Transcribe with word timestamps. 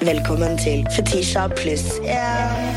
Velkommen 0.00 0.54
til 0.56 0.86
Fetisha 0.94 1.42
pluss 1.52 1.98
én. 2.00 2.68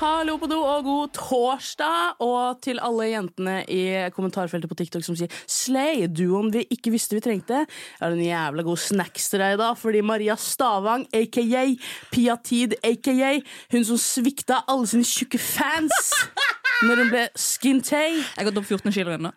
Hallo 0.00 0.38
på 0.40 0.48
do 0.48 0.62
og 0.64 0.86
god 0.86 1.12
torsdag. 1.18 2.16
Og 2.24 2.62
til 2.64 2.80
alle 2.80 3.10
jentene 3.10 3.58
i 3.68 3.82
kommentarfeltet 4.16 4.72
på 4.72 4.78
TikTok 4.80 5.04
som 5.04 5.20
sier 5.20 5.28
Slay, 5.44 6.06
duoen 6.08 6.48
vi 6.56 6.64
ikke 6.72 6.94
visste 6.96 7.18
vi 7.18 7.26
trengte. 7.28 7.66
Jeg 7.66 8.00
har 8.00 8.16
en 8.16 8.24
jævla 8.24 8.64
god 8.64 8.80
snacks 8.80 9.28
til 9.28 9.44
deg 9.44 9.58
i 9.58 9.60
dag, 9.60 9.76
fordi 9.76 10.00
Maria 10.00 10.40
Stavang, 10.40 11.04
aka 11.12 11.68
Pia 12.16 12.40
Tid, 12.40 12.80
aka 12.80 13.34
hun 13.76 13.84
som 13.84 14.00
svikta 14.00 14.64
alle 14.64 14.88
sine 14.88 15.04
tjukke 15.04 15.42
fans 15.52 16.14
når 16.88 17.02
hun 17.02 17.10
ble 17.12 17.22
skintay. 17.38 18.18
Jeg 18.20 18.38
har 18.38 18.48
gått 18.48 18.60
opp 18.60 18.68
14 18.68 18.94
kilo 18.94 19.14
ennå. 19.14 19.30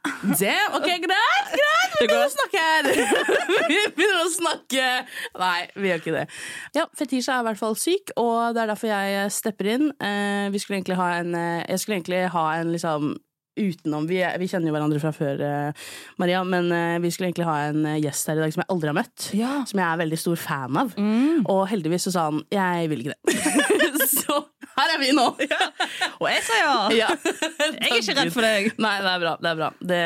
Ok, 0.78 0.88
greit, 1.04 1.54
greit, 1.54 1.96
vi 1.98 2.08
begynner 2.08 2.28
å 2.28 2.34
snakke 2.34 2.64
her. 2.64 2.90
Vi 3.68 3.78
begynner 3.98 4.22
å 4.22 4.32
snakke 4.32 4.84
Nei, 5.38 5.62
vi 5.76 5.90
gjør 5.90 6.02
ikke 6.02 6.14
det. 6.14 6.26
Ja, 6.78 6.86
Fetisha 6.98 7.38
er 7.38 7.44
i 7.44 7.48
hvert 7.50 7.60
fall 7.60 7.76
syk, 7.80 8.12
og 8.20 8.56
det 8.56 8.64
er 8.64 8.70
derfor 8.72 8.92
jeg 8.92 9.32
stepper 9.34 9.70
inn. 9.74 9.88
Eh, 9.98 10.48
vi 10.54 10.62
skulle 10.62 10.80
egentlig 10.80 10.98
ha 11.00 11.08
en 11.20 11.36
eh, 11.36 11.66
Jeg 11.68 11.82
skulle 11.82 11.98
egentlig 12.00 12.22
ha 12.34 12.46
en 12.60 12.72
liksom 12.74 13.16
utenom 13.58 14.06
Vi, 14.10 14.20
vi 14.42 14.48
kjenner 14.52 14.70
jo 14.72 14.76
hverandre 14.76 15.00
fra 15.04 15.12
før, 15.16 15.42
eh, 15.44 15.86
Maria, 16.22 16.44
men 16.48 16.72
eh, 16.72 16.98
vi 17.04 17.12
skulle 17.14 17.30
egentlig 17.32 17.48
ha 17.50 17.56
en 17.70 17.86
eh, 17.90 17.98
gjest 18.04 18.30
her 18.32 18.38
i 18.40 18.44
dag 18.46 18.54
som 18.56 18.64
jeg 18.64 18.72
aldri 18.74 18.92
har 18.92 18.98
møtt. 19.00 19.30
Ja. 19.38 19.54
Som 19.70 19.82
jeg 19.82 19.88
er 19.90 20.02
veldig 20.04 20.20
stor 20.22 20.38
fan 20.42 20.78
av. 20.84 20.94
Og 21.50 21.64
heldigvis 21.72 22.08
så 22.10 22.14
sa 22.16 22.28
han 22.32 22.44
jeg 22.54 22.92
vil 22.94 23.06
ikke 23.06 23.16
det. 23.18 23.38
så 24.18 24.38
her 24.78 24.92
er 24.94 25.00
vi 25.02 25.10
nå. 25.18 25.26
Og 25.34 26.28
jeg 26.30 26.44
sa 26.46 26.58
ja! 26.62 26.74
Ja. 27.02 27.10
Jeg 27.18 27.90
er 27.92 27.98
ikke 28.02 28.16
redd 28.20 28.32
for 28.36 28.46
deg. 28.46 28.70
Nei, 28.82 28.94
det 29.04 29.12
er 29.16 29.22
bra. 29.24 29.34
Det 29.42 29.50
er 29.50 29.58
bra 29.60 29.68
Det, 29.82 29.98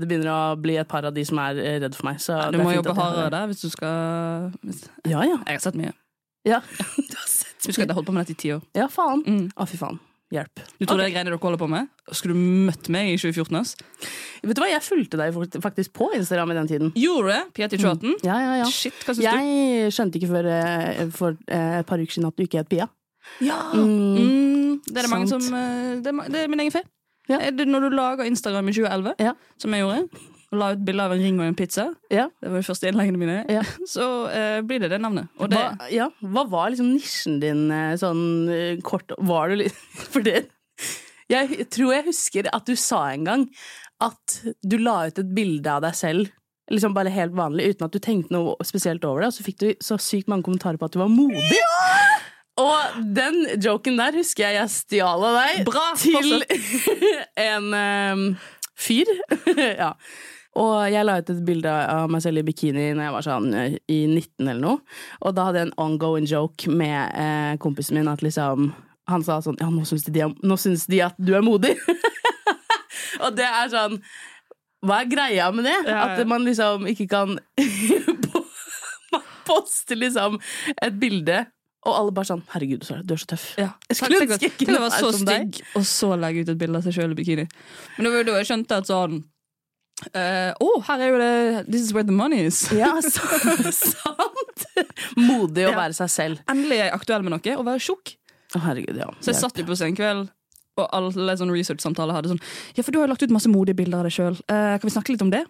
det 0.00 0.06
begynner 0.10 0.30
å 0.32 0.38
bli 0.60 0.76
et 0.80 0.88
par 0.90 1.06
av 1.08 1.14
de 1.16 1.24
som 1.26 1.38
er 1.42 1.58
redd 1.82 1.94
for 1.98 2.06
meg. 2.08 2.20
Så 2.22 2.36
Du 2.54 2.60
må 2.62 2.72
jobbe 2.76 2.94
hardere 2.96 3.30
der 3.34 3.50
hvis 3.50 3.64
du 3.66 3.70
skal 3.74 4.50
hvis... 4.62 4.84
Ja, 5.08 5.20
ja. 5.26 5.40
Jeg 5.48 5.58
har 5.58 5.64
sett 5.66 5.78
mye. 5.78 5.92
ja. 6.46 6.62
Du 7.10 7.14
har 7.18 7.28
sett 7.30 7.50
Husk 7.64 7.80
at 7.80 7.88
jeg 7.88 7.96
holdt 7.96 8.06
på 8.10 8.12
med 8.12 8.26
dette 8.26 8.34
i 8.36 8.40
ti 8.44 8.50
år. 8.52 8.60
Ja, 8.76 8.86
faen. 8.92 9.22
Å, 9.24 9.30
Mm. 9.32 9.68
fy 9.70 9.78
faen. 9.80 9.96
Hjelp. 10.32 10.60
Du 10.80 10.86
tror 10.88 10.98
det 10.98 11.04
er 11.06 11.12
greiene 11.12 11.30
dere 11.30 11.38
holder 11.42 11.60
på 11.60 11.66
med? 11.70 11.90
Skulle 12.16 12.34
du 12.34 12.40
møtt 12.70 12.88
meg 12.90 13.10
i 13.12 13.16
2014? 13.20 13.58
ass? 13.60 13.74
Vet 14.42 14.56
du 14.56 14.62
hva, 14.64 14.70
jeg 14.72 14.82
fulgte 14.82 15.20
deg 15.20 15.36
faktisk 15.62 15.92
på 15.94 16.08
Instagram 16.16 16.50
i 16.54 16.56
den 16.58 16.70
tiden. 16.70 16.92
Gjorde 16.98 17.28
du 17.28 17.30
det? 17.34 17.42
Piati 17.58 17.78
Troughton? 17.78 18.16
Ja, 18.26 18.38
ja, 18.42 18.56
ja. 18.62 18.66
Shit, 18.72 18.96
hva 19.04 19.14
syns 19.14 19.22
du? 19.22 19.28
Jeg 19.28 19.92
skjønte 19.94 20.18
ikke 20.18 20.32
før 20.32 20.48
eh, 20.56 21.04
for 21.14 21.36
eh, 21.46 21.78
et 21.82 21.86
par 21.88 22.02
uker 22.02 22.16
siden 22.16 22.28
at 22.30 22.36
du 22.40 22.44
ikke 22.46 22.62
het 22.64 22.72
Pia. 22.72 22.88
Ja! 23.44 23.60
Mm. 23.76 23.84
Mm, 23.84 24.80
det 24.88 24.96
er 24.98 25.06
det 25.06 25.12
mange 25.12 25.30
som 25.30 25.44
eh, 25.44 25.94
det 26.04 26.12
er, 26.12 26.28
det 26.34 26.42
er 26.42 26.52
min 26.52 26.64
egen 26.64 26.74
feil. 26.74 26.88
Ja. 27.30 27.38
Når 27.56 27.86
du 27.86 27.94
lager 27.96 28.26
Instagram 28.28 28.68
i 28.68 28.74
2011, 28.76 29.14
Ja. 29.24 29.32
som 29.60 29.72
jeg 29.76 29.84
gjorde, 29.84 30.24
og 30.54 30.60
la 30.62 30.70
ut 30.74 30.82
bilde 30.86 31.04
av 31.04 31.12
en 31.14 31.20
ring 31.22 31.38
og 31.42 31.46
en 31.48 31.56
pizza, 31.58 31.88
Ja. 32.14 32.28
det 32.40 32.50
var 32.52 32.62
de 32.62 32.66
første 32.68 32.88
innleggene 32.90 33.20
mine, 33.20 33.36
Ja. 33.52 33.62
så 33.94 34.06
eh, 34.30 34.60
blir 34.66 34.80
det 34.84 34.90
det 34.94 35.00
navnet. 35.02 35.28
Og 35.42 35.50
det, 35.52 35.58
Hva, 35.60 35.88
ja, 35.92 36.08
hva 36.22 36.46
var 36.50 36.70
liksom 36.72 36.92
nisjen 36.94 37.40
din 37.42 37.66
eh, 37.74 37.94
sånn 38.00 38.24
eh, 38.54 38.78
kort 38.86 39.12
Var 39.18 39.50
du 39.52 39.58
litt 39.64 39.76
For 40.14 40.24
det 40.24 40.46
Jeg 41.32 41.66
tror 41.74 41.92
jeg 41.96 42.06
husker 42.08 42.48
at 42.52 42.66
du 42.68 42.74
sa 42.78 43.08
en 43.12 43.24
gang 43.28 43.44
at 44.04 44.40
du 44.66 44.74
la 44.82 45.06
ut 45.08 45.18
et 45.22 45.28
bilde 45.36 45.70
av 45.70 45.80
deg 45.84 45.94
selv. 45.96 46.32
Liksom 46.72 46.92
bare 46.96 47.12
helt 47.14 47.32
vanlig, 47.36 47.70
uten 47.72 47.86
at 47.86 47.94
du 47.94 48.00
tenkte 48.02 48.34
noe 48.34 48.56
spesielt 48.66 49.04
over 49.06 49.22
det. 49.22 49.28
Og 49.30 49.36
så 49.38 49.44
fikk 49.46 49.58
du 49.62 49.68
så 49.84 49.96
sykt 50.02 50.28
mange 50.28 50.44
kommentarer 50.44 50.76
på 50.80 50.88
at 50.88 50.92
du 50.92 50.98
var 51.00 51.08
modig. 51.12 51.60
Og 52.60 52.98
den 53.16 53.40
joken 53.64 53.96
der 53.98 54.14
husker 54.18 54.44
jeg 54.46 54.58
jeg 54.60 54.72
stjal 54.74 55.24
av 55.26 55.38
deg 55.40 55.64
Bra, 55.66 55.86
til 55.98 56.44
en 57.48 57.70
um, 57.74 58.26
fyr. 58.78 59.08
ja. 59.56 59.94
Og 60.60 60.74
jeg 60.92 61.06
la 61.06 61.16
ut 61.18 61.30
et 61.32 61.42
bilde 61.46 61.70
av 61.70 62.10
meg 62.12 62.22
selv 62.22 62.40
i 62.40 62.46
bikini 62.46 62.90
når 62.94 63.08
jeg 63.08 63.14
var 63.16 63.26
sånn 63.26 63.54
eh, 63.58 63.76
i 63.90 64.00
19 64.06 64.46
eller 64.46 64.62
noe. 64.62 64.98
Og 65.26 65.34
da 65.34 65.48
hadde 65.48 65.62
jeg 65.62 65.70
en 65.70 65.78
ongoing 65.82 66.28
joke 66.30 66.70
med 66.70 67.16
eh, 67.18 67.54
kompisen 67.62 67.98
min 67.98 68.10
at 68.10 68.22
liksom 68.24 68.70
Han 69.10 69.24
sa 69.26 69.40
sånn 69.44 69.58
Ja, 69.60 69.68
nå 69.68 69.82
syns 69.88 70.06
de, 70.06 70.22
nå 70.24 70.56
syns 70.60 70.86
de 70.90 71.02
at 71.04 71.18
du 71.18 71.34
er 71.36 71.44
modig. 71.44 71.74
og 73.24 73.34
det 73.36 73.48
er 73.48 73.72
sånn 73.72 73.98
Hva 74.84 75.02
er 75.02 75.10
greia 75.10 75.50
med 75.54 75.66
det? 75.66 75.74
Ja, 75.88 75.96
ja. 75.96 76.06
At 76.14 76.30
man 76.30 76.46
liksom 76.46 76.86
ikke 76.92 77.08
kan 77.10 77.34
Man 79.12 79.26
poster 79.44 79.98
liksom 79.98 80.38
et 80.80 80.94
bilde, 80.96 81.42
og 81.84 81.92
alle 81.98 82.14
bare 82.16 82.30
sånn 82.30 82.40
Herregud, 82.54 82.86
Sara, 82.86 83.02
du 83.04 83.12
er 83.12 83.20
så 83.20 83.28
tøff. 83.34 83.44
Ja. 83.60 83.74
Jeg 83.90 83.98
skulle 83.98 84.22
ønske 84.24 84.38
jeg 84.40 84.54
kunne 84.56 84.78
være 84.80 84.88
være 84.88 85.02
så 85.04 85.20
stygg, 85.20 85.58
og 85.76 85.84
så 85.86 86.08
legge 86.16 86.42
ut 86.46 86.52
et 86.54 86.60
bilde 86.62 86.80
av 86.80 86.86
seg 86.86 86.96
sjøl 86.96 87.12
i 87.12 87.18
bikini. 87.18 87.44
Men 87.98 88.08
det 88.08 88.12
var 88.14 88.22
jo 88.22 88.26
da 88.30 88.38
jeg 88.40 88.48
skjønte 88.48 88.78
at 88.80 88.88
sånn 88.88 89.20
eh, 90.12 90.52
oh, 90.60 90.82
her 90.88 91.00
er 91.00 91.08
jo 91.12 91.18
det 91.22 91.66
This 91.70 91.82
is 91.88 91.92
where 91.94 92.04
the 92.06 92.12
money 92.12 92.44
is. 92.46 92.60
Ja, 92.72 92.92
så, 93.00 93.24
sant! 93.72 94.66
Modig 95.16 95.66
å 95.66 95.72
Ja. 95.72 95.76
være 95.78 95.96
seg 95.96 96.10
selv. 96.12 96.44
Endelig 96.50 96.78
er 96.80 96.88
jeg 96.90 96.94
aktuell 96.98 97.22
med 97.26 97.34
noe, 97.36 97.56
og 97.58 97.64
være 97.66 97.80
tjukk. 97.82 98.14
Oh, 98.54 98.60
herregud, 98.62 98.96
ja. 99.00 99.08
Så 99.20 99.32
jeg 99.32 99.40
satt 99.40 99.58
jo 99.58 99.64
på 99.66 99.76
senkveld, 99.78 100.28
og 100.78 100.88
alle 100.94 101.34
sånne 101.38 101.54
research-samtaler 101.54 102.14
hadde 102.18 102.32
sånn 102.34 102.42
Ja, 102.76 102.82
for 102.82 102.90
du 102.94 102.98
har 103.00 103.06
jo 103.08 103.12
lagt 103.14 103.22
ut 103.22 103.30
masse 103.34 103.50
modige 103.50 103.76
bilder 103.78 104.02
av 104.02 104.08
deg 104.08 104.14
sjøl. 104.14 104.38
kan 104.48 104.82
vi 104.82 104.90
snakke 104.94 105.14
litt 105.14 105.22
om 105.22 105.30
det? 105.34 105.44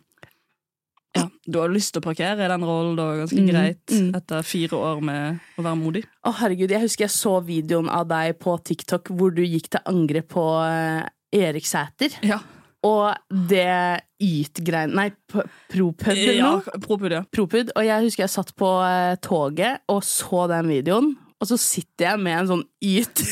Ja, 1.15 1.29
Du 1.47 1.61
har 1.61 1.69
lyst 1.71 1.93
til 1.95 2.03
å 2.03 2.05
parkere 2.09 2.43
i 2.43 2.49
den 2.51 2.65
rollen 2.67 2.97
da, 2.99 3.05
ganske 3.21 3.39
Mm, 3.39 3.47
greit, 3.53 3.93
etter 4.19 4.43
fire 4.43 4.75
år 4.75 5.01
med 5.01 5.39
å 5.59 5.63
være 5.63 5.79
modig. 5.79 6.03
Å, 6.27 6.33
herregud, 6.41 6.71
jeg 6.75 6.81
husker 6.83 7.05
jeg 7.07 7.15
så 7.15 7.37
videoen 7.45 7.89
av 7.89 8.09
deg 8.11 8.35
på 8.43 8.57
TikTok 8.65 9.13
hvor 9.15 9.31
du 9.35 9.43
gikk 9.47 9.69
til 9.71 9.81
angrep 9.87 10.27
på 10.35 10.43
eh, 10.67 11.07
Erik 11.33 11.67
Sæter. 11.71 12.17
Ja, 12.27 12.41
Og 12.85 13.15
det 13.49 14.05
Yt-greien 14.25 14.93
Nei, 14.97 15.09
Propud 15.33 16.11
eller 16.13 16.37
ja 16.37 16.51
noe? 16.59 16.81
propud, 16.85 17.13
ja. 17.13 17.23
Propud. 17.33 17.73
Og 17.75 17.87
jeg 17.87 18.07
husker 18.07 18.25
jeg 18.27 18.33
satt 18.35 18.53
på 18.61 18.71
eh, 18.85 19.15
toget 19.25 19.85
og 19.93 20.03
så 20.07 20.45
den 20.53 20.69
videoen, 20.73 21.15
og 21.41 21.49
så 21.51 21.59
sitter 21.61 22.13
jeg 22.13 22.25
med 22.25 22.39
en 22.43 22.51
sånn 22.53 22.65
Yt 22.85 23.25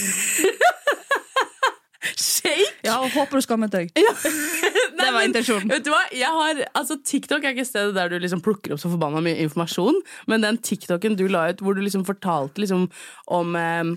Shake! 2.18 2.72
Ja, 2.82 2.96
og 2.98 3.12
Håper 3.14 3.38
du 3.38 3.44
skammet 3.44 3.72
deg. 3.74 3.92
Nei, 4.96 5.04
Det 5.04 5.10
var 5.14 5.26
intensjonen. 5.26 5.70
Vet 5.70 5.84
du 5.86 5.92
hva? 5.92 6.00
Har, 6.34 6.62
altså 6.78 6.98
TikTok 7.06 7.44
er 7.46 7.54
ikke 7.54 7.66
stedet 7.68 7.94
der 7.96 8.10
du 8.10 8.16
liksom 8.22 8.42
plukker 8.44 8.74
opp 8.74 8.82
så 8.82 8.90
forbanna 8.92 9.22
mye 9.24 9.38
informasjon, 9.44 10.00
men 10.30 10.44
den 10.44 10.58
TikToken 10.64 11.16
du 11.18 11.28
la 11.30 11.48
ut 11.52 11.62
hvor 11.62 11.78
du 11.78 11.82
liksom 11.84 12.04
fortalte 12.08 12.62
liksom 12.62 12.88
om 13.32 13.56
eh, 13.58 13.92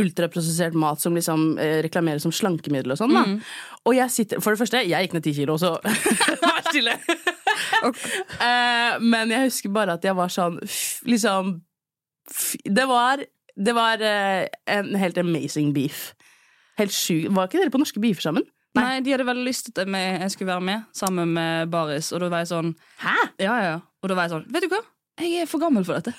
ultraprosessert 0.00 0.76
mat 0.76 1.00
som 1.00 1.14
liksom 1.16 1.56
eh, 1.62 1.78
reklameres 1.86 2.26
som 2.26 2.34
slankemiddel 2.34 2.92
og 2.92 3.00
sånn. 3.00 3.14
da. 3.16 3.22
Mm. 3.24 3.38
Og 3.88 3.96
jeg 3.96 4.12
sitter, 4.12 4.42
for 4.44 4.52
det 4.52 4.60
første, 4.60 4.82
jeg 4.84 5.06
gikk 5.06 5.16
ned 5.16 5.24
ti 5.24 5.32
kilo, 5.36 5.56
så 5.60 5.76
vær 6.44 6.66
stille. 6.68 6.98
Eh, 7.86 8.98
men 9.00 9.32
jeg 9.32 9.48
husker 9.48 9.72
bare 9.72 9.96
at 9.96 10.04
jeg 10.04 10.16
var 10.16 10.30
sånn 10.32 10.58
liksom 11.08 11.54
Det 12.66 12.84
var, 12.88 13.22
det 13.56 13.74
var 13.76 14.02
eh, 14.04 14.44
en 14.72 14.92
helt 14.98 15.18
amazing 15.22 15.72
beef. 15.76 16.10
Helt 16.76 16.92
sjuk. 16.92 17.30
Var 17.32 17.48
ikke 17.48 17.62
dere 17.62 17.72
på 17.72 17.80
norske 17.80 18.02
beefer 18.02 18.28
sammen? 18.28 18.44
Nei, 18.76 19.00
de 19.00 19.14
hadde 19.14 19.24
veldig 19.24 19.46
lyst 19.46 19.70
til 19.70 19.86
at 19.86 20.20
jeg 20.20 20.34
skulle 20.34 20.52
være 20.52 20.66
med 20.68 20.82
sammen 20.92 21.32
med 21.32 21.70
Baris, 21.72 22.10
og 22.12 22.20
da 22.20 22.28
var 22.28 22.44
jeg 22.44 22.50
sånn 22.50 22.74
Hæ? 23.00 23.14
Ja, 23.40 23.54
ja, 23.54 23.70
ja. 23.70 23.78
Og 24.02 24.10
da 24.12 24.18
var 24.18 24.28
jeg 24.28 24.34
sånn 24.34 24.44
Vet 24.52 24.66
du 24.66 24.68
hva? 24.74 24.82
Jeg 25.16 25.42
er 25.42 25.48
for 25.48 25.62
gammel 25.62 25.84
for 25.86 25.96
dette. 25.96 26.12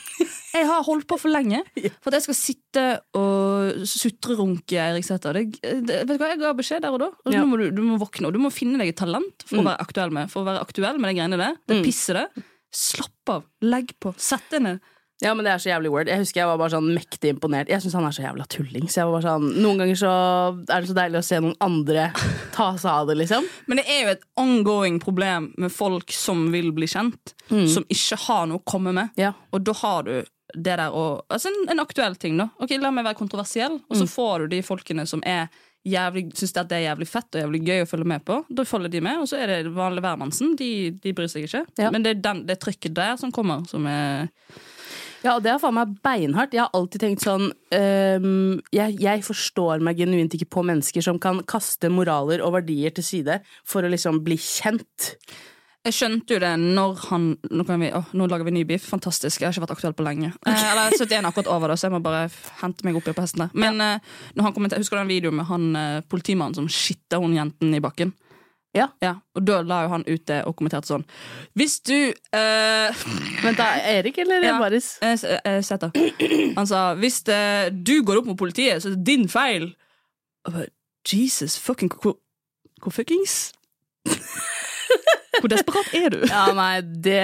Jeg 0.55 0.65
har 0.65 0.81
holdt 0.87 1.05
på 1.09 1.19
for 1.21 1.29
lenge 1.29 1.59
for 2.01 2.09
at 2.09 2.17
jeg 2.17 2.25
skal 2.25 2.37
sitte 2.39 2.85
og 3.19 3.83
sutrerunke 3.85 4.87
det, 4.97 5.99
vet 6.07 6.07
du 6.09 6.15
hva, 6.17 6.31
Jeg 6.33 6.41
ga 6.41 6.53
beskjed 6.57 6.81
der 6.85 6.95
og 6.95 7.01
da. 7.03 7.09
Og 7.25 7.33
Ja. 7.35 7.43
Nå 7.43 7.51
må 7.51 7.59
du, 7.61 7.67
du 7.77 7.83
må 7.85 7.99
våkne, 8.01 8.31
og 8.31 8.33
du 8.33 8.41
må 8.41 8.49
finne 8.53 8.79
deg 8.81 8.93
et 8.95 8.99
talent 8.99 9.45
for 9.45 9.61
å 9.61 9.67
være 9.67 9.85
aktuell 9.85 10.13
med 10.17 10.31
For 10.33 10.41
å 10.41 10.49
være 10.49 10.63
aktuell 10.65 10.97
med 11.01 11.11
de 11.13 11.19
greiene 11.19 11.39
der. 11.43 11.59
Det 11.69 11.81
pisser 11.85 12.21
det. 12.23 12.45
Slapp 12.73 13.33
av. 13.37 13.45
Legg 13.63 13.93
på. 14.01 14.15
Sett 14.17 14.49
deg 14.53 14.65
ned. 14.65 14.81
Ja, 15.23 15.31
men 15.33 15.47
det 15.47 15.49
er 15.49 15.61
så 15.61 15.71
jævlig 15.71 15.89
word. 15.89 16.09
Jeg 16.11 16.21
husker 16.21 16.43
jeg 16.43 16.49
var 16.51 16.59
bare 16.61 16.75
sånn 16.75 16.91
mektig 16.93 17.31
imponert. 17.33 17.71
Jeg 17.73 17.81
syns 17.81 17.95
han 17.97 18.05
er 18.05 18.13
så 18.13 18.21
jævla 18.21 18.45
tulling. 18.53 18.85
Så 18.85 18.99
jeg 18.99 19.09
var 19.09 19.15
bare 19.17 19.25
sånn, 19.25 19.47
Noen 19.63 19.81
ganger 19.81 19.97
så 19.97 20.13
er 20.61 20.83
det 20.83 20.91
så 20.91 20.97
deilig 20.99 21.21
å 21.21 21.25
se 21.25 21.39
noen 21.41 21.57
andre 21.65 22.07
ta 22.53 22.69
seg 22.77 22.91
av 22.91 23.09
det, 23.09 23.17
liksom. 23.23 23.47
Men 23.69 23.81
det 23.81 23.87
er 23.89 24.03
jo 24.03 24.13
et 24.13 24.25
ongoing 24.37 24.99
problem 25.01 25.51
med 25.57 25.73
folk 25.73 26.13
som 26.13 26.47
vil 26.53 26.69
bli 26.77 26.89
kjent, 26.91 27.33
som 27.49 27.85
ikke 27.89 28.19
har 28.27 28.45
noe 28.49 28.61
å 28.61 28.67
komme 28.69 28.93
med. 28.93 29.13
Ja. 29.17 29.33
Og 29.55 29.65
da 29.65 29.73
har 29.81 30.05
du 30.05 30.13
det 30.55 30.77
der 30.79 30.93
å 30.95 31.01
Altså 31.33 31.49
en, 31.51 31.65
en 31.73 31.81
aktuell 31.83 32.15
ting, 32.15 32.37
da. 32.39 32.47
Ok, 32.63 32.77
La 32.79 32.93
meg 32.93 33.05
være 33.07 33.19
kontroversiell, 33.19 33.81
og 33.89 33.97
så 33.97 34.05
får 34.09 34.45
du 34.45 34.53
de 34.55 34.61
folkene 34.65 35.03
som 35.09 35.23
er 35.27 35.49
jævlig, 35.87 36.27
syns 36.37 36.55
at 36.59 36.69
det 36.69 36.79
er 36.79 36.85
jævlig 36.89 37.07
fett 37.09 37.35
og 37.35 37.41
jævlig 37.41 37.61
gøy 37.67 37.83
å 37.83 37.89
følge 37.89 38.09
med 38.13 38.23
på. 38.27 38.39
Da 38.53 38.65
følger 38.67 38.91
de 38.91 39.01
med, 39.03 39.21
og 39.23 39.29
så 39.29 39.39
er 39.41 39.51
det 39.51 39.75
vanlig 39.75 40.03
hvermannsen. 40.03 40.55
De, 40.59 40.71
de 41.03 41.13
bryr 41.15 41.29
seg 41.31 41.47
ikke. 41.47 41.63
Ja. 41.79 41.91
Men 41.93 42.05
det 42.05 42.15
er 42.15 42.23
den, 42.29 42.41
det 42.49 42.59
trykket 42.63 42.95
der 42.97 43.15
som 43.19 43.33
kommer, 43.35 43.63
som 43.69 43.87
er 43.89 44.27
Ja, 45.23 45.35
og 45.35 45.43
det 45.45 45.51
er 45.53 45.61
faen 45.61 45.77
meg 45.77 45.97
beinhardt. 46.05 46.53
Jeg 46.55 46.65
har 46.65 46.77
alltid 46.77 47.03
tenkt 47.03 47.25
sånn 47.25 47.49
um, 47.49 48.57
jeg, 48.75 48.97
jeg 49.01 49.25
forstår 49.25 49.83
meg 49.85 49.99
genuint 50.01 50.37
ikke 50.37 50.49
på 50.57 50.63
mennesker 50.67 51.05
som 51.05 51.19
kan 51.21 51.41
kaste 51.49 51.89
moraler 51.93 52.43
og 52.45 52.55
verdier 52.59 52.93
til 52.93 53.05
side 53.05 53.39
for 53.67 53.85
å 53.85 53.91
liksom 53.91 54.21
bli 54.25 54.37
kjent. 54.41 55.15
Jeg 55.87 55.95
skjønte 55.95 56.35
jo 56.35 56.39
det 56.43 56.51
når 56.59 56.97
han 57.07 57.27
Nå, 57.47 57.63
kan 57.67 57.79
vi, 57.79 57.89
å, 57.95 58.01
nå 58.17 58.27
lager 58.27 58.47
vi 58.47 58.53
ny 58.57 58.63
beef. 58.67 58.89
Fantastisk. 58.91 59.39
Jeg 59.39 59.47
har 59.47 59.55
ikke 59.55 59.63
vært 59.67 59.75
aktuell 59.77 59.95
på 59.95 60.05
lenge. 60.07 60.33
Eh, 60.43 60.63
eller 60.71 60.95
71 60.97 61.29
akkurat 61.29 61.51
over 61.53 61.71
det, 61.71 61.79
så 61.79 61.87
jeg 61.87 61.95
må 61.95 62.03
bare 62.03 62.27
hente 62.61 62.87
meg 62.87 62.99
opp 62.99 63.07
på 63.07 63.23
hesten 63.23 63.45
der. 63.45 63.53
Men 63.57 63.79
eh, 63.83 64.15
når 64.35 64.49
han 64.49 64.77
husker 64.77 64.97
du 64.97 65.01
den 65.01 65.13
videoen 65.13 65.39
med 65.39 65.47
han 65.47 65.67
eh, 65.79 65.99
politimannen 66.09 66.59
som 66.59 66.71
skitta 66.71 67.21
hun 67.23 67.37
jenten 67.37 67.75
i 67.77 67.83
bakken? 67.83 68.13
Ja. 69.03 69.13
Og 69.35 69.43
da 69.47 69.59
la 69.65 69.81
jo 69.85 69.89
han 69.95 70.03
ut 70.07 70.23
det 70.29 70.39
og 70.47 70.55
kommenterte 70.59 70.87
sånn 70.91 71.03
Hvis 71.57 71.79
du 71.87 71.95
eh, 72.13 73.03
Vent, 73.43 73.57
da, 73.59 73.67
Erik 73.97 74.17
eller 74.23 74.43
Ja. 74.45 74.57
Baris? 74.61 74.93
eh, 75.01 75.17
eh, 75.43 75.59
Sett 75.65 75.81
da. 75.85 75.91
Han 76.57 76.67
sa 76.69 76.81
hvis 76.99 77.21
eh, 77.33 77.67
du 77.73 77.97
går 78.05 78.21
opp 78.21 78.29
mot 78.31 78.39
politiet, 78.39 78.81
så 78.83 78.89
er 78.91 78.95
det 78.97 79.05
din 79.07 79.27
feil. 79.31 79.69
Og 80.47 80.53
bare, 80.53 80.67
Jesus 81.07 81.57
fucking 81.59 81.91
hvor 82.01 82.91
fuckings 82.93 83.53
Hvor 85.41 85.51
desperat 85.51 85.93
er 85.97 86.13
du? 86.13 86.19
Ja, 86.27 86.45
nei, 86.57 86.81
det 86.81 87.19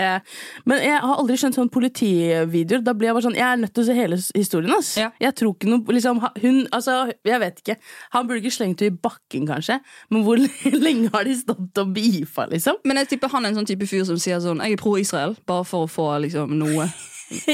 Men 0.69 0.81
jeg 0.83 0.99
har 1.03 1.19
aldri 1.19 1.37
skjønt 1.39 1.57
sånn 1.57 1.71
politivideoer. 1.73 2.83
Da 2.85 2.95
blir 2.97 3.09
jeg 3.09 3.17
bare 3.17 3.25
sånn 3.27 3.37
Jeg 3.37 3.45
er 3.47 3.61
nødt 3.61 3.73
til 3.75 3.83
å 3.83 3.87
se 3.87 3.97
hele 3.97 4.19
historien, 4.21 4.73
ass. 4.77 4.93
Ja. 4.99 5.11
Jeg 5.23 5.37
tror 5.39 5.55
ikke 5.55 5.71
noe 5.71 5.97
liksom, 5.97 6.21
Hun 6.43 6.63
Altså, 6.73 6.97
jeg 7.27 7.41
vet 7.43 7.63
ikke. 7.63 7.77
Han 8.15 8.29
burde 8.29 8.43
ikke 8.43 8.55
slengt 8.57 8.83
henne 8.83 8.95
i 8.95 9.03
bakken, 9.09 9.47
kanskje. 9.49 9.79
Men 10.13 10.27
hvor 10.27 10.41
lenge 10.87 11.13
har 11.13 11.27
de 11.27 11.37
stått 11.37 11.83
og 11.83 11.95
beefa, 11.95 12.47
liksom? 12.51 12.81
Men 12.87 13.01
jeg 13.03 13.13
tipper 13.13 13.33
han 13.33 13.45
er 13.45 13.53
en 13.53 13.61
sånn 13.61 13.69
type 13.69 13.87
fyr 13.89 14.05
som 14.07 14.19
sier 14.21 14.41
sånn 14.43 14.63
Jeg 14.63 14.77
er 14.77 14.83
pro-Israel, 14.83 15.37
bare 15.49 15.67
for 15.67 15.87
å 15.87 15.91
få 15.91 16.11
liksom 16.27 16.55
noe. 16.59 16.89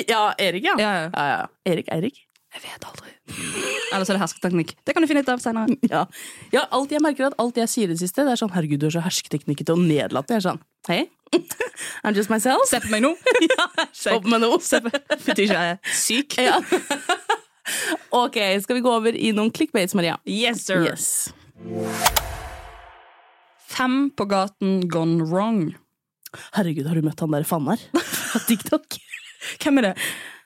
Ja, 0.09 0.33
Erik, 0.41 0.65
ja. 0.65 0.73
Ja, 0.81 0.89
ja. 0.97 1.09
ja. 1.15 1.43
Erik, 1.71 1.87
Eirik. 1.93 2.17
Jeg 2.49 2.63
vet 2.65 2.85
aldri. 2.89 3.11
Eller 3.93 4.05
så 4.05 4.13
er 4.13 4.17
det 4.17 4.23
hersketeknikk. 4.23 4.71
Det 4.85 4.93
kan 4.95 5.05
du 5.05 5.09
finne 5.09 5.21
ut 5.21 5.29
av 5.29 5.41
senere. 5.43 5.77
Ja. 5.89 6.05
ja, 6.53 6.65
alt 6.73 6.91
jeg 6.93 7.01
merker 7.03 7.29
at 7.29 7.37
alt 7.41 7.57
jeg 7.57 7.69
sier 7.69 7.89
i 7.89 7.93
det 7.93 8.01
siste, 8.01 8.25
det 8.25 8.33
er 8.33 8.41
sånn 8.41 8.51
'herregud, 8.53 8.81
du 8.81 8.87
er 8.89 8.95
så 8.97 9.05
hersketeknikkete 9.05 9.73
og 9.73 9.81
nedlatende'. 9.81 10.37
Jeg 10.37 10.41
er 10.41 10.47
sånn 10.47 10.61
hei, 10.89 11.01
I'm 12.03 12.15
just 12.17 12.29
myself. 12.29 12.65
Se 12.69 12.79
på 12.81 12.89
meg 12.93 13.03
nå! 13.05 13.13
ja, 13.51 13.67
på 13.85 14.31
meg 14.31 14.41
nå. 14.41 14.51
Se 14.65 14.81
på 14.81 14.89
jeg 15.37 15.49
er 15.53 15.77
syk. 15.93 16.37
Ja. 16.41 16.57
ok, 18.17 18.39
skal 18.63 18.79
vi 18.79 18.85
gå 18.85 18.93
over 18.93 19.13
i 19.13 19.33
noen 19.35 19.53
clickbaits, 19.53 19.93
Maria? 19.97 20.17
Yes, 20.25 20.65
sir. 20.65 20.87
Yes. 20.89 21.29
Fem 23.69 24.09
på 24.17 24.25
gaten 24.29 24.81
gone 24.89 25.29
wrong. 25.29 25.75
Herregud, 26.57 26.89
har 26.89 26.97
du 26.97 27.05
møtt 27.05 27.21
han 27.21 27.33
der 27.33 27.45
Fannar 27.45 27.81
fra 27.93 28.41
TikTok? 28.45 28.97
Hvem 29.61 29.81
er 29.81 29.91
det? 29.91 29.95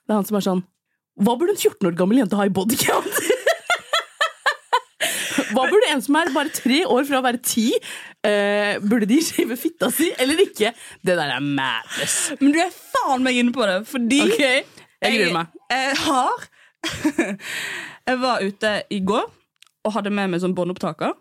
Det 0.04 0.12
er 0.12 0.20
han 0.20 0.28
som 0.28 0.40
er 0.40 0.46
sånn 0.46 0.64
Hva 1.22 1.36
burde 1.38 1.54
en 1.54 1.60
14 1.60 1.90
år 1.90 1.98
gammel 1.98 2.24
jente 2.24 2.38
ha 2.40 2.46
i 2.48 2.54
bodycount? 2.54 3.18
Hva 5.54 5.68
burde 5.70 5.90
en 5.94 6.02
som 6.02 6.16
er 6.18 6.32
bare 6.34 6.50
tre 6.54 6.80
år 6.90 7.06
fra 7.06 7.20
å 7.20 7.26
være 7.26 7.42
ti, 7.46 7.68
uh, 8.26 8.80
burde 8.82 9.06
de 9.10 9.20
shave 9.22 9.58
fitta 9.60 9.92
si 9.94 10.10
eller 10.22 10.42
ikke? 10.48 10.72
Det 11.06 11.18
der 11.20 11.36
er 11.36 11.44
madness. 11.44 12.34
Men 12.42 12.56
du 12.56 12.60
er 12.64 12.74
faen 12.74 13.26
meg 13.26 13.38
inne 13.42 13.54
på 13.54 13.68
det, 13.70 13.84
fordi 13.90 14.24
okay. 14.26 14.64
jeg 15.04 15.20
gruer 15.20 15.38
meg. 15.38 15.54
Jeg, 15.74 16.00
har 16.08 16.50
Jeg 18.10 18.20
var 18.20 18.44
ute 18.44 18.74
i 18.92 19.00
går 19.06 19.30
og 19.84 19.96
hadde 19.96 20.12
med 20.16 20.34
meg 20.34 20.42
sånn 20.44 20.56
båndopptaker 20.58 21.14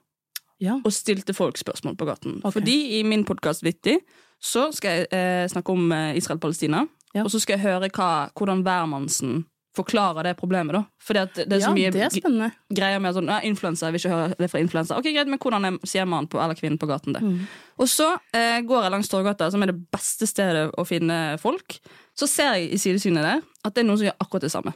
Ja. 0.62 0.79
og 0.79 0.91
stilte 0.95 1.35
folk 1.35 1.59
spørsmål 1.59 1.97
på 1.99 2.09
gaten. 2.09 2.41
Okay. 2.41 2.56
Fordi 2.56 2.77
i 2.99 3.03
min 3.06 3.27
podkast 3.27 3.65
Vittig 3.67 4.00
så 4.43 4.71
skal 4.75 5.03
jeg 5.03 5.09
eh, 5.15 5.47
snakke 5.50 5.75
om 5.75 5.93
eh, 5.95 6.17
Israel-Palestina. 6.19 6.85
Ja. 7.15 7.23
Og 7.27 7.31
så 7.31 7.38
skal 7.43 7.59
jeg 7.59 7.67
høre 7.67 7.91
hva, 7.95 8.31
hvordan 8.35 8.65
hvermannsen 8.67 9.45
forklarer 9.77 10.27
det 10.29 10.35
problemet. 10.37 10.75
da 10.77 10.83
Fordi 11.01 11.21
at 11.23 11.35
det 11.37 11.57
er 11.57 11.63
så 11.65 11.71
ja, 11.71 11.77
mye 11.77 11.89
er 11.89 12.55
greier 12.77 13.01
med 13.01 13.17
sånn, 13.17 13.31
influensa, 13.49 13.89
jeg 13.89 13.95
vil 13.95 14.03
ikke 14.03 14.15
høre 14.15 14.39
det 14.39 14.49
fra 14.53 14.61
influensa. 14.61 14.99
Ok, 15.01 15.09
greit, 15.15 15.31
men 15.33 15.41
hvordan 15.41 15.69
er, 15.69 15.79
sier 15.89 16.09
man 16.09 16.29
på 16.29 16.41
eller 16.43 16.59
kvinnen 16.59 16.81
på 16.81 16.89
gaten 16.91 17.17
det? 17.17 17.23
Mm. 17.25 17.47
Og 17.81 17.89
så 17.91 18.11
eh, 18.37 18.61
går 18.69 18.87
jeg 18.87 18.95
langs 18.95 19.13
Torgata, 19.13 19.49
som 19.53 19.65
er 19.65 19.73
det 19.73 19.79
beste 19.95 20.29
stedet 20.29 20.69
å 20.77 20.85
finne 20.89 21.39
folk. 21.43 21.79
Så 22.19 22.29
ser 22.29 22.59
jeg 22.59 22.73
i 22.77 22.81
sidesynet 22.81 23.25
der 23.25 23.41
at 23.41 23.75
det 23.75 23.85
er 23.85 23.89
noen 23.89 24.01
som 24.03 24.11
gjør 24.11 24.19
akkurat 24.21 24.45
det 24.45 24.53
samme. 24.53 24.75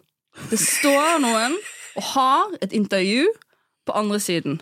Det 0.50 0.60
står 0.60 1.20
noen 1.24 1.58
og 1.96 2.08
har 2.12 2.56
et 2.64 2.72
intervju 2.76 3.28
på 3.86 3.94
andre 3.96 4.20
siden. 4.20 4.58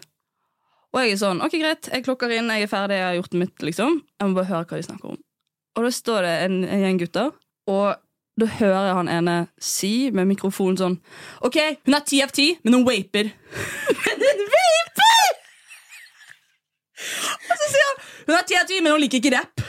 Og 0.94 1.02
jeg 1.02 1.14
er 1.14 1.18
sånn, 1.18 1.40
ok 1.42 1.54
greit, 1.58 1.88
jeg 1.90 2.04
klokker 2.06 2.30
inn, 2.30 2.50
jeg 2.54 2.66
er 2.66 2.70
ferdig, 2.70 3.00
jeg 3.00 3.06
har 3.08 3.16
gjort 3.18 3.38
mitt, 3.38 3.54
liksom. 3.66 3.96
Jeg 4.20 4.30
må 4.30 4.38
bare 4.38 4.50
høre 4.50 4.68
hva 4.70 4.78
de 4.78 4.86
snakker 4.86 5.14
om. 5.14 5.22
Og 5.74 5.86
da 5.86 5.90
står 5.90 6.22
det 6.22 6.34
en, 6.44 6.60
en 6.70 6.84
gjeng 6.84 7.00
gutter, 7.02 7.32
og 7.70 8.03
da 8.40 8.48
hører 8.58 8.88
jeg 8.88 8.96
han 8.98 9.10
ene 9.14 9.34
si 9.62 9.92
med 10.14 10.26
mikrofonen 10.26 10.78
sånn 10.80 10.96
Ok, 11.46 11.58
hun 11.86 11.94
er 11.94 12.02
ti 12.08 12.18
av 12.24 12.32
ti, 12.34 12.48
men 12.64 12.78
hun 12.78 12.86
vaper. 12.86 13.30
men 13.30 14.24
hun 14.24 14.42
vaper! 14.54 15.30
Og 17.44 17.54
så 17.60 17.68
sier 17.70 17.86
han 17.90 18.02
hun 18.24 18.36
er 18.38 18.46
ti 18.48 18.58
av 18.58 18.66
ti, 18.70 18.80
men 18.80 18.94
hun 18.94 19.02
liker 19.04 19.20
ikke 19.20 19.34
rapp. 19.36 19.64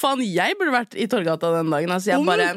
Faen, 0.00 0.22
jeg 0.26 0.56
burde 0.58 0.74
vært 0.74 0.96
i 0.98 1.06
Torgata 1.12 1.52
den 1.54 1.70
dagen. 1.72 1.92
Altså, 1.94 2.14
jeg 2.14 2.26
bare 2.26 2.48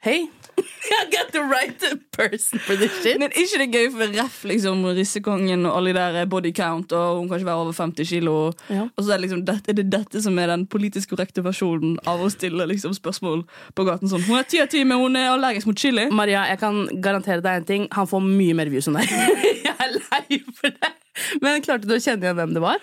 Hei, 0.00 0.30
I 1.00 1.04
got 1.10 1.32
the 1.32 1.42
right 1.42 1.78
person 2.12 2.58
for 2.58 2.76
this 2.76 2.92
shit. 3.02 3.18
Men 3.20 3.32
ikke 3.34 3.60
det 3.62 3.68
gøy 3.74 3.88
for 3.94 4.14
ref, 4.14 4.38
liksom, 4.50 4.84
Rissekongen 4.96 5.66
og 5.68 5.78
alle 5.78 5.94
de 5.94 6.04
der 6.16 6.30
body 6.30 6.52
count, 6.56 6.92
og 6.92 7.20
hun 7.20 7.28
kan 7.28 7.40
ikke 7.40 7.50
være 7.50 7.64
over 7.64 7.76
50 7.76 8.08
kilo. 8.08 8.36
Ja. 8.68 8.86
Og 8.96 9.04
så 9.04 9.12
er 9.12 9.20
det 9.20 9.26
liksom 9.28 9.44
dette, 9.48 9.70
er 9.70 9.78
det 9.80 9.86
dette 9.92 10.22
som 10.24 10.38
er 10.38 10.52
den 10.52 10.66
politisk 10.70 11.14
korrekte 11.14 11.44
versjonen 11.46 11.98
av 12.10 12.22
å 12.22 12.30
stille 12.32 12.66
liksom, 12.70 12.94
spørsmål 12.96 13.44
på 13.74 13.86
gaten 13.88 14.10
sånn. 14.10 14.24
Hun 14.28 14.40
er 14.40 14.48
ti 14.50 14.62
av 14.62 14.70
ti, 14.72 14.84
men 14.84 15.00
hun 15.02 15.18
er 15.18 15.32
allergisk 15.32 15.70
mot 15.70 15.78
chili. 15.78 16.08
Maria, 16.14 16.46
jeg 16.52 16.62
kan 16.62 16.86
garantere 17.02 17.44
deg 17.44 17.60
en 17.60 17.68
ting. 17.68 17.90
Han 17.96 18.08
får 18.10 18.24
mye 18.26 18.56
mer 18.58 18.72
views 18.72 18.90
enn 18.90 18.98
deg. 19.00 19.12
jeg 19.66 19.76
er 19.76 19.94
lei 19.96 20.42
for 20.56 20.72
det. 20.74 20.96
Men 21.42 21.62
klarte 21.64 21.88
du 21.88 21.94
å 21.96 22.00
kjenne 22.00 22.24
igjen 22.24 22.38
hvem 22.38 22.54
det 22.56 22.62
var? 22.62 22.80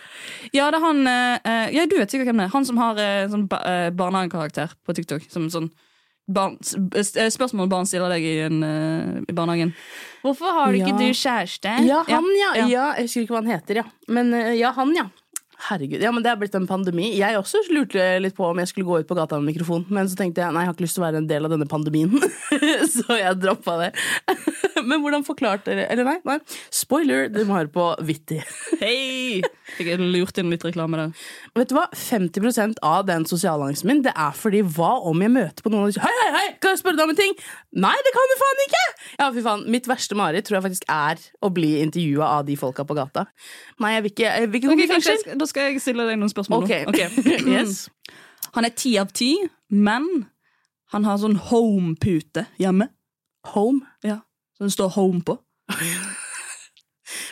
Ja, 0.53 0.67
det 0.69 0.79
er 0.79 0.83
han 0.83 1.09
eh, 1.09 1.75
Ja, 1.75 1.87
du 1.89 1.97
vet 1.97 2.11
sikkert 2.11 2.31
hvem 2.31 2.41
det 2.41 2.47
er. 2.47 2.53
Han 2.53 2.67
som 2.67 2.79
har 2.81 2.99
eh, 3.01 3.25
sånn 3.31 3.47
ba 3.49 3.61
eh, 3.67 3.89
barnehagekarakter 3.95 4.75
på 4.85 4.95
TikTok. 4.97 5.27
Som 5.31 5.47
sånn 5.53 5.71
barn, 6.27 6.57
eh, 6.95 7.29
spørsmål 7.31 7.69
barn 7.71 7.85
stiller 7.87 8.09
deg 8.09 8.23
i, 8.27 8.33
en, 8.47 8.63
eh, 8.63 9.21
i 9.29 9.33
barnehagen. 9.33 9.73
Hvorfor 10.23 10.51
har 10.51 10.73
Ja. 10.73 10.85
ikke 10.85 10.97
du 10.99 11.07
kjæreste? 11.13 11.71
Ja, 11.87 12.03
han, 12.07 12.25
ja. 12.41 12.51
ja. 12.55 12.67
ja. 12.67 12.87
Jeg 12.97 13.07
husker 13.07 13.21
ikke 13.23 13.35
hva 13.37 13.43
han 13.43 13.51
heter, 13.55 13.75
ja. 13.75 13.83
Men 14.09 14.33
eh, 14.33 14.53
ja, 14.59 14.71
han, 14.75 14.93
ja. 14.95 15.07
Herregud, 15.57 16.01
ja, 16.03 16.11
men 16.13 16.21
Det 16.21 16.29
er 16.29 16.37
blitt 16.37 16.55
en 16.55 16.67
pandemi. 16.69 17.07
Jeg 17.17 17.37
også 17.39 17.63
lurte 17.73 18.03
litt 18.21 18.35
på 18.37 18.45
om 18.45 18.59
jeg 18.61 18.69
skulle 18.69 18.85
gå 18.85 18.99
ut 19.01 19.07
på 19.09 19.15
gata 19.17 19.39
med 19.39 19.49
mikrofon, 19.55 19.87
men 19.89 20.05
så 20.09 20.17
tenkte 20.19 20.43
jeg 20.43 20.53
nei, 20.53 20.61
jeg 20.63 20.69
har 20.69 20.75
ikke 20.77 20.85
lyst 20.85 20.97
til 20.99 21.01
å 21.01 21.07
være 21.07 21.21
en 21.23 21.29
del 21.29 21.47
av 21.47 21.53
denne 21.55 21.65
pandemien. 21.69 22.13
så 22.93 23.17
jeg 23.17 23.39
droppa 23.41 23.77
det. 23.81 23.89
men 24.89 25.01
hvordan 25.01 25.25
forklarte 25.25 25.73
dere 25.73 25.87
Eller 25.91 26.05
nei, 26.05 26.17
nei. 26.27 26.37
Spoiler, 26.73 27.25
dere 27.33 27.49
må 27.49 27.57
høre 27.57 27.73
på 27.73 27.87
Vittig. 28.05 28.43
Hei! 28.83 29.41
Fikk 29.73 29.89
jeg 29.89 29.99
lurt 29.99 30.37
inn 30.39 30.53
litt 30.53 30.63
reklame 30.63 30.99
der. 31.01 31.25
Vet 31.57 31.73
du 31.73 31.75
hva? 31.75 31.87
50% 31.91 32.77
av 32.85 33.07
den 33.09 33.25
sosialangsten 33.27 33.89
min 33.89 34.03
Det 34.05 34.13
er 34.13 34.37
fordi 34.37 34.61
hva 34.61 34.93
om 35.09 35.25
jeg 35.25 35.33
møter 35.33 35.65
på 35.65 35.73
noen 35.73 35.89
og 35.89 35.95
sier 35.97 36.05
Hei, 36.05 36.13
hei, 36.21 36.29
hei, 36.37 36.45
kan 36.61 36.75
jeg 36.75 36.83
spørre 36.83 37.01
deg 37.01 37.09
om 37.09 37.15
en 37.15 37.19
ting? 37.19 37.35
Nei, 37.81 37.95
det 38.05 38.13
kan 38.15 38.31
du 38.31 38.37
faen 38.39 38.63
ikke! 38.67 38.85
Ja, 39.17 39.27
fy 39.33 39.43
faen, 39.43 39.65
Mitt 39.73 39.89
verste 39.89 40.15
mareritt 40.17 40.47
tror 40.47 40.59
jeg 40.59 40.67
faktisk 40.69 40.87
er 40.93 41.19
å 41.43 41.51
bli 41.53 41.73
intervjua 41.81 42.29
av 42.37 42.47
de 42.47 42.55
folka 42.59 42.85
på 42.87 42.95
gata. 42.97 43.25
Nei, 43.83 43.95
jeg 43.97 44.05
vil 44.05 44.13
ikke, 44.13 44.29
jeg 44.29 44.51
vil 44.51 44.61
ikke 44.61 44.69
Ok, 44.69 44.75
komme 44.75 44.87
i 44.87 44.91
kanskje 44.93 45.17
da 45.47 45.51
skal 45.53 45.71
jeg 45.71 45.79
stille 45.83 46.03
deg 46.09 46.19
noen 46.19 46.31
spørsmål. 46.31 46.65
Nå. 46.67 46.91
Okay. 46.91 47.07
yes. 47.55 47.87
Han 48.57 48.67
er 48.67 48.75
ti 48.75 48.97
av 48.99 49.13
ti, 49.15 49.31
men 49.71 50.27
han 50.91 51.07
har 51.07 51.19
sånn 51.21 51.37
home-pute 51.49 52.47
hjemme. 52.59 52.89
Home. 53.53 53.87
Ja. 54.03 54.21
Så 54.57 54.67
det 54.67 54.75
står 54.75 54.95
home 54.97 55.23
på. 55.23 55.37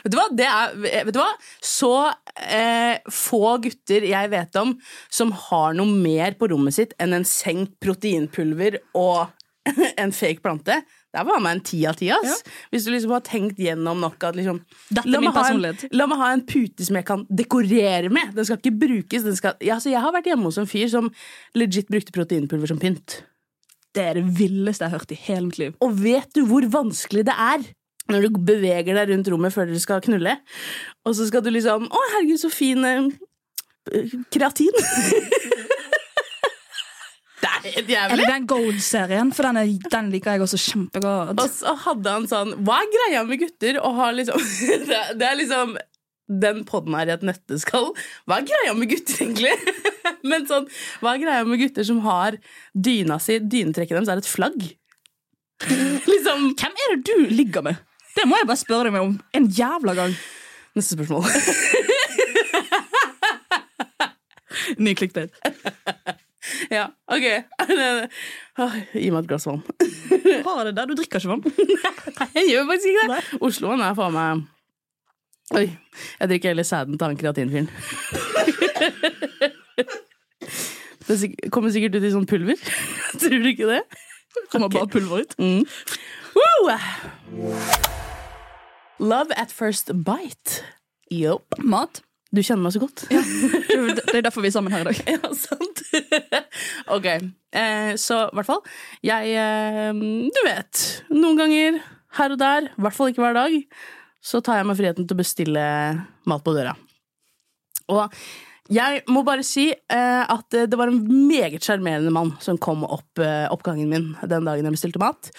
Vet 0.05 0.13
du 0.13 0.17
hva? 0.19 0.27
Det 0.31 0.45
er, 0.47 0.75
vet 0.79 1.15
du 1.15 1.19
hva? 1.19 1.31
Så 1.65 1.91
eh, 2.39 3.01
få 3.11 3.57
gutter 3.63 4.05
jeg 4.07 4.29
vet 4.31 4.55
om 4.61 4.71
som 5.11 5.33
har 5.49 5.75
noe 5.75 5.89
mer 5.91 6.37
på 6.39 6.47
rommet 6.53 6.77
sitt 6.77 6.93
enn 7.01 7.15
en 7.17 7.25
seng 7.27 7.65
proteinpulver 7.83 8.77
og 8.95 9.25
en 10.01 10.13
fake 10.15 10.45
plante. 10.45 10.77
Det 11.15 11.23
var 11.29 11.39
meg 11.43 11.55
en 11.57 11.63
ti 11.65 11.79
av 11.87 11.95
ti. 11.99 12.09
ass. 12.11 12.43
Hvis 12.73 12.85
du 12.85 12.91
liksom 12.91 13.13
har 13.15 13.21
tenkt 13.25 13.57
gjennom 13.61 14.01
nok 14.03 14.23
at 14.27 14.35
liksom, 14.35 14.59
la 15.05 15.19
meg 15.23 15.33
en- 15.55 15.61
La 15.95 16.07
meg 16.11 16.17
ha 16.19 16.31
en 16.35 16.41
pute 16.45 16.83
som 16.85 16.95
jeg 16.99 17.05
kan 17.07 17.25
dekorere 17.31 18.11
med. 18.11 18.33
Den 18.35 18.45
skal 18.45 18.57
ikke 18.59 18.75
brukes. 18.83 19.23
Den 19.23 19.35
skal, 19.39 19.55
ja, 19.61 19.75
altså, 19.79 19.89
jeg 19.93 20.01
har 20.03 20.11
vært 20.13 20.27
hjemme 20.31 20.43
hos 20.51 20.57
en 20.59 20.67
fyr 20.67 20.89
som 20.91 21.09
legit 21.55 21.87
brukte 21.89 22.11
proteinpulver 22.15 22.67
som 22.67 22.79
pynt. 22.79 23.21
Det 23.95 24.03
er 24.03 24.13
det 24.19 24.25
villeste 24.35 24.83
jeg 24.83 24.91
har 24.91 24.99
hørt 24.99 25.11
i 25.15 25.21
hele 25.29 25.45
mitt 25.47 25.57
liv. 25.61 25.75
Og 25.81 25.93
vet 26.03 26.27
du 26.35 26.43
hvor 26.49 26.61
vanskelig 26.67 27.23
det 27.25 27.35
er 27.39 27.63
når 28.11 28.27
du 28.27 28.37
beveger 28.37 28.93
deg 28.93 29.09
rundt 29.09 29.29
rommet 29.31 29.53
før 29.55 29.65
dere 29.71 29.79
skal 29.81 30.01
knulle, 30.05 30.35
og 31.07 31.15
så 31.17 31.25
skal 31.25 31.41
du 31.41 31.49
liksom 31.49 31.87
Å, 31.89 32.01
herregud, 32.13 32.37
så 32.37 32.51
fin 32.53 32.83
eh, 32.85 33.07
kreatin. 34.29 34.75
det 37.45 37.71
er 37.71 37.75
helt 37.77 38.13
Eller 38.15 38.29
den 38.29 38.45
Gold-serien, 38.49 39.31
for 39.35 39.47
den, 39.47 39.59
er, 39.61 39.89
den 39.91 40.11
liker 40.13 40.35
jeg 40.35 40.45
også 40.45 40.59
kjempegodt. 40.61 41.41
Og 41.41 41.51
så 41.51 41.75
hadde 41.85 42.15
han 42.17 42.29
sånn 42.29 42.55
Hva 42.65 42.79
er 42.83 42.93
greia 42.93 43.25
med 43.27 43.41
gutter 43.43 43.79
å 43.81 43.91
ha 43.99 44.11
liksom 44.15 44.41
det, 44.89 45.01
det 45.19 45.27
er 45.27 45.37
liksom 45.39 45.75
den 46.25 46.63
podden 46.65 46.95
her 46.97 47.09
i 47.09 47.13
et 47.13 47.25
nøtteskall. 47.25 47.91
Hva 48.25 48.39
er 48.39 48.47
greia 48.49 48.73
med 48.73 48.89
gutter, 48.89 49.19
egentlig? 49.21 49.53
Men 50.29 50.47
sånn, 50.49 50.65
hva 51.03 51.13
er 51.13 51.21
greia 51.21 51.45
med 51.45 51.61
gutter 51.61 51.85
som 51.85 51.99
har 52.05 52.39
dyna 52.73 53.19
si 53.21 53.37
Dynetrekket 53.37 53.99
deres 53.99 54.09
er 54.09 54.23
et 54.23 54.29
flagg? 54.29 54.57
liksom 56.11 56.49
Hvem 56.57 56.81
er 56.81 56.95
det 56.95 57.03
du 57.05 57.29
ligger 57.29 57.65
med? 57.65 57.77
Det 58.15 58.25
må 58.25 58.39
jeg 58.39 58.49
bare 58.49 58.63
spørre 58.63 58.89
deg 58.89 59.01
om 59.03 59.13
en 59.37 59.47
jævla 59.53 59.93
gang. 59.97 60.17
Neste 60.75 60.97
spørsmål. 60.97 61.29
Ny 64.81 64.95
clickbait. 64.97 65.31
Ja, 66.71 66.87
ok. 67.11 67.25
Gi 68.95 69.11
meg 69.11 69.23
et 69.23 69.29
glass 69.29 69.47
vann. 69.49 69.61
Har 70.45 70.63
det 70.67 70.75
der, 70.77 70.89
Du 70.89 70.95
drikker 70.97 71.19
ikke 71.21 71.33
vann? 71.33 71.43
Jeg 72.37 72.49
gjør 72.51 72.67
faktisk 72.71 72.91
ikke 72.91 73.07
det. 73.11 73.21
Osloen 73.45 73.83
er 73.85 73.97
faen 73.97 74.15
meg 74.15 74.45
Oi. 75.53 75.67
Jeg 76.19 76.29
drikker 76.31 76.49
heller 76.55 76.65
sæden 76.65 76.97
til 76.97 77.05
han 77.05 77.17
kreatinfyren. 77.19 77.67
Det 81.05 81.51
kommer 81.53 81.69
sikkert 81.69 81.99
ut 81.99 82.07
i 82.07 82.11
sånn 82.13 82.25
pulver. 82.29 82.57
Tror 83.21 83.43
du 83.43 83.51
ikke 83.51 83.69
det? 83.69 83.83
Kommer 84.51 84.71
bare 84.73 84.89
pulver 84.89 85.21
ut. 85.21 85.35
Mm. 85.37 85.61
Woo! 86.35 86.73
Love 89.05 89.37
at 89.37 89.53
first 89.53 89.93
bite. 90.07 90.63
Yep. 91.13 91.59
Mat. 91.61 92.01
Du 92.35 92.41
kjenner 92.41 92.65
meg 92.65 92.73
så 92.75 92.81
godt. 92.81 93.05
Det 93.11 94.17
er 94.17 94.25
derfor 94.25 94.41
vi 94.43 94.49
er 94.49 94.55
sammen 94.55 94.73
her 94.73 94.81
i 94.81 94.89
dag. 94.89 94.97
Ja, 95.13 95.29
sant. 95.37 95.74
ok, 96.95 97.07
eh, 97.09 97.91
så 98.01 98.21
i 98.27 98.37
hvert 98.39 98.49
fall. 98.49 98.63
Jeg, 99.05 99.35
eh, 99.35 99.91
du 100.31 100.41
vet, 100.47 100.85
noen 101.13 101.39
ganger 101.39 101.79
her 102.19 102.35
og 102.35 102.41
der, 102.41 102.71
i 102.71 102.85
hvert 102.85 102.97
fall 102.97 103.11
ikke 103.11 103.23
hver 103.25 103.37
dag, 103.37 103.59
så 104.25 104.41
tar 104.41 104.59
jeg 104.59 104.67
meg 104.69 104.79
friheten 104.79 105.05
til 105.05 105.17
å 105.17 105.21
bestille 105.21 105.65
mat 106.25 106.45
på 106.45 106.55
døra. 106.55 106.73
Og 107.93 108.09
jeg 108.73 109.03
må 109.13 109.21
bare 109.25 109.43
si 109.45 109.67
eh, 109.69 110.23
at 110.25 110.55
det 110.55 110.77
var 110.79 110.89
en 110.89 111.03
meget 111.29 111.61
sjarmerende 111.61 112.09
mann 112.13 112.31
som 112.41 112.57
kom 112.57 112.81
opp 112.87 113.21
eh, 113.21 113.45
oppgangen 113.53 113.91
min 113.91 114.07
den 114.25 114.47
dagen 114.47 114.65
jeg 114.65 114.73
bestilte 114.73 115.01
mat. 115.01 115.29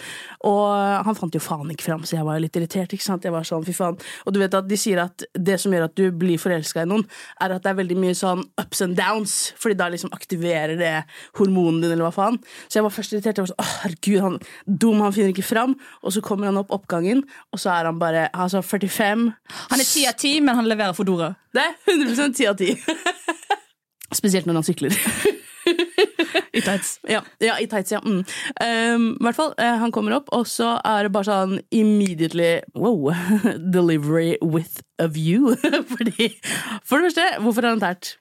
Og 0.46 0.70
han 1.06 1.16
fant 1.18 1.34
jo 1.34 1.42
faen 1.42 1.72
ikke 1.74 1.88
fram, 1.88 2.04
så 2.06 2.20
jeg 2.20 2.26
var 2.28 2.38
litt 2.42 2.54
irritert. 2.58 2.92
ikke 2.94 3.02
sant? 3.02 3.26
Jeg 3.26 3.34
var 3.34 3.46
sånn, 3.46 3.66
fy 3.66 3.74
faen. 3.74 3.98
Og 4.24 4.34
du 4.34 4.38
vet 4.38 4.54
at 4.54 4.68
de 4.70 4.78
sier 4.78 5.00
at 5.02 5.26
det 5.34 5.58
som 5.58 5.74
gjør 5.74 5.88
at 5.88 5.96
du 5.98 6.04
blir 6.14 6.38
forelska 6.38 6.84
i 6.84 6.90
noen, 6.90 7.02
er 7.42 7.56
at 7.56 7.64
det 7.64 7.72
er 7.72 7.80
veldig 7.80 7.96
mye 8.04 8.14
sånn 8.18 8.44
ups 8.62 8.84
and 8.86 8.94
downs, 8.98 9.34
fordi 9.58 9.78
da 9.80 9.88
liksom 9.90 10.14
aktiverer 10.14 10.76
det 10.78 10.94
hormonen 11.40 11.82
din, 11.82 11.96
eller 11.96 12.06
hva 12.06 12.14
faen. 12.14 12.38
Så 12.68 12.78
jeg 12.78 12.86
var 12.86 12.94
først 12.94 13.16
irritert. 13.16 13.40
Jeg 13.40 13.48
var 13.48 13.52
sånn, 13.54 13.64
åh, 13.64 13.74
herregud, 13.82 14.20
han 14.22 14.38
dum, 14.66 15.02
han 15.02 15.16
finner 15.16 15.34
ikke 15.34 15.48
fram. 15.48 15.74
Og 16.04 16.14
så 16.14 16.22
kommer 16.22 16.52
han 16.52 16.62
opp 16.62 16.70
oppgangen, 16.76 17.24
og 17.50 17.62
så 17.62 17.74
er 17.74 17.90
han 17.90 17.98
bare 17.98 18.28
altså 18.30 18.62
45. 18.62 19.26
Han 19.72 19.82
er 19.82 19.90
ti 19.90 20.06
av 20.06 20.14
ti, 20.20 20.36
men 20.38 20.58
han 20.58 20.70
leverer 20.70 20.94
Fodora. 20.94 21.32
Det 21.56 21.64
er 21.64 21.74
100 21.88 22.36
ti 22.36 22.46
av 22.50 22.56
ti. 22.60 22.74
Spesielt 24.20 24.46
når 24.46 24.60
han 24.60 24.66
sykler. 24.66 24.96
I 26.56 26.60
tights. 26.60 26.98
Ja, 27.08 27.20
ja 27.42 27.56
i 27.60 27.66
tights, 27.68 27.92
ja. 27.92 28.00
Mm. 28.04 28.22
Um, 28.62 29.06
I 29.20 29.24
hvert 29.26 29.38
fall, 29.38 29.52
eh, 29.58 29.76
han 29.80 29.92
kommer 29.92 30.14
opp, 30.16 30.28
og 30.32 30.46
så 30.48 30.76
er 30.84 31.06
det 31.06 31.12
bare 31.12 31.28
sånn 31.28 31.56
immediately 31.74 32.60
Wow! 32.76 33.10
Delivery 33.74 34.36
with 34.40 34.80
a 35.02 35.08
view. 35.08 35.56
Fordi, 35.90 36.30
for 36.86 37.02
det 37.02 37.10
første, 37.10 37.26
hvorfor 37.44 37.66
er 37.66 37.74
han 37.74 37.82
tært? 37.82 38.14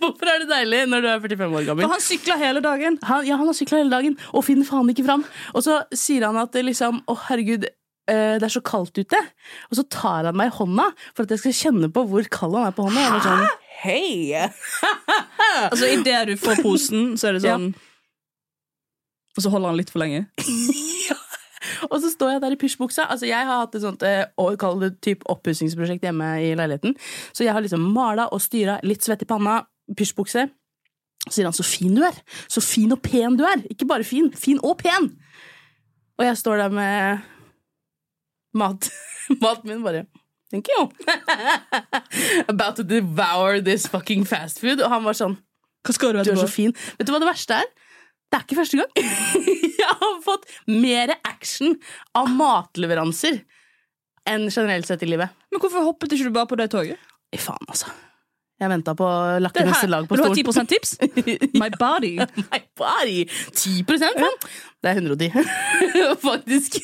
hvorfor 0.00 0.30
er 0.30 0.44
det 0.44 0.48
deilig 0.52 0.84
når 0.92 1.04
du 1.04 1.10
er 1.10 1.24
45 1.26 1.58
år 1.60 1.68
gammel? 1.68 1.84
For 1.84 1.96
han 1.96 2.04
sykla 2.04 2.38
hele 2.40 2.64
dagen. 2.64 3.00
Han, 3.10 3.26
ja, 3.28 3.40
han 3.40 3.50
har 3.50 3.58
sykla 3.58 3.82
hele 3.82 3.92
dagen 3.92 4.16
og 4.32 4.46
finner 4.46 4.68
faen 4.68 4.92
ikke 4.92 5.08
fram. 5.08 5.26
Og 5.52 5.66
så 5.66 5.82
sier 5.96 6.28
han 6.28 6.40
at 6.40 6.54
det 6.56 6.64
liksom 6.68 7.02
Å, 7.10 7.16
herregud, 7.28 7.68
det 8.10 8.46
er 8.46 8.52
så 8.52 8.62
kaldt 8.64 8.98
ute. 8.98 9.20
Og 9.70 9.78
så 9.78 9.84
tar 9.92 10.28
han 10.28 10.38
meg 10.38 10.50
i 10.50 10.56
hånda 10.56 10.88
for 11.14 11.24
at 11.24 11.34
jeg 11.34 11.42
skal 11.44 11.58
kjenne 11.60 11.90
på 11.94 12.04
hvor 12.10 12.26
kald 12.32 12.58
han 12.58 12.70
er 12.70 12.76
på 12.76 12.86
hånda. 12.88 13.04
Hæ? 13.06 13.12
var 13.14 13.26
sånn, 13.26 13.46
Hei! 13.80 14.36
Altså, 15.70 15.88
Idet 15.90 16.28
du 16.28 16.36
får 16.38 16.60
posen, 16.62 17.16
så 17.18 17.30
er 17.30 17.36
det 17.36 17.42
sånn 17.42 17.70
Og 19.34 19.42
så 19.42 19.50
holder 19.50 19.72
han 19.72 19.80
litt 19.80 19.90
for 19.92 20.02
lenge. 20.02 20.26
Og 21.88 21.96
så 22.02 22.10
står 22.12 22.34
jeg 22.34 22.42
der 22.44 22.54
i 22.54 22.58
pysjbuksa. 22.60 23.06
Altså, 23.12 23.26
jeg 23.28 23.46
har 23.46 23.62
hatt 23.62 23.74
et 23.76 23.84
sånt 23.84 24.04
eh, 24.06 24.86
typ 25.04 25.24
oppussingsprosjekt 25.32 26.04
hjemme 26.06 26.28
i 26.44 26.52
leiligheten. 26.58 26.94
Så 27.32 27.44
jeg 27.46 27.54
har 27.56 27.64
liksom 27.64 27.84
mala 27.94 28.28
og 28.34 28.42
styra, 28.42 28.78
litt 28.86 29.04
svett 29.04 29.24
i 29.24 29.28
panna, 29.28 29.60
pysjbukse. 29.96 30.46
Så 31.26 31.34
sier 31.34 31.48
han 31.48 31.56
'så 31.56 31.64
fin 31.66 31.94
du 31.94 32.02
er'. 32.02 32.20
Så 32.48 32.62
fin 32.64 32.92
og 32.92 33.02
pen 33.02 33.36
du 33.36 33.44
er. 33.44 33.64
Ikke 33.70 33.86
bare 33.86 34.04
fin, 34.04 34.32
fin 34.32 34.60
og 34.62 34.78
pen. 34.78 35.10
Og 36.18 36.24
jeg 36.24 36.36
står 36.36 36.56
der 36.56 36.68
med 36.68 37.18
mat. 38.56 38.90
Maten 39.42 39.70
min 39.70 39.84
bare 39.86 40.06
Thank 40.50 40.66
you. 40.66 40.88
About 42.48 42.74
to 42.76 42.82
devour 42.82 43.60
this 43.60 43.86
fucking 43.86 44.24
fast 44.26 44.58
food. 44.58 44.80
Og 44.82 44.90
han 44.90 45.04
var 45.06 45.14
sånn 45.14 45.36
Hva 45.86 45.94
skal 45.94 46.16
du 46.16 46.24
du 46.26 46.32
er 46.32 46.40
så 46.40 46.50
fin. 46.50 46.74
Vet 46.98 47.06
du 47.06 47.12
hva 47.14 47.20
det 47.22 47.28
verste 47.30 47.60
er? 47.62 47.70
Det 48.30 48.38
er 48.38 48.44
ikke 48.46 48.58
første 48.58 48.80
gang. 48.80 48.90
Jeg 49.80 49.94
har 50.02 50.18
fått 50.26 50.50
mer 50.70 51.14
action 51.26 51.78
av 52.18 52.28
matleveranser 52.34 53.40
enn 54.30 54.50
generelt 54.50 54.86
sett 54.86 55.02
i 55.02 55.08
livet. 55.08 55.32
Men 55.50 55.62
hvorfor 55.62 55.86
hoppet 55.86 56.14
ikke 56.14 56.28
du 56.28 56.34
bare 56.34 56.50
på 56.50 56.58
det 56.60 56.68
toget? 56.74 57.10
I 57.34 57.38
faen, 57.40 57.66
altså. 57.70 57.90
Jeg 58.60 58.68
venta 58.68 58.92
på 58.94 59.06
Det 59.08 59.42
lakke 59.42 59.62
her- 59.64 59.88
lag 59.88 60.06
på 60.08 60.16
Vil 60.16 60.20
du 60.20 60.28
ha 60.28 60.34
stolen. 60.34 60.66
10% 60.66 60.68
tips? 60.68 60.90
My 61.62 61.70
body. 61.80 62.10
My 62.52 62.60
body! 62.76 63.24
10 63.56 63.84
faen! 63.88 64.36
Det 64.80 64.90
er 64.90 64.98
110, 65.00 65.30
faktisk. 66.28 66.76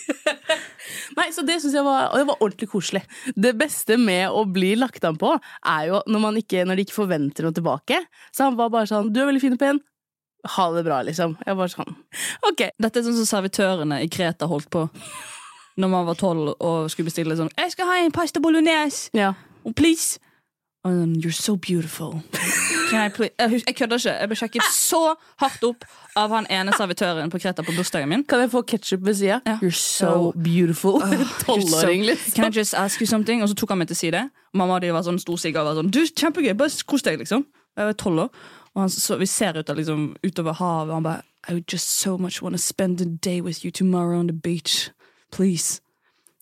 Nei, 1.17 1.29
så 1.33 1.45
det 1.47 1.59
synes 1.63 1.75
jeg 1.77 1.85
var, 1.85 2.11
det 2.17 2.27
var 2.29 2.41
ordentlig 2.45 2.69
koselig. 2.73 3.03
Det 3.37 3.55
beste 3.61 3.97
med 4.01 4.29
å 4.33 4.45
bli 4.49 4.75
lagt 4.77 5.05
an 5.09 5.17
på, 5.21 5.35
er 5.69 5.87
jo 5.91 6.01
når, 6.07 6.21
man 6.27 6.37
ikke, 6.41 6.65
når 6.69 6.77
de 6.81 6.87
ikke 6.87 6.97
forventer 6.99 7.47
noe 7.47 7.57
tilbake. 7.57 8.01
Så 8.33 8.45
han 8.49 8.57
var 8.59 8.73
bare 8.73 8.89
sånn 8.91 9.13
'Du 9.13 9.21
er 9.23 9.29
veldig 9.31 9.41
fin 9.45 9.57
og 9.57 9.61
pen'. 9.63 9.81
Ha 10.57 10.67
det 10.77 10.85
bra, 10.87 11.01
liksom. 11.03 11.37
Jeg 11.47 11.57
var 11.59 11.69
sånn 11.73 11.97
Ok. 12.47 12.69
Dette 12.79 13.01
er 13.01 13.03
sånn 13.03 13.17
som 13.19 13.27
servitørene 13.27 13.99
i 14.05 14.09
Kreta 14.09 14.47
holdt 14.47 14.69
på 14.71 14.85
Når 15.77 15.89
man 15.91 16.07
var 16.07 16.15
tolv 16.15 16.53
og 16.61 16.87
skulle 16.91 17.09
bestille 17.11 17.35
sånn 17.37 17.51
'Jeg 17.57 17.73
skal 17.73 17.87
ha 17.87 17.97
en 18.05 18.13
pasta 18.13 18.41
bolognese, 18.41 19.11
Ja. 19.13 19.35
oh, 19.65 19.73
please'. 19.73 20.19
Og 20.87 20.93
sånn, 20.95 21.15
You're 21.19 21.35
so 21.35 21.57
beautiful. 21.59 22.21
Can 22.91 23.01
I? 23.03 23.09
Jeg, 23.11 23.75
kødder 23.75 23.99
ikke. 23.99 24.13
Jeg 24.21 24.29
ble 24.31 24.37
sjekket 24.39 24.67
så 24.71 25.01
hardt 25.43 25.65
opp 25.67 25.83
av 26.17 26.31
han 26.31 26.47
ene 26.53 26.71
servitøren 26.79 27.33
på 27.33 27.41
Kreta 27.43 27.65
på 27.67 27.75
bursdagen 27.75 28.09
min. 28.13 28.23
Kan 28.31 28.45
jeg 28.45 28.53
få 28.53 28.63
ketsjup 28.71 29.03
ved 29.05 29.19
sida? 29.19 29.41
Ja. 29.49 29.57
You're 29.59 29.75
so 29.75 30.31
beautiful. 30.39 31.01
Tolvåring, 31.47 32.05
So- 32.05 32.11
liksom. 32.13 32.35
Can 32.39 32.53
I 32.53 32.55
just 32.55 32.75
ask 32.79 33.01
you 33.03 33.07
something? 33.11 33.43
Og 33.43 33.51
så 33.51 33.59
tok 33.59 33.75
han 33.75 33.83
meg 33.83 33.91
til 33.91 33.99
side. 33.99 34.23
Og 34.55 34.61
mamma 34.63 34.79
de 34.81 34.93
var 34.95 35.03
sånn 35.03 35.19
storsigga 35.19 35.65
og 35.65 35.73
var 35.73 35.81
sånn 35.83 35.91
Du, 35.91 36.05
kjempegøy, 36.07 36.55
bare 36.57 36.71
kos 36.87 37.03
deg, 37.03 37.19
liksom. 37.25 37.43
Jeg 37.77 37.91
var 37.91 37.99
tolv 37.99 38.29
år. 38.29 38.31
Og 38.77 38.85
han, 38.85 38.91
så, 38.93 39.17
vi 39.19 39.27
ser 39.27 39.59
ut 39.59 39.71
av, 39.73 39.77
liksom, 39.81 40.07
utover 40.23 40.55
havet, 40.61 40.91
og 40.93 41.01
han 41.01 41.09
bare 41.11 41.23
I 41.49 41.53
would 41.55 41.67
just 41.73 41.91
so 42.01 42.17
much 42.19 42.41
want 42.43 42.55
to 42.55 42.63
spend 42.63 42.99
the 42.99 43.05
day 43.23 43.41
with 43.41 43.65
you 43.65 43.71
tomorrow 43.71 44.19
on 44.19 44.27
the 44.27 44.35
beach. 44.35 44.91
Please. 45.33 45.81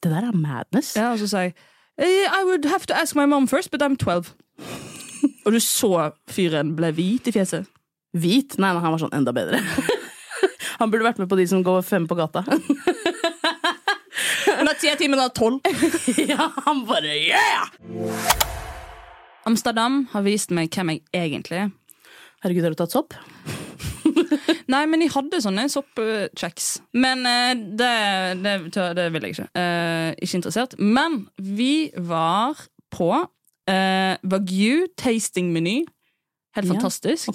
Det 0.02 0.10
der 0.12 0.28
er 0.28 0.32
madness. 0.36 0.96
Ja, 0.96 1.10
og 1.12 1.18
så 1.18 1.26
sa 1.28 1.38
jeg 1.48 1.52
«Eh, 1.56 1.70
I 1.98 2.42
would 2.44 2.64
have 2.64 2.86
to 2.86 2.96
ask 2.96 3.14
my 3.14 3.26
mom 3.26 3.46
first, 3.46 3.70
but 3.70 3.82
I'm 3.82 3.96
12. 3.96 4.34
og 5.46 5.52
du 5.52 5.60
så 5.60 6.10
fyren 6.30 6.74
ble 6.76 6.90
hvit 6.96 7.28
i 7.28 7.34
fjeset. 7.34 7.68
Hvit? 8.14 8.58
Nei, 8.58 8.72
nei, 8.74 8.82
han 8.82 8.94
var 8.94 9.02
sånn 9.02 9.16
enda 9.16 9.34
bedre. 9.34 9.62
Han 10.80 10.90
burde 10.90 11.06
vært 11.06 11.20
med 11.22 11.28
på 11.30 11.36
de 11.38 11.44
som 11.46 11.62
går 11.62 11.84
fem 11.86 12.06
på 12.10 12.16
gata. 12.18 12.42
Han 14.58 14.70
er 14.70 14.76
ti 14.78 14.90
av 14.90 14.98
ti, 14.98 15.06
men 15.10 15.22
er 15.22 15.30
tolv. 15.34 15.62
ja, 16.18 16.48
han 16.66 16.82
bare 16.86 17.14
yeah! 17.18 17.70
Amsterdam 19.48 20.04
har 20.12 20.22
vist 20.26 20.52
meg 20.54 20.70
hvem 20.74 20.94
jeg 20.94 21.02
egentlig 21.14 21.58
er. 21.64 21.72
Herregud, 22.44 22.66
har 22.66 22.74
du 22.74 22.78
tatt 22.78 22.94
sopp? 22.94 23.16
Nei, 24.74 24.84
men 24.90 25.02
jeg 25.04 25.10
hadde 25.14 25.40
sånne 25.44 25.66
soppchecks. 25.72 26.68
Men 26.92 27.24
eh, 27.26 27.54
det, 27.78 27.92
det, 28.44 28.54
det 28.98 29.06
vil 29.14 29.22
jeg 29.28 29.36
ikke. 29.36 29.48
Eh, 29.60 30.10
ikke 30.22 30.40
interessert. 30.40 30.76
Men 30.78 31.24
vi 31.38 31.90
var 31.96 32.58
på 32.94 33.10
uh, 33.14 34.14
Wagyu 34.30 34.86
tasting-meny. 35.00 35.80
Helt 36.54 36.66
Ja, 36.68 36.72
fantastisk. 36.76 37.30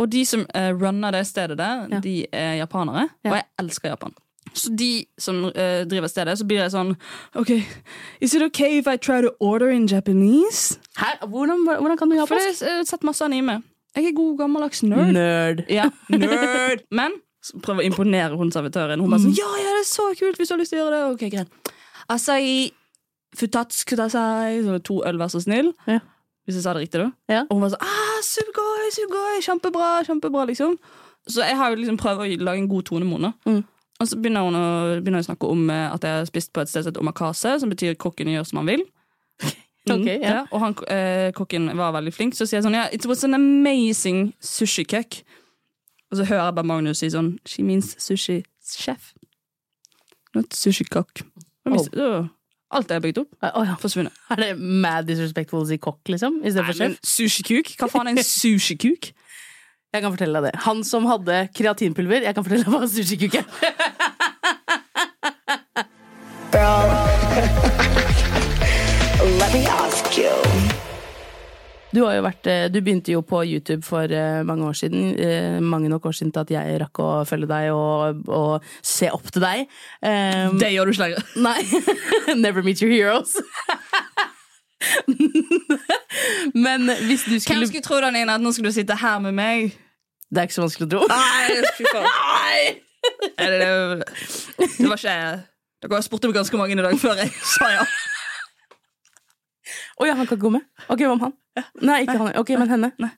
Og 0.00 0.08
de 0.12 0.24
som 0.26 0.40
uh, 0.56 0.70
runner 0.80 1.10
det 1.14 1.26
stedet 1.28 1.58
der, 1.58 1.86
Ja. 1.90 2.00
de 2.00 2.26
er 2.32 2.54
japanere. 2.62 3.08
Ja. 3.24 3.30
Og 3.30 3.36
jeg 3.36 3.44
elsker 3.62 3.88
Japan. 3.92 4.14
Så 4.54 4.72
de 4.74 5.04
som 5.18 5.44
uh, 5.44 5.52
driver 5.86 6.08
stedet, 6.10 6.38
så 6.38 6.44
blir 6.48 6.58
det 6.64 6.72
sånn 6.72 6.96
OK, 7.38 7.50
is 8.20 8.34
it 8.34 8.42
okay 8.42 8.78
if 8.80 8.88
I 8.90 8.96
try 8.96 9.20
to 9.22 9.30
order 9.38 9.70
in 9.70 9.86
Japanese? 9.86 10.78
Hæ? 10.98 11.20
Hvordan, 11.28 11.62
hvordan 11.68 11.96
kan 12.00 12.10
du 12.10 12.16
For 12.16 12.34
japansk? 12.34 12.64
det 12.64 12.72
har 12.72 12.84
sett 12.88 13.04
masse 13.06 13.24
anime. 13.24 13.60
Jeg 13.98 14.06
er 14.10 14.14
god 14.14 14.36
gammeldags 14.38 14.84
nerd. 14.86 15.12
Nerd. 15.16 15.64
Ja, 15.72 15.88
nerd. 16.14 16.84
Men 16.94 17.16
prøver 17.64 17.82
å 17.82 17.88
imponere 17.88 18.38
hun 18.38 18.52
servitøren. 18.54 19.00
Hun 19.02 19.10
bare 19.10 19.24
sånn, 19.24 19.34
ja, 19.38 19.48
ja, 19.58 19.74
det 19.74 19.82
er 19.82 19.88
så 19.88 20.10
kult 20.18 20.38
hvis 20.38 20.50
du 20.50 20.54
har 20.54 20.60
lyst 20.60 20.74
til 20.74 20.80
å 20.80 20.84
gjøre 20.84 20.98
det. 20.98 21.02
Ok, 21.14 21.24
greit. 21.32 21.74
Asai 22.10 22.70
futatsu 23.38 23.84
kudasai. 23.90 24.60
Så 24.66 24.78
to 24.86 25.00
øl, 25.06 25.18
vær 25.20 25.32
så 25.32 25.42
snill. 25.42 25.72
Ja. 25.90 26.00
Hvis 26.46 26.58
jeg 26.58 26.66
sa 26.66 26.74
det 26.74 26.86
riktig, 26.86 27.02
da. 27.02 27.10
Ja. 27.30 27.42
Og 27.48 27.58
hun 27.58 27.66
var 27.66 27.74
sånn 27.74 27.84
ah, 27.86 28.20
sugoi, 28.26 28.88
sugoi, 28.94 29.34
kjempebra, 29.46 29.90
kjempebra, 30.06 30.46
liksom. 30.50 30.78
Så 31.30 31.44
jeg 31.44 31.58
har 31.58 31.70
jo 31.70 31.78
liksom 31.82 31.98
prøvd 32.00 32.24
å 32.24 32.30
lage 32.46 32.62
en 32.62 32.70
god 32.70 32.88
tone 32.88 33.06
med 33.06 33.20
henne. 33.20 33.34
Mm. 33.46 33.60
Og 34.00 34.08
så 34.08 34.16
begynner 34.16 34.46
hun 34.46 34.56
å, 34.56 34.66
begynner 35.02 35.22
å 35.22 35.28
snakke 35.28 35.50
om 35.52 35.66
eh, 35.70 35.90
at 35.92 36.06
jeg 36.06 36.16
har 36.16 36.28
spist 36.28 36.52
på 36.56 36.62
et 36.62 36.70
sted 36.70 36.86
som 36.86 36.90
heter 36.90 37.04
omakase, 37.04 37.58
som 37.60 37.72
betyr 37.72 37.98
kokken 38.00 38.32
gjør 38.32 38.46
som 38.48 38.62
han 38.62 38.70
vil. 38.72 38.86
Ok, 39.88 40.04
yeah. 40.06 40.20
ja. 40.20 40.40
Og 40.52 40.60
han, 40.60 40.74
eh, 40.92 41.30
kokken 41.32 41.70
var 41.78 41.94
veldig 41.96 42.12
flink. 42.12 42.34
Så 42.36 42.44
sier 42.46 42.58
jeg 42.60 42.66
sånn 42.66 42.76
yeah, 42.76 42.90
It 42.92 43.06
was 43.08 43.24
an 43.24 43.34
amazing 43.34 44.34
sushi-cook. 44.44 45.22
Og 46.10 46.18
så 46.18 46.26
hører 46.28 46.44
jeg 46.50 46.56
bare 46.58 46.66
Magnus 46.68 46.98
si 47.00 47.08
sånn 47.14 47.38
She 47.48 47.62
means 47.64 47.94
sushi-chef. 48.02 49.14
Not 50.34 50.52
sushi-cook. 50.54 51.24
Og 51.66 51.72
mis- 51.72 51.88
Oh. 51.96 52.28
Alt 52.70 52.92
er 52.94 53.00
bygd 53.02 53.18
opp, 53.24 53.32
Oh, 53.42 53.64
ja. 53.66 53.74
forsvunnet. 53.82 54.12
Er 54.30 54.36
det 54.36 54.50
mad 54.60 55.08
disrespectful 55.08 55.64
å 55.64 55.66
si 55.66 55.76
kokk, 55.82 56.04
liksom? 56.06 56.36
I 56.44 56.50
stedet 56.52 56.66
for 56.68 56.72
chef 56.78 56.92
sjef? 56.92 57.00
Sushi-kuk? 57.02 57.72
Hva 57.80 57.88
faen 57.90 58.06
er 58.06 58.10
en 58.14 58.22
sushi 58.22 58.76
cook 58.78 59.08
Jeg 59.92 60.04
kan 60.04 60.12
fortelle 60.14 60.38
deg 60.38 60.52
det. 60.52 60.60
Han 60.68 60.84
som 60.86 61.02
hadde 61.10 61.48
kreatinpulver, 61.56 62.22
jeg 62.22 62.34
kan 62.36 62.44
fortelle 62.46 62.62
deg 62.62 62.70
hva 62.70 62.86
sushikuk 62.86 63.34
er. 63.40 63.48
Du, 71.90 72.04
vært, 72.06 72.46
eh, 72.46 72.68
du 72.70 72.76
begynte 72.86 73.10
jo 73.10 73.18
på 73.26 73.40
YouTube 73.42 73.82
for 73.82 74.06
eh, 74.14 74.44
mange 74.46 74.62
år 74.68 74.74
siden. 74.78 75.08
eh, 75.18 75.56
Mange 75.60 75.88
nok 75.90 76.04
år 76.06 76.12
siden 76.14 76.30
til 76.32 76.40
at 76.44 76.50
jeg 76.54 76.76
rakk 76.84 76.98
å 77.02 77.24
følge 77.26 77.48
deg 77.50 77.72
og, 77.74 78.20
og 78.30 78.62
se 78.86 79.08
opp 79.10 79.26
til 79.34 79.42
deg. 79.42 79.66
Um, 79.98 80.54
Det 80.60 80.70
gjør 80.70 80.84
du 80.86 80.90
ikke 80.94 81.02
lenger. 81.08 81.22
Nei. 81.48 81.62
Never 82.44 82.62
meet 82.62 82.78
your 82.82 82.92
heroes. 82.94 83.34
Men 86.54 86.86
hvis 87.08 87.24
du 87.26 87.34
skulle 87.40 87.58
Hvem 87.58 87.66
skulle 87.72 87.82
tro 87.84 87.98
da, 88.00 88.10
Nina, 88.14 88.34
at 88.38 88.42
nå 88.44 88.52
skulle 88.54 88.70
du 88.70 88.74
sitte 88.78 88.94
her 88.96 89.18
med 89.26 89.34
meg? 89.36 89.74
Det 90.30 90.38
er 90.38 90.44
ikke 90.46 90.58
så 90.60 90.64
vanskelig 90.64 90.86
å 90.86 90.90
tro. 90.94 91.02
Nei, 91.10 91.46
fy 91.74 91.84
faen. 91.90 92.06
Det, 93.34 93.50
det, 93.50 93.66
det 94.78 94.86
var 94.86 94.94
ikke 95.00 95.18
Dere 95.80 95.96
har 95.96 96.04
spurt 96.04 96.24
om 96.28 96.34
ganske 96.36 96.56
mange 96.60 96.74
i 96.76 96.82
dag 96.84 96.92
før 97.00 97.16
jeg 97.22 97.30
sa 97.56 97.66
ja. 97.72 97.84
Å 100.00 100.06
ja, 100.08 100.14
han 100.16 100.26
kan 100.26 100.36
ikke 100.38 100.46
gå 100.48 100.52
med? 100.56 100.64
Ok, 100.88 101.02
hva 101.04 101.12
om 101.16 101.24
han? 101.26 101.34
Nei, 101.84 101.98
ikke 102.06 102.16
han. 102.20 102.30
Ok, 102.40 102.52
men 102.60 102.70
henne? 102.72 102.92
Nei. 103.02 103.10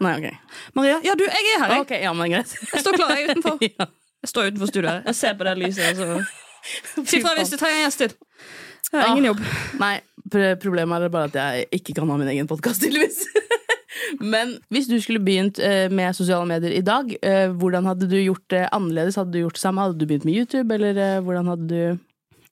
Nei, 0.00 0.12
ok. 0.16 0.60
Maria, 0.78 0.96
ja 1.04 1.12
du, 1.18 1.26
jeg 1.28 1.48
er 1.54 1.60
her. 1.60 1.74
Jeg, 1.74 1.84
Ok, 1.84 1.90
ja, 2.00 2.12
men 2.16 2.30
greit. 2.32 2.54
jeg 2.72 2.80
står 2.86 2.96
klar 2.96 3.10
jeg 3.16 3.26
er 3.26 3.34
utenfor. 3.34 3.58
Ja. 3.68 3.86
Jeg 4.20 4.28
står 4.34 4.48
utenfor 4.50 4.68
studioet. 4.68 5.04
Jeg 5.08 5.16
ser 5.16 5.36
på 5.40 5.44
det 5.48 5.52
lyset. 5.60 5.86
Altså. 5.92 7.04
Si 7.08 7.20
fra 7.24 7.30
hvis 7.38 7.52
du 7.52 7.56
trenger 7.60 7.78
en 7.78 7.86
gjest 7.86 8.02
til. 8.02 8.14
Jeg 8.90 8.98
har 9.00 9.06
Ah. 9.06 9.12
ingen 9.14 9.28
jobb. 9.30 9.40
Nei, 9.80 9.94
problemet 10.60 11.04
er 11.06 11.12
bare 11.14 11.28
at 11.30 11.36
jeg 11.40 11.68
ikke 11.78 11.94
kan 12.00 12.10
ha 12.12 12.16
min 12.20 12.28
egen 12.32 12.48
podkast, 12.50 12.82
tydeligvis. 12.82 13.22
Men 14.34 14.56
hvis 14.72 14.88
du 14.90 14.96
skulle 15.00 15.22
begynt 15.24 15.60
eh, 15.62 15.86
med 15.92 16.16
sosiale 16.16 16.44
medier 16.48 16.72
i 16.76 16.82
dag, 16.84 17.12
eh, 17.22 17.48
hvordan 17.52 17.86
hadde 17.88 18.08
du 18.10 18.16
gjort 18.18 18.44
det 18.52 18.64
annerledes? 18.76 19.16
Hadde 19.20 19.32
du 19.36 19.40
gjort 19.44 19.56
det 19.56 19.62
samme? 19.62 19.84
Hadde 19.86 20.00
du 20.00 20.06
begynt 20.10 20.26
med 20.28 20.36
YouTube, 20.40 20.74
eller 20.74 20.96
eh, 21.00 21.20
hvordan 21.24 21.48
hadde 21.52 21.68
du 21.70 21.80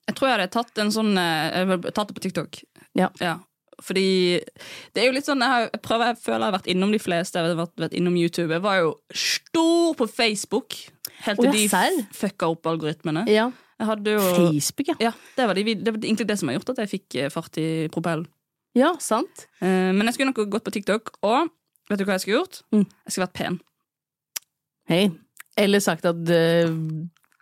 Jeg 0.09 0.15
tror 0.17 0.29
jeg 0.29 0.37
hadde 0.39 0.51
tatt 0.53 0.81
en 0.81 0.89
sånn 0.93 1.11
Jeg 1.19 1.93
tatt 1.93 2.09
det 2.09 2.15
på 2.17 2.23
TikTok. 2.29 2.61
Ja. 2.97 3.37
Fordi 3.79 4.39
det 4.93 5.01
er 5.01 5.07
jo 5.07 5.15
litt 5.15 5.27
sånn 5.27 5.39
Jeg, 5.39 5.51
har, 5.53 5.67
jeg 5.69 5.81
prøver, 5.85 6.11
jeg 6.11 6.19
føler 6.23 6.41
jeg 6.41 6.47
har 6.49 6.57
vært 6.57 6.69
innom 6.73 6.91
de 6.95 6.99
fleste. 7.01 7.39
Jeg 7.39 7.53
har 7.53 7.59
vært, 7.59 7.75
vært 7.79 7.95
innom 7.99 8.17
YouTube. 8.19 8.51
Jeg 8.51 8.65
var 8.65 8.81
jo 8.81 8.93
stor 9.15 9.95
på 9.99 10.09
Facebook. 10.11 10.75
Helt 11.25 11.41
til 11.41 11.51
oh, 11.51 11.55
ja, 11.55 11.83
de 11.91 12.05
fucka 12.15 12.49
opp 12.51 12.69
algoritmene. 12.69 13.25
Ja. 13.31 13.49
Jo 13.79 14.19
Facebook, 14.35 14.89
ja. 14.91 14.95
Ja, 14.99 15.11
det 15.37 15.45
var, 15.47 15.55
de, 15.55 15.75
det 15.79 15.93
var 15.95 16.03
egentlig 16.03 16.27
det 16.27 16.35
som 16.39 16.49
har 16.51 16.57
gjort 16.57 16.73
at 16.73 16.81
jeg 16.83 16.91
fikk 16.97 17.15
eh, 17.15 17.29
fart 17.31 17.55
i 17.61 17.87
propellen. 17.93 18.25
Ja, 18.75 18.91
sant. 18.99 19.45
Eh, 19.63 19.91
men 19.95 20.03
jeg 20.07 20.17
skulle 20.17 20.33
nok 20.33 20.51
gått 20.51 20.65
på 20.65 20.73
TikTok, 20.75 21.13
og 21.23 21.47
vet 21.87 22.01
du 22.01 22.03
hva 22.03 22.17
jeg 22.17 22.25
skulle 22.25 22.41
gjort? 22.41 22.59
Mm. 22.75 22.83
Jeg 22.83 23.15
skulle 23.15 23.27
vært 23.29 23.37
pen. 23.39 23.59
Hei. 24.91 25.03
Eller 25.59 25.83
sagt 25.83 26.07
at 26.07 26.19
uh, 26.19 26.75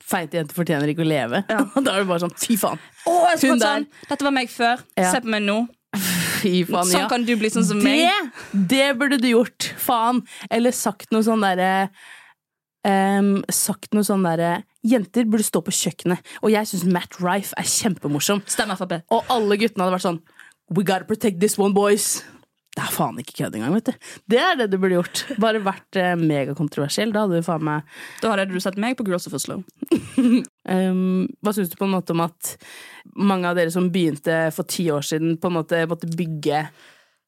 feite 0.07 0.39
jenter 0.39 0.57
fortjener 0.57 0.91
ikke 0.91 1.05
å 1.05 1.09
leve. 1.09 1.43
Ja. 1.49 1.63
da 1.85 1.95
er 1.95 2.03
det 2.03 2.09
bare 2.09 2.23
sånn 2.25 2.35
fy 2.39 2.57
faen. 2.59 2.81
Oh, 3.07 3.25
Hun 3.33 3.59
der. 3.59 3.65
sånn, 3.65 3.89
Dette 4.09 4.27
var 4.27 4.35
meg 4.35 4.51
før. 4.53 4.83
Ja. 4.99 5.11
Se 5.13 5.23
på 5.23 5.31
meg 5.33 5.43
nå. 5.47 5.63
Fy 5.97 6.61
faen, 6.67 6.85
Sånn 6.91 7.03
ja. 7.05 7.09
kan 7.09 7.25
du 7.25 7.33
bli 7.39 7.49
sånn 7.51 7.65
som 7.65 7.81
meg. 7.81 8.05
Det, 8.05 8.63
det 8.75 8.87
burde 8.99 9.19
du 9.21 9.29
gjort. 9.31 9.71
Faen. 9.81 10.21
Eller 10.53 10.75
sagt 10.75 11.11
noe 11.15 11.25
sånn 11.25 11.43
derre 11.45 11.89
um, 12.87 13.37
Sagt 13.53 13.95
noe 13.95 14.05
sånn 14.05 14.25
derre 14.27 14.59
Jenter 14.87 15.27
burde 15.27 15.43
stå 15.47 15.63
på 15.65 15.73
kjøkkenet. 15.75 16.23
Og 16.43 16.53
jeg 16.53 16.69
syns 16.69 16.85
Matt 16.87 17.17
Rife 17.19 17.57
er 17.59 17.67
kjempemorsom. 17.67 18.43
Stem. 18.47 18.71
Og 18.71 19.33
alle 19.33 19.59
guttene 19.59 19.87
hadde 19.87 19.97
vært 19.97 20.07
sånn 20.07 20.21
We 20.75 20.83
gotta 20.83 21.07
protect 21.07 21.39
this 21.39 21.57
one, 21.59 21.73
boys. 21.75 22.21
Det 22.77 22.83
er 22.85 22.93
faen 22.93 23.17
ikke 23.17 23.33
kødd 23.39 23.55
engang, 23.57 23.73
vet 23.73 23.87
du. 23.89 24.09
Det 24.29 24.37
er 24.37 24.57
det 24.59 24.67
du 24.69 24.75
burde 24.77 24.99
gjort. 24.99 25.23
Bare 25.41 25.61
vært 25.65 25.97
eh, 25.97 26.11
megakontroversiell. 26.19 27.09
Da 27.15 27.23
hadde 27.23 27.39
du 27.39 27.45
faen 27.45 27.63
meg 27.65 27.95
Da 28.21 28.35
hadde 28.35 28.51
du 28.51 28.59
sett 28.61 28.77
meg 28.81 28.99
på 28.99 29.05
Girls 29.07 29.25
of 29.25 29.33
Oslo. 29.37 29.63
um, 30.21 31.25
hva 31.41 31.53
syns 31.57 31.71
du 31.71 31.77
på 31.79 31.87
en 31.87 31.95
måte 31.95 32.13
om 32.13 32.21
at 32.27 32.53
mange 33.17 33.49
av 33.49 33.57
dere 33.57 33.73
som 33.73 33.89
begynte 33.93 34.35
for 34.53 34.69
ti 34.69 34.85
år 34.93 35.05
siden, 35.09 35.39
på 35.41 35.49
en 35.49 35.57
måte 35.57 35.79
måtte 35.89 36.11
bygge 36.13 36.67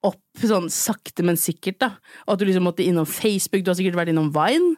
opp 0.06 0.44
sånn 0.46 0.70
sakte, 0.72 1.26
men 1.26 1.40
sikkert, 1.40 1.80
da? 1.82 1.90
Og 2.28 2.36
at 2.36 2.44
du 2.44 2.46
liksom 2.48 2.70
måtte 2.70 2.86
innom 2.86 3.10
Facebook, 3.10 3.66
du 3.66 3.74
har 3.74 3.80
sikkert 3.80 3.98
vært 4.00 4.14
innom 4.14 4.30
Vine? 4.36 4.78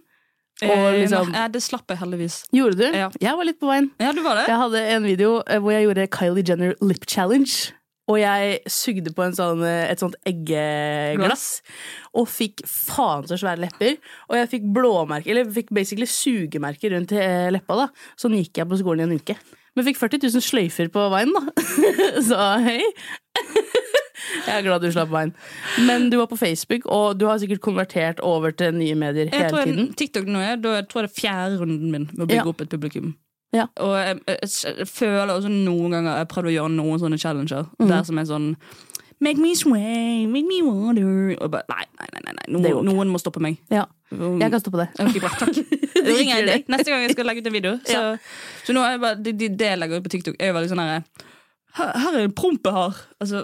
Eh, 0.62 1.01
liksom 1.01 1.34
eh, 1.34 1.48
det 1.51 1.62
slapp 1.66 1.90
jeg 1.92 2.00
heldigvis. 2.00 2.44
Gjorde 2.53 2.79
du? 2.79 2.88
Ja. 2.96 3.12
Jeg 3.22 3.38
var 3.38 3.48
litt 3.48 3.60
på 3.60 3.70
Vine. 3.70 3.92
Ja, 4.01 4.16
du 4.16 4.24
var 4.24 4.40
det? 4.40 4.48
Jeg 4.48 4.64
hadde 4.64 4.88
en 4.96 5.07
video 5.10 5.36
eh, 5.44 5.60
hvor 5.62 5.75
jeg 5.75 5.88
gjorde 5.88 6.10
Kylie 6.16 6.48
Jenner 6.48 6.75
lip 6.86 7.07
challenge. 7.10 7.74
Og 8.12 8.18
jeg 8.20 8.58
sugde 8.72 9.14
på 9.16 9.24
en 9.24 9.36
sånn, 9.38 9.62
eh, 9.64 9.86
et 9.94 10.02
sånt 10.04 10.18
eggeglass. 10.28 11.46
Og 12.18 12.28
fikk 12.28 12.64
faen 12.68 13.24
så 13.30 13.38
svære 13.40 13.62
lepper. 13.64 13.96
Og 14.28 14.36
jeg 14.40 14.50
fikk 14.58 14.68
blåmerker, 14.76 15.32
eller 15.32 15.52
fikk 15.56 15.72
basically 15.76 16.10
sugemerker 16.10 16.92
rundt 16.98 17.16
eh, 17.16 17.48
leppa. 17.56 17.86
da 17.86 17.90
Sånn 18.20 18.36
gikk 18.36 18.60
jeg 18.60 18.68
på 18.72 18.82
skolen 18.82 19.06
i 19.06 19.10
en 19.16 19.22
uke. 19.22 19.38
Men 19.78 19.86
fikk 19.88 20.02
40 20.02 20.26
000 20.34 20.44
sløyfer 20.44 20.90
på 20.92 21.06
veien, 21.14 21.32
da. 21.32 21.46
så 22.30 22.40
hei. 22.66 22.82
jeg 24.48 24.52
er 24.58 24.66
glad 24.66 24.84
du 24.84 24.90
slapp 24.92 25.14
veien. 25.14 25.32
Men 25.88 26.10
du 26.12 26.18
var 26.20 26.28
på 26.28 26.40
Facebook, 26.42 26.84
og 26.92 27.16
du 27.22 27.28
har 27.30 27.40
sikkert 27.40 27.64
konvertert 27.64 28.20
over 28.28 28.52
til 28.52 28.76
nye 28.76 28.98
medier 29.00 29.30
Jeg 29.32 29.38
hele 29.48 29.62
jeg, 29.64 29.72
tiden. 29.72 29.92
TikTok 30.02 30.28
nå 30.28 30.44
er, 30.44 30.60
da, 30.60 30.76
jeg 30.82 30.90
tror 30.92 31.08
det 31.08 31.14
er 31.14 31.20
fjerde 31.22 31.62
runden 31.64 31.88
min 31.94 32.10
med 32.12 32.26
å 32.26 32.28
bygge 32.28 32.42
Ja. 32.44 32.50
opp 32.52 32.66
et 32.66 32.74
publikum. 32.76 33.14
Ja. 33.51 33.66
Og 33.83 33.98
jeg, 34.00 34.20
jeg, 34.27 34.87
føler 34.87 35.33
også 35.33 35.50
noen 35.51 35.92
ganger 35.92 36.14
Jeg 36.14 36.24
har 36.24 36.27
prøvd 36.31 36.48
å 36.48 36.53
gjøre 36.53 36.72
noen 36.72 37.01
sånne 37.01 37.18
challenger 37.20 37.66
mm. 37.81 37.90
der 37.90 38.05
som 38.07 38.22
er 38.22 38.29
sånn 38.29 38.48
Make 39.22 39.37
me 39.37 39.51
sway, 39.53 40.24
make 40.25 40.48
me 40.48 40.61
water 40.66 41.35
Og 41.35 41.51
bare, 41.51 41.68
Nei, 41.70 41.83
nei, 42.00 42.07
nei, 42.16 42.35
nei, 42.40 42.46
Noen, 42.55 42.87
noen 42.87 43.11
må 43.11 43.20
stoppe 43.22 43.44
meg. 43.44 43.59
Ja, 43.72 43.85
jeg 44.11 44.50
kan 44.51 44.59
stoppe 44.64 44.81
det. 44.81 44.87
Okay, 45.00 45.22
bra, 45.22 45.29
takk. 45.40 45.59
Det 46.01 46.16
ringer 46.18 46.40
jeg 46.40 46.48
deg 46.48 46.72
neste 46.74 46.90
gang 46.90 47.03
jeg 47.05 47.14
skal 47.14 47.27
legge 47.29 47.44
ut 47.44 47.50
en 47.51 47.53
video. 47.53 47.74
Så, 47.85 48.00
så 48.66 48.74
nå 48.74 48.81
er 48.83 48.96
jeg 48.96 49.01
bare, 49.03 49.20
det, 49.22 49.35
det 49.59 49.68
jeg 49.70 49.79
legger 49.79 50.01
ut 50.01 50.07
på 50.07 50.11
TikTok, 50.16 50.40
er 50.42 50.50
jo 50.50 50.55
veldig 50.57 50.72
sånn 50.72 50.81
her 50.81 51.03
Her 51.77 52.09
er 52.09 52.24
en 52.24 52.33
promp 52.35 52.66
jeg 52.66 52.75
har. 52.75 52.98
Altså, 53.22 53.44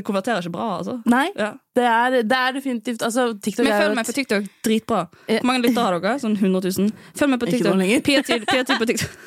det 0.00 0.06
konverterer 0.08 0.40
ikke 0.44 0.54
bra, 0.56 0.68
altså. 0.78 0.96
Nei, 1.10 1.26
Ja. 1.36 1.50
det 1.76 1.84
er, 1.84 2.16
det 2.24 2.38
er 2.38 2.56
definitivt 2.56 3.04
altså, 3.06 3.30
TikTok 3.36 3.68
Men 3.68 3.76
følg 3.76 3.98
meg 4.00 4.08
på 4.08 4.16
TikTok. 4.16 4.48
Dritbra. 4.64 5.02
Hvor 5.28 5.50
mange 5.50 5.66
lyttere 5.66 5.84
har 5.84 6.00
dere? 6.00 6.16
Sånn 6.22 6.38
100 6.38 6.72
000? 6.80 6.96
Følg 7.20 7.34
meg 7.34 7.42
på 7.44 7.50
TikTok. 7.52 7.84
Pia 8.08 8.24
Tid 8.24 8.48
Pia 8.48 8.64
Tid 8.64 8.80
på 8.80 8.88
TikTok. 8.92 9.20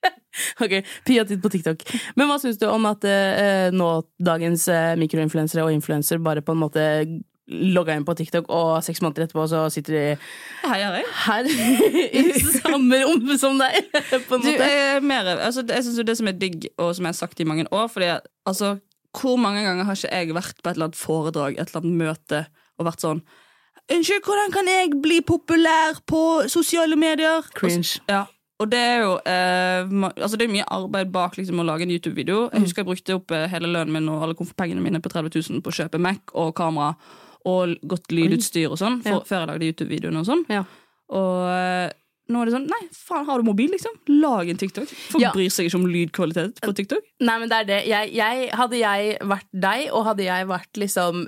Ok, 0.62 0.76
Pia-tid 1.04 1.40
på 1.42 1.50
TikTok. 1.52 1.82
Men 2.16 2.30
hva 2.30 2.36
syns 2.40 2.56
du 2.60 2.62
om 2.70 2.86
at 2.88 3.04
eh, 3.04 3.66
nå 3.74 3.88
dagens 4.22 4.68
eh, 4.72 4.92
mikroinfluensere 5.00 5.66
og 5.66 5.74
influenser 5.74 6.22
bare 6.22 6.40
på 6.44 6.54
en 6.54 6.62
måte 6.62 6.84
logga 7.50 7.96
inn 7.98 8.04
på 8.06 8.14
TikTok, 8.14 8.46
og 8.54 8.76
seks 8.86 9.00
måneder 9.02 9.26
etterpå 9.26 9.42
så 9.50 9.64
sitter 9.74 9.96
de 9.96 10.02
Hei, 10.70 10.76
her 11.24 11.48
er 11.50 11.88
i 12.20 12.22
samme 12.60 13.00
rom 13.02 13.32
som 13.40 13.58
deg, 13.58 13.90
på 14.28 14.38
en 14.38 14.44
Du, 14.44 14.50
jeg, 14.52 14.76
er 14.94 15.02
mer, 15.02 15.32
altså, 15.34 15.64
jeg 15.66 15.82
synes 15.86 15.98
jo 15.98 16.06
det 16.06 16.16
som 16.20 16.30
er 16.30 16.38
digg, 16.38 16.68
og 16.78 16.94
som 16.94 17.08
jeg 17.08 17.16
har 17.16 17.18
sagt 17.18 17.42
i 17.42 17.48
mange 17.48 17.66
år 17.74 17.88
Fordi 17.90 18.12
altså, 18.46 18.76
Hvor 19.16 19.38
mange 19.40 19.62
ganger 19.66 19.84
har 19.88 19.96
ikke 19.98 20.10
jeg 20.14 20.34
vært 20.36 20.60
på 20.62 20.70
et 20.70 20.76
eller 20.76 20.88
annet 20.90 20.98
foredrag, 21.00 21.56
et 21.58 21.70
eller 21.70 21.80
annet 21.82 22.02
møte, 22.04 22.42
og 22.78 22.86
vært 22.90 23.06
sånn 23.06 23.22
Unnskyld, 23.90 24.22
hvordan 24.22 24.52
kan 24.54 24.68
jeg 24.70 24.92
bli 25.02 25.16
populær 25.26 25.96
på 26.06 26.20
sosiale 26.46 26.94
medier? 26.94 27.42
Cringe. 27.58 27.98
Ja, 28.06 28.20
og 28.62 28.68
det 28.70 28.78
er 28.78 29.00
jo 29.02 29.14
eh, 29.26 29.88
altså 30.12 30.38
det 30.38 30.46
er 30.46 30.52
mye 30.52 30.66
arbeid 30.70 31.10
bak 31.10 31.34
liksom, 31.38 31.58
å 31.58 31.64
lage 31.66 31.82
en 31.86 31.90
YouTube-video. 31.96 32.44
Mm. 32.44 32.52
Jeg 32.54 32.64
husker 32.68 32.84
jeg 32.84 32.88
brukte 32.90 33.16
opp 33.18 33.34
eh, 33.34 33.48
hele 33.50 33.70
lønnen 33.72 33.96
min 33.96 34.06
og 34.12 34.22
alle 34.26 34.36
komfortpengene 34.38 34.84
mine 34.84 35.00
på 35.02 35.10
30 35.10 35.32
000 35.56 35.64
på 35.64 35.72
å 35.72 35.76
kjøpe 35.80 35.98
Mac 36.02 36.30
og 36.38 36.52
kamera 36.60 36.92
og 37.50 37.74
godt 37.88 38.12
lydutstyr 38.14 38.68
og 38.70 38.78
sånn, 38.78 39.00
for, 39.02 39.16
Ja. 39.16 39.26
før 39.26 39.40
jeg 39.42 39.50
lagde 39.50 39.70
YouTube-videoene 39.72 40.22
og 40.22 40.28
sånn. 40.28 40.44
Ja. 40.52 40.62
Og 41.16 41.48
eh, 41.50 41.88
nå 42.30 42.40
er 42.42 42.48
det 42.50 42.54
sånn 42.54 42.68
Nei, 42.70 42.80
faen, 42.94 43.26
har 43.26 43.40
du 43.42 43.46
mobil, 43.48 43.70
liksom? 43.74 43.96
Lag 44.22 44.48
en 44.52 44.60
TikTok. 44.60 44.88
Folk 45.12 45.22
Ja. 45.24 45.32
bryr 45.34 45.50
seg 45.52 45.66
ikke 45.68 45.80
om 45.80 45.88
lydkvalitet 45.90 46.60
på 46.64 46.72
TikTok. 46.78 47.04
Nei, 47.26 47.36
men 47.42 47.50
det 47.50 47.58
er 47.58 47.68
det. 47.68 47.80
Jeg, 47.90 48.12
jeg, 48.14 48.48
hadde 48.54 48.78
jeg 48.80 49.18
vært 49.34 49.48
deg, 49.66 49.90
og 49.92 50.06
hadde 50.10 50.24
jeg 50.28 50.48
vært 50.50 50.80
liksom 50.84 51.26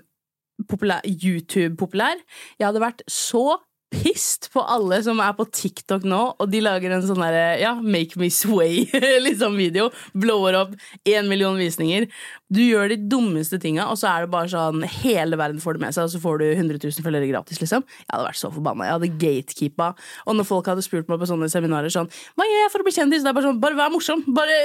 populær, 0.70 1.02
YouTube-populær, 1.08 2.20
jeg 2.60 2.66
hadde 2.68 2.82
vært 2.82 3.02
så 3.10 3.58
pissed 3.92 4.48
på 4.52 4.64
alle 4.64 4.98
som 5.04 5.20
er 5.22 5.34
på 5.38 5.46
TikTok 5.52 6.06
nå, 6.08 6.20
og 6.40 6.50
de 6.52 6.62
lager 6.64 6.94
en 6.94 7.04
sånn 7.06 7.20
derre 7.22 7.58
ja, 7.60 7.74
Make 7.82 8.20
me 8.20 8.30
sway 8.32 8.86
liksom. 9.26 9.58
Blower 10.18 10.58
opp 10.64 10.76
én 11.08 11.28
million 11.30 11.58
visninger. 11.60 12.08
Du 12.52 12.60
gjør 12.60 12.90
de 12.92 12.98
dummeste 13.08 13.56
tinga, 13.62 13.86
og 13.88 13.96
så 14.00 14.10
er 14.10 14.24
det 14.24 14.32
bare 14.32 14.50
sånn 14.52 14.82
hele 15.04 15.38
verden 15.40 15.62
får 15.62 15.78
det 15.78 15.84
med 15.86 15.96
seg, 15.96 16.08
og 16.08 16.12
så 16.12 16.20
får 16.20 16.42
du 16.42 16.46
100 16.50 16.80
000 16.82 17.04
følgere 17.04 17.30
gratis, 17.30 17.60
liksom. 17.62 17.84
Jeg 18.02 18.10
hadde 18.10 18.26
vært 18.26 18.40
så 18.40 18.50
forbanna. 18.52 18.88
Jeg 18.88 18.96
hadde 18.98 19.10
gatekeepa. 19.22 19.88
Og 20.26 20.36
når 20.36 20.48
folk 20.48 20.68
hadde 20.68 20.84
spurt 20.84 21.08
meg 21.08 21.20
på 21.22 21.28
sånne 21.30 21.48
seminarer 21.52 21.92
sånn 21.92 22.10
Hva 22.36 22.46
gjør 22.48 22.62
jeg 22.64 22.72
for 22.74 22.82
å 22.82 22.86
bli 22.86 22.94
kjendis? 22.96 23.24
Det 23.24 23.30
er 23.30 23.36
bare 23.36 23.48
sånn 23.48 23.60
Bare 23.62 23.78
vær 23.78 23.92
morsom. 23.94 24.24
Bare, 24.36 24.58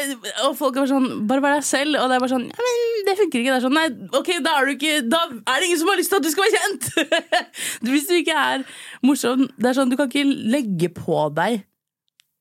og 0.47 0.57
folk 0.59 0.77
er 0.79 0.89
sånn 0.89 1.07
Bare 1.29 1.43
vær 1.43 1.57
deg 1.57 1.67
selv. 1.67 1.97
Og 2.01 2.09
det 2.09 2.17
er 2.17 2.23
bare 2.23 2.33
sånn 2.33 2.47
Ja, 2.49 2.67
men 2.67 3.07
det 3.07 3.17
funker 3.21 3.41
ikke. 3.41 3.53
Det 3.53 3.59
er 3.59 3.65
sånn 3.65 3.77
Nei, 3.77 3.87
ok, 4.19 4.31
da 4.45 4.55
er 4.57 4.67
du 4.69 4.75
ikke 4.75 4.95
Da 5.07 5.23
er 5.27 5.61
det 5.61 5.69
ingen 5.69 5.81
som 5.81 5.91
har 5.91 6.01
lyst 6.01 6.13
til 6.13 6.21
at 6.21 6.27
du 6.27 6.31
skal 6.33 6.47
være 6.47 6.61
kjent! 6.61 6.89
Hvis 7.87 8.09
du 8.09 8.15
ikke 8.17 8.37
er 8.37 8.65
morsom 9.05 9.47
Det 9.57 9.69
er 9.69 9.77
sånn 9.77 9.91
Du 9.91 9.97
kan 9.99 10.09
ikke 10.09 10.25
legge 10.25 10.89
på 10.93 11.27
deg 11.37 11.63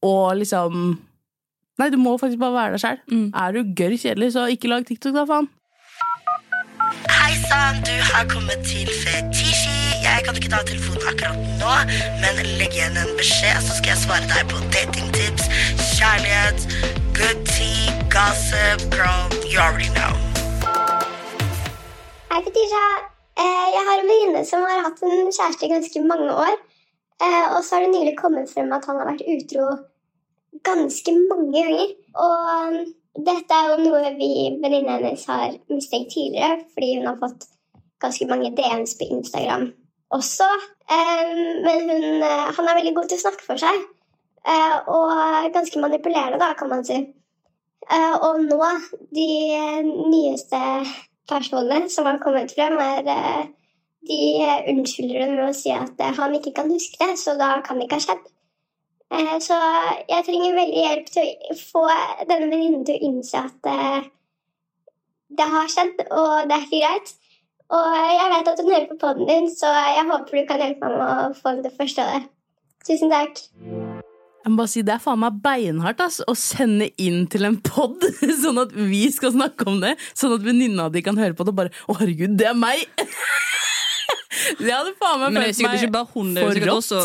og 0.07 0.37
liksom 0.41 0.97
Nei, 1.77 1.91
du 1.93 1.99
må 2.01 2.15
faktisk 2.17 2.41
bare 2.41 2.55
være 2.55 2.73
deg 2.73 2.81
sjæl. 2.81 3.01
Mm. 3.13 3.25
Er 3.37 3.53
du 3.53 3.73
gørr 3.77 3.95
kjedelig, 4.01 4.31
så 4.33 4.47
ikke 4.49 4.71
lag 4.73 4.87
TikTok, 4.89 5.13
da, 5.13 5.27
faen. 5.29 5.49
Hei 7.13 7.35
sann, 7.43 7.83
du 7.85 7.93
har 8.01 8.25
kommet 8.31 8.63
til 8.65 8.89
Fetisji. 9.03 9.75
Jeg 10.01 10.25
kan 10.25 10.39
ikke 10.39 10.53
ta 10.55 10.63
telefonen 10.65 11.05
akkurat 11.11 11.37
nå, 11.61 11.75
men 12.23 12.41
legg 12.61 12.73
igjen 12.79 12.97
en 13.03 13.13
beskjed, 13.19 13.61
så 13.67 13.77
skal 13.77 13.93
jeg 13.93 14.01
svare 14.07 14.31
deg 14.31 14.49
på 14.53 14.63
datingtips, 14.77 15.51
kjærlighet, 15.99 16.65
good 17.19 17.45
tea, 17.51 17.93
gossip, 18.15 18.87
girl, 18.95 19.29
you 19.45 19.61
already 19.61 19.93
know. 19.93 20.17
Hei, 22.33 22.41
Fetisha. 22.41 23.16
Eh, 23.37 23.67
jeg 23.75 23.85
har 23.85 24.01
en 24.01 24.09
venninne 24.09 24.43
som 24.49 24.63
har 24.65 24.85
hatt 24.87 25.03
en 25.05 25.29
kjæreste 25.29 25.67
i 25.67 25.73
ganske 25.73 26.03
mange 26.09 26.29
år. 26.33 26.55
Eh, 27.21 27.45
og 27.53 27.59
så 27.65 27.77
har 27.77 27.85
det 27.85 27.93
nylig 27.93 28.15
kommet 28.17 28.49
frem 28.53 28.73
at 28.73 28.87
han 28.89 29.01
har 29.01 29.11
vært 29.11 29.27
utro 29.29 29.67
ganske 30.65 31.13
mange 31.19 31.51
ganger. 31.53 31.91
Og 32.27 32.79
dette 33.27 33.59
er 33.59 33.73
jo 33.73 33.83
noe 33.83 34.15
vi 34.17 34.31
venninnen 34.63 34.95
hennes 34.95 35.27
har 35.29 35.59
mistenkt 35.73 36.15
tidligere, 36.15 36.63
fordi 36.73 36.95
hun 36.97 37.11
har 37.11 37.21
fått 37.21 37.49
ganske 38.05 38.29
mange 38.31 38.53
DMs 38.57 38.97
på 38.97 39.09
Instagram 39.19 39.69
også. 40.17 40.49
Eh, 40.97 41.37
men 41.67 41.93
hun, 41.93 42.25
han 42.25 42.71
er 42.71 42.81
veldig 42.81 42.95
god 42.97 43.13
til 43.13 43.21
å 43.21 43.25
snakke 43.27 43.45
for 43.51 43.61
seg. 43.61 43.85
Og 44.47 45.51
ganske 45.51 45.81
manipulerende, 45.83 46.39
da, 46.39 46.53
kan 46.55 46.69
man 46.71 46.85
si. 46.87 47.01
Og 48.23 48.45
nå, 48.45 48.69
de 49.17 49.31
nyeste 50.07 50.61
personene 51.29 51.91
som 51.91 52.07
har 52.09 52.21
kommet 52.23 52.55
frem, 52.55 52.79
er 52.79 53.11
eh, 53.13 53.45
de 54.07 54.21
eh, 54.43 54.71
unnskylder 54.73 55.23
det 55.25 55.29
med 55.35 55.45
å 55.49 55.57
si 55.57 55.73
at 55.75 56.01
eh, 56.01 56.15
han 56.19 56.35
ikke 56.39 56.55
kan 56.57 56.73
huske 56.73 57.01
det, 57.03 57.19
så 57.21 57.37
da 57.39 57.57
kan 57.67 57.79
det 57.79 57.89
ikke 57.89 58.01
ha 58.01 58.07
skjedd. 58.09 58.33
Så 59.47 59.55
jeg 60.11 60.25
trenger 60.27 60.57
veldig 60.57 60.81
hjelp 60.83 61.11
til 61.15 61.29
å 61.53 61.55
få 61.61 61.83
denne 62.27 62.49
venninnen 62.51 62.83
til 62.89 62.97
å 62.97 63.07
innse 63.07 63.39
at 63.39 63.69
det 65.39 65.47
har 65.53 65.71
skjedd, 65.71 66.03
og 66.11 66.51
det 66.51 66.57
er 66.57 66.67
ikke 66.67 66.81
greit. 66.83 67.15
Og 67.71 67.95
jeg 67.95 68.33
vet 68.35 68.51
at 68.51 68.65
hun 68.65 68.73
hører 68.73 68.91
på 68.91 68.99
poden 69.05 69.31
din, 69.31 69.47
så 69.55 69.71
jeg 69.71 70.09
håper 70.11 70.41
du 70.41 70.51
kan 70.51 70.67
hjelpe 70.67 70.91
meg 70.91 70.99
med 70.99 71.23
å 71.23 71.39
få 71.39 71.53
henne 71.53 71.63
til 71.63 71.71
å 71.77 71.81
forstå 71.85 72.11
det. 72.17 72.23
Tusen 72.91 73.15
takk. 73.15 73.47
Jeg 74.47 74.53
må 74.55 74.61
bare 74.61 74.71
si, 74.71 74.83
Det 74.87 74.93
er 74.95 75.03
faen 75.03 75.19
meg 75.19 75.39
beinhardt 75.43 76.03
ass, 76.05 76.21
å 76.23 76.33
sende 76.39 76.87
inn 77.03 77.25
til 77.27 77.49
en 77.49 77.57
pod, 77.67 78.05
sånn 78.45 78.61
at 78.63 78.71
vi 78.79 79.09
skal 79.11 79.33
snakke 79.35 79.67
om 79.67 79.81
det. 79.83 79.97
Sånn 80.15 80.37
at 80.37 80.45
venninna 80.47 80.87
di 80.95 81.03
kan 81.03 81.19
høre 81.19 81.35
på 81.35 81.43
det 81.43 81.51
og 81.51 81.59
bare 81.59 81.73
'Å, 81.75 81.97
herregud, 81.99 82.37
det 82.39 82.47
er 82.53 82.55
meg'! 82.55 82.87
det 84.63 84.71
hadde 84.71 84.95
faen 85.01 85.19
meg 85.25 85.33
Men 85.35 85.41
det 85.41 85.43
er 85.43 85.51
følt 85.51 85.59
sikkert 85.59 85.75
meg 85.75 85.83
ikke 85.83 85.97
bare 85.97 86.11
hun, 86.13 86.31
det 86.37 86.45
er 86.45 86.55
sikkert 86.55 86.77
også 86.77 87.03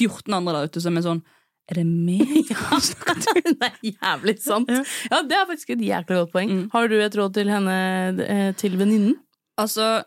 14 0.00 0.38
andre 0.38 0.54
der 0.56 0.72
ute 0.72 0.80
som 0.80 0.96
er 0.96 1.04
sånn 1.04 1.20
Er 1.68 1.82
det 1.82 1.84
meg? 1.84 2.32
det 3.60 3.68
er 3.68 3.76
jævlig 3.92 4.38
sant. 4.40 4.72
Ja, 5.12 5.20
Det 5.28 5.36
er 5.36 5.44
faktisk 5.52 5.76
et 5.76 5.84
jækla 5.84 6.22
godt 6.22 6.32
poeng. 6.32 6.50
Mm. 6.50 6.64
Har 6.72 6.88
du 6.88 6.96
et 6.96 7.20
råd 7.20 7.36
til 7.36 7.52
henne, 7.52 7.76
eh, 8.24 8.50
til 8.56 8.80
venninnen? 8.80 9.20
Altså 9.60 10.02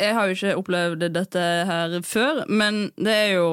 Jeg 0.00 0.14
har 0.16 0.26
jo 0.26 0.34
ikke 0.34 0.56
opplevd 0.58 1.06
dette 1.14 1.40
her 1.68 2.00
før, 2.02 2.44
men 2.50 2.88
det 2.98 3.14
er 3.14 3.32
jo 3.36 3.48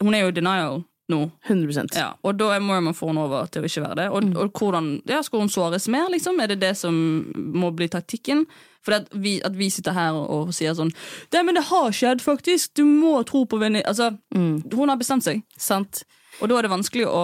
Hun 0.00 0.14
er 0.14 0.24
jo 0.24 0.32
i 0.32 0.36
denial 0.36 0.84
nå. 1.12 1.18
100% 1.50 1.98
Ja, 1.98 2.14
og 2.24 2.38
da 2.40 2.58
må 2.64 2.78
man 2.80 2.96
få 2.96 3.10
henne 3.10 3.26
over 3.26 3.48
til 3.52 3.60
å 3.60 3.68
ikke 3.68 3.82
være 3.84 3.98
det. 3.98 4.06
Og, 4.08 4.30
og 4.40 4.56
hvordan, 4.56 4.86
ja, 5.08 5.20
Skal 5.22 5.44
hun 5.44 5.52
såres 5.52 5.88
mer, 5.92 6.08
liksom? 6.12 6.40
Er 6.40 6.48
det 6.54 6.62
det 6.62 6.72
som 6.80 6.94
må 7.34 7.70
bli 7.76 7.90
taktikken? 7.92 8.46
For 8.84 8.98
at 8.98 9.12
vi, 9.12 9.38
at 9.44 9.56
vi 9.56 9.70
sitter 9.72 9.96
her 9.96 10.16
og, 10.16 10.48
og 10.48 10.54
sier 10.56 10.74
sånn 10.76 10.92
Det, 11.32 11.40
men 11.44 11.56
det 11.56 11.66
har 11.70 11.92
skjedd, 11.92 12.24
faktisk! 12.24 12.74
Du 12.76 12.84
må 12.88 13.18
tro 13.28 13.44
på 13.48 13.60
venninne 13.60 13.84
Altså, 13.88 14.14
hun 14.34 14.88
har 14.92 15.00
bestemt 15.00 15.24
seg. 15.26 15.44
Sant. 15.60 16.04
Og 16.42 16.48
da 16.50 16.56
er 16.58 16.66
det 16.66 16.70
vanskelig 16.72 17.04
å 17.06 17.20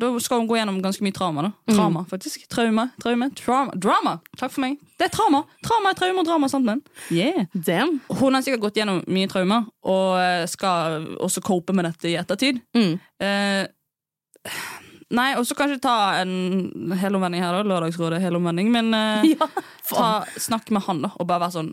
Da 0.00 0.08
skal 0.22 0.40
hun 0.42 0.48
gå 0.50 0.56
gjennom 0.58 0.80
ganske 0.82 1.04
mye 1.04 1.14
trauma. 1.14 1.42
da 1.46 1.74
Trauma, 1.74 2.04
faktisk. 2.10 2.48
Traume. 2.50 2.88
Traume. 3.02 3.30
Trauma. 3.38 3.76
Drama! 3.76 4.16
Takk 4.38 4.52
for 4.54 4.64
meg. 4.64 4.78
Det 4.98 5.06
er 5.08 5.14
trauma! 5.14 5.44
Trauma 5.64 5.92
er 5.92 5.98
traume 6.00 6.24
og 6.24 6.26
drama 6.26 6.48
sammen. 6.50 6.82
Yeah. 7.14 7.46
Damn. 7.54 8.00
Hun 8.10 8.34
har 8.34 8.42
sikkert 8.42 8.64
gått 8.66 8.80
gjennom 8.80 9.02
mye 9.06 9.30
traumer 9.30 9.68
og 9.86 10.18
eh, 10.20 10.44
skal 10.50 11.06
også 11.22 11.42
cope 11.46 11.72
med 11.76 11.86
dette 11.88 12.10
i 12.10 12.16
ettertid. 12.18 12.58
Mm. 12.76 12.98
Eh, 13.22 14.58
nei, 15.14 15.28
og 15.38 15.46
så 15.46 15.56
kanskje 15.58 15.80
ta 15.84 15.96
en 16.20 16.92
helomvending 16.98 17.44
her, 17.44 17.60
da. 17.60 17.66
Lørdagsrådet 17.68 18.20
helomvending. 18.24 18.72
Men 18.74 18.90
eh, 18.96 19.30
Ja, 19.36 19.48
ta, 19.88 20.08
snakk 20.36 20.72
med 20.74 20.84
han, 20.88 21.04
da, 21.06 21.12
og 21.16 21.28
bare 21.30 21.46
være 21.46 21.56
sånn 21.60 21.72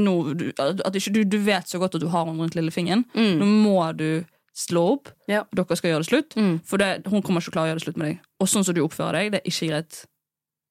no, 0.00 0.12
du, 0.38 0.50
At 0.58 0.94
ikke 0.96 1.12
du, 1.16 1.24
du 1.26 1.38
vet 1.42 1.66
så 1.70 1.80
godt 1.82 1.96
at 1.98 2.02
du 2.04 2.10
har 2.12 2.26
henne 2.28 2.38
rundt 2.42 2.54
lillefingeren. 2.58 3.06
Mm. 3.14 3.32
Nå 3.40 3.48
må 3.64 3.78
du 3.98 4.22
slå 4.60 4.84
opp. 4.94 5.10
Ja. 5.30 5.42
Dere 5.56 5.76
skal 5.78 5.94
gjøre 5.94 6.04
det 6.04 6.10
slutt. 6.10 6.36
Mm. 6.36 6.54
For 6.68 6.82
det, 6.82 6.90
hun 7.08 7.22
kommer 7.24 7.40
ikke 7.40 7.50
til 7.50 7.54
å 7.54 7.58
klare 7.58 7.68
å 7.68 7.72
gjøre 7.72 7.80
det 7.80 7.86
slutt 7.88 8.00
med 8.00 8.10
deg. 8.10 8.22
Og 8.40 8.50
sånn 8.52 8.66
som 8.68 8.76
du 8.76 8.82
oppfører 8.84 9.18
deg, 9.20 9.32
det 9.34 9.40
er 9.42 9.52
ikke 9.52 9.70
greit. 9.72 10.00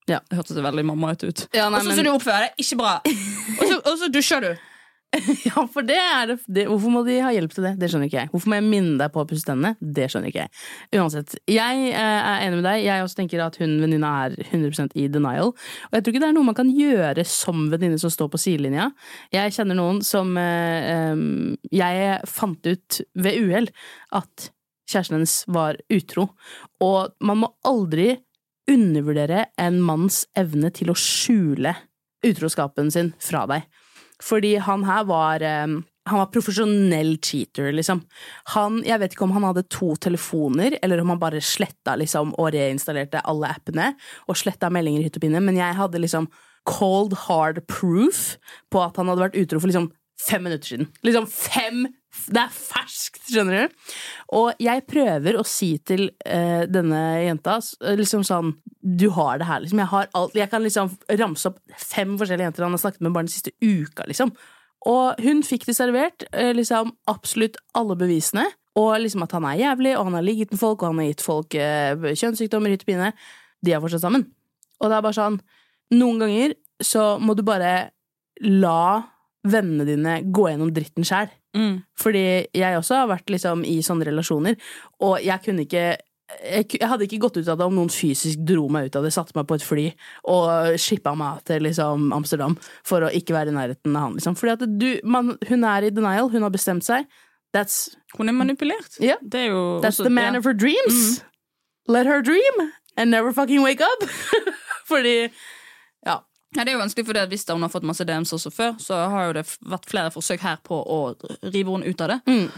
Ja. 0.10 0.20
Det 0.30 0.40
hørtes 0.40 0.58
veldig 0.66 0.86
mamma 0.90 1.14
ut. 1.14 1.46
Ja, 1.54 1.68
nei, 1.70 1.80
og 1.80 1.84
sånn 1.84 1.92
men- 1.94 2.00
som 2.00 2.08
du 2.08 2.12
oppfører 2.16 2.48
deg, 2.48 2.64
ikke 2.66 2.78
bra. 2.82 2.94
Og 3.90 3.94
så 4.02 4.10
dusjer 4.14 4.42
du. 4.46 4.52
Ja, 5.48 5.64
for 5.72 5.86
det 5.86 5.98
er 5.98 6.28
det, 6.30 6.36
det 6.52 6.66
Hvorfor 6.70 6.94
må 6.94 7.02
de 7.08 7.18
ha 7.24 7.32
hjelp 7.34 7.54
til 7.56 7.66
det? 7.66 7.74
Det 7.82 7.90
skjønner 7.90 8.10
ikke 8.10 8.20
jeg. 8.20 8.30
Hvorfor 8.34 8.52
må 8.52 8.60
jeg 8.60 8.68
minne 8.68 8.98
deg 9.00 9.14
på 9.14 9.24
å 9.24 9.28
pusse 9.30 9.48
tennene? 9.48 9.74
Det 9.80 10.06
skjønner 10.12 10.32
ikke 10.32 10.44
jeg. 10.44 10.54
Uansett. 11.00 11.36
Jeg 11.50 11.88
eh, 11.90 12.20
er 12.20 12.46
enig 12.46 12.60
med 12.60 12.68
deg. 12.68 12.84
Jeg 12.86 13.06
også 13.06 13.22
tenker 13.22 13.44
at 13.46 13.58
hun 13.62 13.76
venninna 13.82 14.12
er 14.28 14.38
100% 14.46 14.96
i 15.00 15.08
denial. 15.12 15.54
Og 15.56 15.98
jeg 15.98 16.06
tror 16.06 16.16
ikke 16.16 16.24
det 16.26 16.30
er 16.30 16.38
noe 16.38 16.50
man 16.52 16.60
kan 16.60 16.70
gjøre 16.74 17.26
som 17.28 17.66
venninne 17.74 18.00
som 18.02 18.14
står 18.14 18.32
på 18.34 18.42
sidelinja. 18.42 18.90
Jeg 19.34 19.56
kjenner 19.58 19.80
noen 19.80 20.04
som 20.06 20.38
eh, 20.40 21.26
Jeg 21.74 22.24
fant 22.30 22.70
ut 22.70 23.02
ved 23.18 23.44
uhell 23.44 23.70
at 24.16 24.50
kjæresten 24.90 25.20
hennes 25.20 25.38
var 25.50 25.80
utro. 25.94 26.32
Og 26.86 27.14
man 27.26 27.44
må 27.44 27.54
aldri 27.68 28.14
undervurdere 28.70 29.48
en 29.58 29.80
manns 29.82 30.24
evne 30.38 30.70
til 30.74 30.92
å 30.94 30.98
skjule 30.98 31.74
utroskapen 32.26 32.92
sin 32.94 33.14
fra 33.24 33.46
deg. 33.50 33.66
Fordi 34.24 34.56
han 34.60 34.84
her 34.88 35.06
var 35.08 35.46
eh, 35.46 35.80
Han 36.10 36.18
var 36.18 36.32
profesjonell 36.34 37.20
cheater, 37.22 37.68
liksom. 37.76 38.00
Han, 38.56 38.80
jeg 38.88 38.98
vet 38.98 39.14
ikke 39.14 39.28
om 39.28 39.34
han 39.36 39.44
hadde 39.46 39.68
to 39.70 39.92
telefoner, 40.02 40.74
eller 40.82 41.04
om 41.04 41.12
han 41.14 41.20
bare 41.22 41.42
sletta 41.44 41.94
liksom, 42.02 42.32
og 42.42 42.50
reinstallerte 42.56 43.22
alle 43.30 43.52
appene, 43.54 43.92
og 44.26 44.40
sletta 44.40 44.72
meldinger 44.74 45.06
hytt 45.06 45.20
og 45.20 45.22
pinne, 45.28 45.44
men 45.46 45.60
jeg 45.60 45.78
hadde 45.78 46.02
liksom 46.02 46.26
cold 46.66 47.14
hard 47.28 47.62
proof 47.70 48.40
på 48.74 48.82
at 48.82 48.98
han 48.98 49.12
hadde 49.12 49.28
vært 49.28 49.38
utro 49.38 49.62
for 49.62 49.70
liksom 49.70 49.92
fem 50.20 50.44
minutter 50.48 50.74
siden. 50.74 50.90
Liksom 51.06 51.30
fem 51.30 51.86
Det 52.28 52.42
er 52.42 52.54
ferskt, 52.54 53.22
skjønner 53.30 53.56
du? 53.66 53.90
Og 54.38 54.62
jeg 54.62 54.86
prøver 54.90 55.40
å 55.40 55.46
si 55.48 55.72
til 55.86 56.10
uh, 56.26 56.64
denne 56.70 57.02
jenta 57.24 57.60
liksom 57.98 58.26
sånn 58.28 58.54
Du 58.80 59.10
har 59.16 59.42
det 59.42 59.50
her, 59.50 59.64
liksom. 59.64 59.82
Jeg, 59.84 60.12
alt, 60.20 60.38
jeg 60.38 60.52
kan 60.52 60.64
liksom 60.66 60.94
ramse 61.22 61.52
opp 61.52 61.60
fem 61.80 62.16
forskjellige 62.20 62.50
jenter 62.50 62.68
han 62.68 62.78
har 62.78 62.84
snakket 62.84 63.06
med 63.06 63.16
bare 63.16 63.28
den 63.28 63.34
siste 63.34 63.56
uka, 63.60 64.08
liksom. 64.10 64.34
Og 64.90 65.20
hun 65.24 65.44
fikk 65.44 65.68
det 65.68 65.76
servert, 65.80 66.26
uh, 66.34 66.52
liksom 66.56 66.96
absolutt 67.12 67.60
alle 67.78 68.00
bevisene. 68.00 68.48
Og 68.80 68.94
liksom 69.04 69.26
at 69.26 69.34
han 69.36 69.48
er 69.50 69.62
jævlig, 69.64 69.96
og 69.98 70.08
han 70.08 70.20
har 70.20 70.26
ligget 70.26 70.52
med 70.54 70.62
folk, 70.62 70.84
og 70.84 70.94
han 70.94 71.02
har 71.04 71.10
gitt 71.12 71.26
folk 71.26 71.56
uh, 71.60 72.10
kjønnssykdommer, 72.14 72.76
hytt 72.76 72.86
og 72.86 72.92
pine. 72.94 73.14
De 73.66 73.76
er 73.76 73.82
fortsatt 73.84 74.06
sammen. 74.06 74.28
Og 74.80 74.88
det 74.88 74.98
er 74.98 75.06
bare 75.06 75.18
sånn 75.18 75.40
Noen 75.90 76.20
ganger 76.22 76.52
så 76.86 77.16
må 77.18 77.34
du 77.34 77.42
bare 77.42 77.90
la 78.46 79.02
vennene 79.48 79.88
dine 79.88 80.20
gå 80.30 80.50
gjennom 80.52 80.72
dritten 80.74 81.08
sjæl. 81.08 81.32
Mm. 81.58 81.80
Fordi 81.98 82.24
jeg 82.54 82.78
også 82.78 82.96
har 83.02 83.08
vært 83.10 83.32
liksom 83.34 83.64
i 83.66 83.80
sånne 83.86 84.06
relasjoner, 84.06 84.56
og 85.02 85.18
jeg 85.26 85.42
kunne 85.46 85.66
ikke 85.66 85.88
jeg, 86.46 86.68
jeg 86.78 86.86
hadde 86.86 87.08
ikke 87.08 87.18
gått 87.24 87.40
ut 87.40 87.48
av 87.50 87.58
det 87.58 87.66
om 87.66 87.74
noen 87.74 87.90
fysisk 87.90 88.38
dro 88.46 88.68
meg 88.70 88.86
ut 88.92 88.96
av 89.00 89.04
det, 89.08 89.10
satte 89.16 89.34
meg 89.34 89.48
på 89.50 89.56
et 89.58 89.64
fly 89.66 89.86
og 90.30 90.76
shippa 90.78 91.16
meg 91.18 91.40
til 91.50 91.64
liksom, 91.66 92.12
Amsterdam 92.14 92.54
for 92.86 93.02
å 93.02 93.10
ikke 93.10 93.34
være 93.34 93.50
i 93.50 93.56
nærheten 93.56 93.96
av 93.98 94.04
han. 94.06 94.14
Liksom. 94.20 94.36
Fordi 94.38 94.54
at 94.54 94.68
du, 94.78 94.86
man, 95.10 95.32
hun 95.50 95.66
er 95.66 95.88
i 95.88 95.90
denial, 95.90 96.30
hun 96.30 96.46
har 96.46 96.54
bestemt 96.54 96.86
seg. 96.86 97.10
That's, 97.50 97.96
Hun 98.14 98.30
er 98.30 98.36
manipulert. 98.38 99.00
Yeah. 99.02 99.18
Det 99.26 99.40
er 99.48 99.50
jo 99.56 99.80
that's 99.82 99.98
også- 99.98 100.06
the 100.06 100.14
man 100.14 100.36
ja. 100.36 100.38
of 100.38 100.46
her 100.46 100.54
dreams. 100.54 101.24
Let 101.90 102.06
her 102.06 102.22
dream 102.22 102.70
and 102.96 103.10
never 103.10 103.34
fucking 103.34 103.64
wake 103.66 103.82
up. 103.82 104.06
Fordi 104.92 105.32
Ja. 106.06 106.20
Ja, 106.56 106.64
det 106.66 106.72
er 106.72 106.78
jo 106.78 106.82
vanskelig, 106.82 107.06
for 107.06 107.14
Hvis 107.30 107.46
hun 107.50 107.62
har 107.62 107.70
fått 107.70 107.84
masse 107.86 108.06
DMs 108.06 108.32
også 108.34 108.50
før, 108.52 108.76
så 108.82 108.98
har 109.10 109.28
jo 109.28 109.34
det 109.34 109.46
vært 109.70 109.86
flere 109.90 110.10
forsøk 110.12 110.40
her 110.42 110.58
på 110.66 110.80
å 110.82 111.00
rive 111.54 111.72
henne 111.76 111.86
ut 111.86 112.02
av 112.02 112.08
det. 112.10 112.20
Mm. 112.26 112.50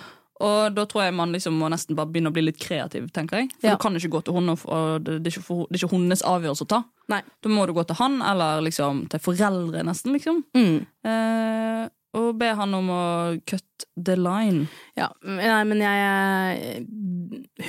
Og 0.42 0.74
da 0.74 0.86
tror 0.90 1.04
jeg 1.04 1.14
man 1.14 1.32
liksom 1.36 1.54
må 1.54 1.68
nesten 1.70 1.94
bare 1.96 2.08
begynne 2.10 2.32
å 2.32 2.34
bli 2.34 2.42
litt 2.48 2.58
kreativ. 2.58 3.12
tenker 3.14 3.38
jeg 3.44 3.52
For 3.60 3.68
Ja. 3.68 3.76
Du 3.76 3.78
kan 3.84 3.94
ikke 3.96 4.10
gå 4.10 4.24
til 4.24 4.34
henne, 4.34 4.56
og- 4.66 5.04
det, 5.04 5.22
det, 5.24 5.28
er 5.34 5.38
ikke 5.40 5.44
for, 5.46 5.68
det 5.70 5.76
er 5.78 5.86
ikke 5.88 5.92
hennes 6.00 6.24
avgjørelse 6.24 6.66
å 6.66 6.68
ta. 6.68 6.84
Nei. 7.10 7.22
Da 7.44 7.50
må 7.50 7.68
du 7.68 7.74
gå 7.74 7.86
til 7.86 7.96
han, 7.96 8.22
eller 8.22 8.62
liksom 8.62 9.08
til 9.10 9.20
foreldre, 9.20 9.84
nesten. 9.84 10.14
liksom 10.14 10.44
Mm. 10.56 10.86
eh, 11.06 11.90
Og 12.14 12.38
be 12.40 12.46
han 12.56 12.74
om 12.74 12.88
å 12.90 13.42
cut 13.46 13.86
the 13.96 14.16
line. 14.18 14.68
Ja, 14.98 15.10
nei, 15.24 15.64
men 15.64 15.78
jeg 15.80 16.88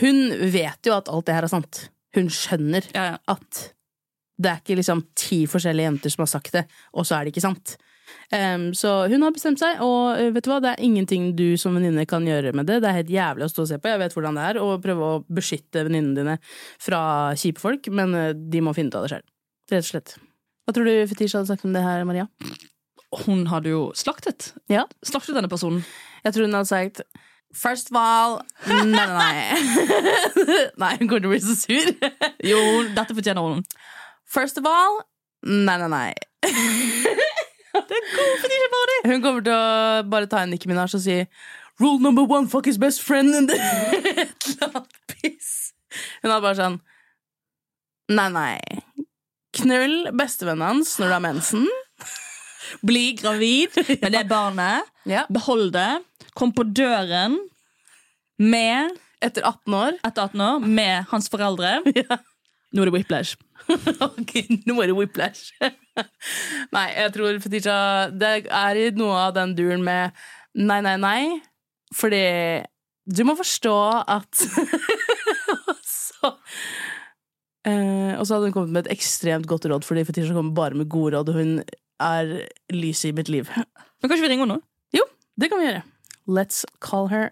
Hun 0.00 0.50
vet 0.50 0.78
jo 0.84 0.94
at 0.96 1.08
alt 1.08 1.26
det 1.26 1.34
her 1.34 1.42
er 1.44 1.48
sant. 1.48 1.88
Hun 2.14 2.26
skjønner 2.28 2.82
Ja, 2.94 3.04
ja. 3.12 3.16
at 3.28 3.72
det 4.42 4.50
er 4.50 4.60
ikke 4.62 4.78
liksom 4.80 5.06
ti 5.18 5.44
forskjellige 5.50 5.88
jenter 5.90 6.14
som 6.14 6.24
har 6.24 6.30
sagt 6.32 6.54
det, 6.58 6.66
og 6.96 7.06
så 7.06 7.16
er 7.16 7.24
det 7.24 7.34
ikke 7.34 7.44
sant. 7.44 7.76
Um, 8.32 8.70
så 8.74 9.06
hun 9.12 9.22
har 9.24 9.32
bestemt 9.34 9.60
seg, 9.60 9.80
og 9.84 10.18
uh, 10.18 10.30
vet 10.34 10.44
du 10.44 10.50
hva, 10.50 10.58
det 10.64 10.72
er 10.72 10.84
ingenting 10.84 11.30
du 11.36 11.54
som 11.60 11.76
venninne 11.76 12.04
kan 12.08 12.26
gjøre 12.26 12.54
med 12.56 12.68
det. 12.68 12.80
Det 12.82 12.90
er 12.90 12.98
helt 13.00 13.12
jævlig 13.12 13.46
å 13.46 13.52
stå 13.52 13.64
og 13.64 13.70
se 13.70 13.78
på. 13.80 13.92
Jeg 13.92 14.00
vet 14.02 14.16
hvordan 14.16 14.38
det 14.38 14.46
er 14.48 14.60
å 14.62 14.68
prøve 14.82 15.08
å 15.08 15.22
beskytte 15.28 15.84
venninnene 15.86 16.18
dine 16.18 16.36
fra 16.80 17.02
kjipe 17.38 17.62
folk, 17.62 17.88
men 17.92 18.16
uh, 18.16 18.28
de 18.32 18.64
må 18.64 18.74
finne 18.76 18.92
ut 18.92 19.00
av 19.00 19.06
det 19.06 19.14
sjøl. 19.14 19.26
Rett 19.72 19.86
og 19.86 19.90
slett. 19.90 20.14
Hva 20.62 20.76
tror 20.76 20.88
du 20.88 20.94
Fetisha 21.10 21.40
hadde 21.40 21.52
sagt 21.52 21.66
om 21.68 21.74
det 21.76 21.84
her, 21.84 22.06
Maria? 22.08 22.28
Hun 23.26 23.44
hadde 23.50 23.72
jo 23.72 23.82
slaktet. 23.98 24.52
Ja. 24.72 24.86
Slaktet 25.04 25.36
denne 25.36 25.50
personen. 25.52 25.84
Jeg 26.24 26.36
tror 26.36 26.48
hun 26.48 26.56
hadde 26.56 26.70
sagt 26.70 27.04
First 27.52 27.90
of 27.92 27.98
all 28.00 28.38
Nei, 28.64 28.84
nei, 28.88 29.06
nei. 29.12 29.34
nei, 30.80 30.92
hun 31.02 31.10
kommer 31.10 31.20
til 31.20 31.28
å 31.28 31.32
bli 31.34 31.40
så 31.44 31.56
sur. 31.58 31.90
Jo, 32.48 32.60
dette 32.96 33.12
fortjener 33.12 33.44
hun. 33.44 33.60
First 34.32 34.58
of 34.60 34.66
all 34.68 35.00
Nei, 35.42 35.76
nei, 35.82 35.88
nei. 35.90 36.12
Det 37.72 37.96
er 37.98 38.06
god 38.12 38.38
Fetisha 38.42 38.68
Party! 38.72 38.96
Hun 39.10 39.22
kommer 39.24 39.44
til 39.44 39.54
å 39.56 40.02
bare 40.12 40.28
ta 40.30 40.42
en 40.44 40.52
Nikki 40.54 40.68
Minaj 40.70 40.92
og 40.98 41.02
si 41.04 41.18
Rule 41.80 42.02
number 42.04 42.26
one, 42.28 42.46
fuck 42.52 42.66
his 42.68 42.78
best 42.78 43.00
friend 43.02 43.34
and 43.34 43.50
Et 43.54 44.48
eller 44.52 44.68
annet 44.68 44.98
piss. 45.10 45.72
Hun 46.22 46.30
er 46.34 46.42
bare 46.44 46.58
sånn 46.58 46.76
Nei, 48.12 48.28
nei. 48.34 48.58
Knull 49.56 49.96
bestevennen 50.18 50.66
hans 50.66 50.94
når 51.00 51.08
du 51.10 51.14
har 51.16 51.22
mensen. 51.24 51.64
Bli 52.88 53.12
gravid 53.18 53.76
med 54.02 54.12
det 54.12 54.24
barnet. 54.30 54.88
Ja. 55.08 55.24
Behold 55.32 55.72
det. 55.76 56.02
Kom 56.38 56.52
på 56.56 56.64
døren 56.68 57.38
med 58.40 58.92
Etter 59.22 59.44
18 59.46 59.74
år. 59.78 59.96
etter 60.02 60.24
18 60.28 60.40
år 60.44 60.64
med 60.66 61.08
hans 61.12 61.28
foreldre. 61.32 61.76
Ja. 61.96 62.18
Nå 62.72 62.82
er 62.82 62.88
det 62.88 62.94
whiplash. 62.94 63.36
ok, 64.08 64.34
nå 64.66 64.76
er 64.82 64.90
det 64.90 64.96
whiplash. 64.96 65.52
nei, 66.74 66.86
jeg 66.96 67.12
tror 67.14 67.38
Fetisha 67.44 67.74
Det 68.10 68.30
er 68.48 68.80
i 68.80 68.86
noe 68.96 69.18
av 69.28 69.34
den 69.36 69.52
duren 69.58 69.84
med 69.84 70.16
nei, 70.56 70.80
nei, 70.84 70.96
nei. 71.00 71.20
Fordi 71.92 72.22
du 73.04 73.24
må 73.28 73.34
forstå 73.36 73.76
at 74.14 74.42
så 75.92 76.32
eh, 77.68 78.14
Og 78.16 78.24
så 78.24 78.36
hadde 78.36 78.48
hun 78.48 78.54
kommet 78.56 78.74
med 78.74 78.86
et 78.86 78.94
ekstremt 78.96 79.48
godt 79.50 79.68
råd, 79.68 79.84
fordi 79.84 80.06
Fetisha 80.08 80.36
kommer 80.36 80.56
bare 80.56 80.78
med 80.78 80.88
gode 80.92 81.18
råd, 81.18 81.32
og 81.32 81.40
hun 81.40 81.54
er 82.02 82.32
lyset 82.72 83.10
i 83.10 83.16
mitt 83.16 83.28
liv. 83.32 83.50
Men 83.52 84.08
Kan 84.08 84.16
ikke 84.16 84.24
vi 84.24 84.32
ringe 84.32 84.46
henne 84.46 84.56
nå? 84.56 84.62
Jo, 84.96 85.04
det 85.40 85.50
kan 85.52 85.60
vi 85.60 85.68
gjøre. 85.68 85.84
Let's 86.30 86.64
call 86.80 87.10
her. 87.12 87.30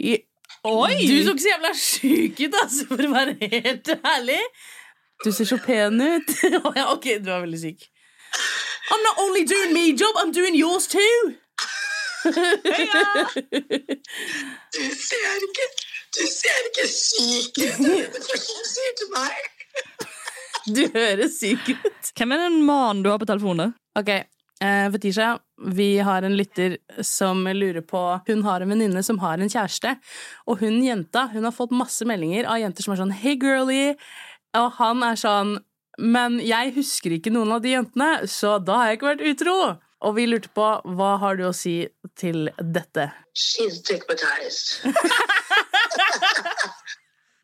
I, 0.00 0.18
Oi! 0.64 0.94
Du 1.08 1.24
så 1.24 1.32
ikke 1.32 1.42
så 1.42 1.48
jævla 1.50 1.70
sjuk 1.74 2.40
ut, 2.46 2.54
altså, 2.62 2.84
for 2.86 3.02
å 3.02 3.10
være 3.10 3.34
helt 3.50 3.88
ærlig. 3.98 4.38
Du 5.24 5.32
ser 5.34 5.48
så 5.50 5.58
pen 5.62 5.98
ut. 6.00 6.30
Ok, 6.94 7.08
du 7.22 7.30
er 7.34 7.42
veldig 7.42 7.58
syk. 7.58 7.88
I'm 8.92 9.02
not 9.02 9.18
only 9.24 9.44
doing 9.44 9.72
me 9.74 9.90
job, 9.92 10.14
I'm 10.22 10.32
doing 10.32 10.54
yours 10.54 10.86
too. 10.86 11.34
Du 14.72 14.82
ser 14.94 15.42
ikke 15.42 15.64
Du 16.14 16.22
ser 16.30 16.68
ikke 16.68 16.84
syk 16.86 17.58
ut! 17.58 17.80
Det 17.82 18.36
er 18.36 18.42
sier 18.70 18.92
til 19.00 19.08
meg. 19.16 19.40
Du 20.76 20.82
høres 20.94 21.40
syk 21.40 21.72
ut. 21.72 22.12
Hvem 22.14 22.34
er 22.36 22.44
den 22.44 22.60
mannen 22.68 23.02
du 23.02 23.10
har 23.10 23.18
på 23.18 23.26
telefonen? 23.26 23.74
Ok, 23.98 24.12
Fetisha, 24.62 25.38
vi 25.74 25.98
har 25.98 26.22
en 26.22 26.36
lytter 26.38 26.76
som 27.02 27.42
lurer 27.46 27.82
på 27.86 28.00
Hun 28.26 28.42
har 28.46 28.62
en 28.62 28.70
venninne 28.70 29.02
som 29.02 29.18
har 29.22 29.38
en 29.42 29.50
kjæreste, 29.50 29.96
og 30.46 30.60
hun 30.62 30.78
jenta 30.84 31.26
hun 31.32 31.44
har 31.48 31.54
fått 31.56 31.74
masse 31.74 32.06
meldinger 32.08 32.46
av 32.50 32.60
jenter 32.62 32.86
som 32.86 32.94
er 32.94 33.00
sånn 33.02 33.14
Hey, 33.22 33.36
girlie! 33.40 33.96
Og 34.58 34.68
han 34.78 35.02
er 35.06 35.16
sånn 35.18 35.56
Men 35.98 36.38
jeg 36.44 36.74
husker 36.76 37.10
ikke 37.16 37.32
noen 37.34 37.52
av 37.56 37.62
de 37.64 37.74
jentene, 37.74 38.10
så 38.30 38.58
da 38.62 38.78
har 38.80 38.90
jeg 38.90 38.96
ikke 39.00 39.10
vært 39.10 39.26
utro. 39.32 39.56
Og 40.02 40.16
vi 40.16 40.24
lurte 40.26 40.50
på 40.56 40.66
hva 40.96 41.10
har 41.22 41.36
du 41.38 41.44
å 41.46 41.52
si 41.54 41.76
til 42.18 42.48
dette? 42.58 43.04
She's 43.38 43.76
stigmatized. 43.82 44.82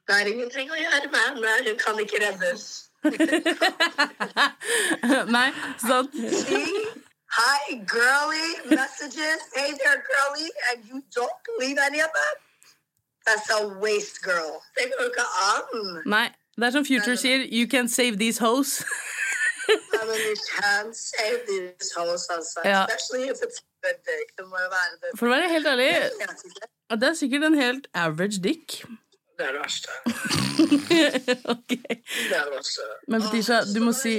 Det 0.08 0.16
er 0.16 0.30
ingenting 0.32 0.72
å 0.72 0.78
gjøre 0.80 1.08
med 1.12 1.20
henne. 1.26 1.52
Hun 1.68 1.78
kan 1.82 2.00
ikke 2.00 2.18
reddes. 2.24 2.62
Nei, 5.36 5.48
sant? 5.84 6.16
Hi, 7.30 7.74
girly 7.86 8.76
messages. 8.76 9.38
Hey 9.54 9.72
there, 9.72 10.02
girly. 10.10 10.48
And 10.70 10.84
you 10.88 11.02
don't 11.14 11.30
believe 11.46 11.76
any 11.78 12.00
of 12.00 12.10
them? 12.18 12.36
That's 13.26 13.50
a 13.50 13.78
waste, 13.80 14.22
girl. 14.22 14.62
Det 14.76 14.92
går 14.96 15.04
ikke 15.04 15.26
an. 15.52 16.02
Nei. 16.06 16.28
Det 16.56 16.66
er 16.66 16.70
som 16.70 16.84
Future 16.84 17.16
sier, 17.16 17.46
you 17.52 17.68
can 17.70 17.88
save 17.88 18.16
these 18.18 18.38
hoes. 18.38 18.70
I 19.68 20.06
mean, 20.08 20.20
you 20.30 20.36
can 20.60 20.94
save 20.94 21.38
these 21.48 21.92
hoes, 21.96 22.22
altså. 22.36 22.60
Ja. 22.64 22.84
Especially 22.84 23.24
if 23.32 23.38
it's 23.46 23.60
good 23.82 23.98
dick. 24.08 24.28
Det 24.38 24.44
må 24.48 24.56
jo 24.64 24.70
være 24.78 24.94
det. 25.02 25.18
For 25.18 25.26
å 25.26 25.30
være 25.30 25.48
helt 25.48 25.66
ærlig, 25.66 25.90
det 27.00 27.08
er 27.08 27.14
sikkert 27.14 27.44
en 27.44 27.54
helt 27.54 27.86
average 27.94 28.42
dick. 28.42 28.80
Det 29.38 29.46
er 29.46 29.52
det 29.52 29.60
verste. 29.60 29.90
ok. 31.54 31.68
Det 31.68 32.36
er 32.40 32.44
det 32.48 32.54
verste. 32.56 32.88
Men 33.08 33.22
Fetisha, 33.22 33.60
du 33.74 33.80
må 33.84 33.92
si. 33.92 34.16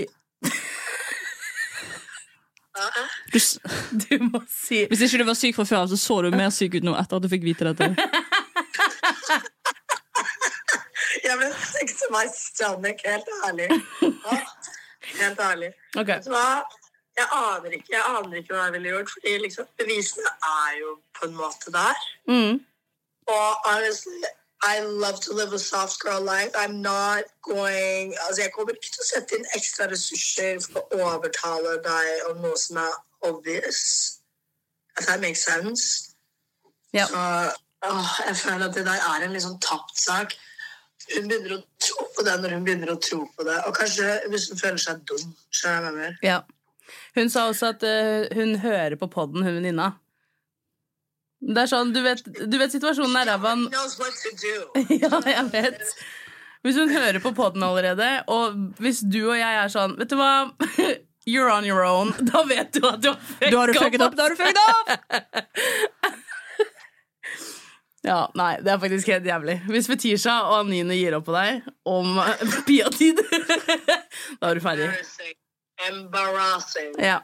Du, 3.33 3.39
Du 4.03 4.13
må 4.29 4.41
si 4.49 4.85
hvis 4.89 5.01
ikke 5.05 5.21
du 5.21 5.27
var 5.29 5.37
syk 5.39 5.55
fra 5.57 5.65
før, 5.67 5.85
så 5.91 5.97
så 5.99 6.21
du 6.25 6.29
mer 6.35 6.51
syk 6.53 6.79
ut 6.79 6.85
nå 6.87 6.95
etter 6.99 7.19
at 7.19 7.25
du 7.25 7.29
fikk 7.31 7.45
vite 7.47 7.69
dette. 7.69 7.87
Jeg 11.29 11.37
ble 11.37 11.49
to 11.99 12.07
my 12.13 12.25
stomach, 12.33 13.01
helt 13.05 13.29
ærlig. 13.45 13.67
Helt 15.19 15.39
ærlig. 15.39 15.69
Okay. 15.97 16.21
Så, 16.23 16.29
hva? 16.33 16.63
Jeg 17.19 17.27
aner 17.35 17.75
ikke 17.75 17.91
jeg 17.91 18.03
aner 18.07 18.35
ikke 18.39 18.53
hva 18.53 18.65
jeg 18.67 18.73
ville 18.77 18.91
gjort, 18.93 19.09
fordi 19.15 19.31
liksom, 19.43 19.67
bevisene 19.81 20.31
er 20.49 20.75
jo 20.79 20.93
på 21.19 21.27
en 21.27 21.35
måte 21.35 21.73
der. 21.75 22.03
Mm. 22.31 22.59
Og 23.33 23.47
honestly, 23.65 24.29
I 24.61 24.81
love 24.81 25.21
to 25.21 25.33
live 25.33 25.53
a 25.53 25.59
soft 25.59 25.99
girl 26.01 26.21
life. 26.21 26.51
I'm 26.55 26.81
not 26.81 27.23
going 27.41 28.13
Altså, 28.27 28.41
jeg 28.41 28.51
kommer 28.51 28.73
ikke 28.75 28.91
til 28.91 29.03
å 29.05 29.07
sette 29.07 29.37
inn 29.37 29.47
ekstra 29.55 29.87
ressurser 29.91 30.59
for 30.65 30.83
å 30.95 30.99
overtale 31.15 31.77
deg 31.85 32.27
om 32.29 32.41
noe 32.43 32.59
som 32.59 32.81
er 32.83 32.97
obvious. 33.29 34.19
If 34.99 35.07
that 35.07 35.21
makes 35.21 35.45
sense. 35.45 36.11
Ja. 36.93 37.07
Så 37.07 37.23
åh, 37.87 38.13
jeg 38.27 38.35
føler 38.35 38.67
at 38.67 38.75
det 38.75 38.85
der 38.85 39.07
er 39.13 39.25
en 39.25 39.41
sånn 39.41 39.59
tapt 39.63 39.95
sak. 39.99 40.35
Hun 41.09 41.29
begynner 41.31 41.55
å 41.55 41.61
tro 41.81 42.09
på 42.17 42.25
det 42.27 42.35
når 42.41 42.57
hun 42.57 42.67
begynner 42.67 42.91
å 42.93 42.99
tro 43.01 43.23
på 43.37 43.47
det. 43.47 43.57
Og 43.65 43.75
kanskje 43.79 44.19
hvis 44.29 44.49
hun 44.51 44.59
føler 44.59 44.81
seg 44.83 45.05
dum. 45.07 45.31
Skjønner 45.55 45.75
jeg 45.75 45.83
hva 45.83 45.89
jeg 45.89 45.99
mener? 46.01 46.19
Ja. 46.25 46.41
Hun 47.15 47.31
sa 47.31 47.47
også 47.49 47.71
at 47.73 47.85
uh, 47.85 48.27
hun 48.35 48.57
hører 48.63 48.97
på 48.99 49.09
podden, 49.13 49.45
hun 49.45 49.59
venninna. 49.61 49.93
Det 51.39 51.61
er 51.63 51.69
sånn, 51.71 51.93
du 51.95 52.01
vet, 52.03 52.19
du 52.25 52.57
vet 52.59 52.73
situasjonen 52.73 53.15
er 53.21 53.29
ræva. 53.31 53.53
Ja, 54.99 55.19
jeg 55.23 55.45
vet. 55.53 55.93
Hvis 56.67 56.75
hun 56.75 56.89
hører 56.91 57.21
på 57.23 57.31
poden 57.37 57.63
allerede, 57.63 58.07
og 58.27 58.57
hvis 58.83 58.99
du 59.07 59.21
og 59.29 59.37
jeg 59.39 59.59
er 59.61 59.69
sånn 59.71 59.93
Vet 59.99 60.11
du 60.11 60.17
hva? 60.19 60.49
You're 61.29 61.51
on 61.53 61.63
your 61.67 61.85
own. 61.85 62.11
Da 62.31 62.43
vet 62.49 62.73
du 62.75 62.83
at 62.89 62.99
du 63.03 63.11
har 63.13 63.19
fucka 63.21 63.51
Da 63.53 63.61
har 63.61 63.71
du 63.71 63.77
fucket 63.79 64.01
opp! 64.03 64.17
Da 64.17 64.25
har 64.25 64.35
du 64.35 64.39
fucket 64.39 64.59
opp! 64.65 64.89
Ja, 68.03 68.19
nei, 68.39 68.53
det 68.63 68.71
er 68.71 68.79
faktisk 68.79 69.09
helt 69.11 69.25
jævlig. 69.27 69.57
Hvis 69.67 69.87
Fetisha 69.91 70.37
og 70.47 70.61
Anine 70.61 70.95
gir 70.95 71.17
opp 71.17 71.25
på 71.27 71.33
deg 71.35 71.65
om 71.87 72.15
piatid, 72.67 73.19
da 74.39 74.49
er 74.49 74.55
du 74.55 74.63
ferdig. 74.63 74.87
Embarrassing. 75.89 76.93
Ja. 77.03 77.17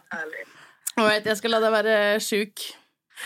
Alright, 0.95 1.25
jeg 1.28 1.39
skal 1.39 1.56
la 1.56 1.62
deg 1.63 1.71
være 1.75 1.95
sjuk. 2.23 2.65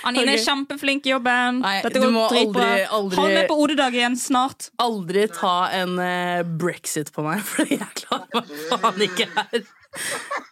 Anine 0.07 0.33
er 0.37 0.43
kjempeflink 0.43 1.05
i 1.09 1.13
jobben. 1.15 1.59
Nei, 1.63 1.75
Dette 1.83 1.97
du 1.99 2.05
går 2.05 2.11
må 2.15 2.25
dritbra. 2.31 2.65
aldri- 2.65 2.87
aldri- 2.99 3.19
Hold 3.19 3.33
med 3.33 3.47
på 3.49 3.57
OD-dag 3.63 3.95
igjen 3.97 4.15
snart. 4.19 4.69
Aldri 4.79 5.27
ta 5.33 5.55
en 5.81 5.95
uh, 5.99 6.43
brexit 6.61 7.11
på 7.15 7.25
meg, 7.25 7.41
for 7.49 7.65
jeg 7.69 7.87
klarer 8.03 8.29
meg 8.39 8.53
faen 8.71 9.05
ikke 9.07 9.29
her. 9.35 9.63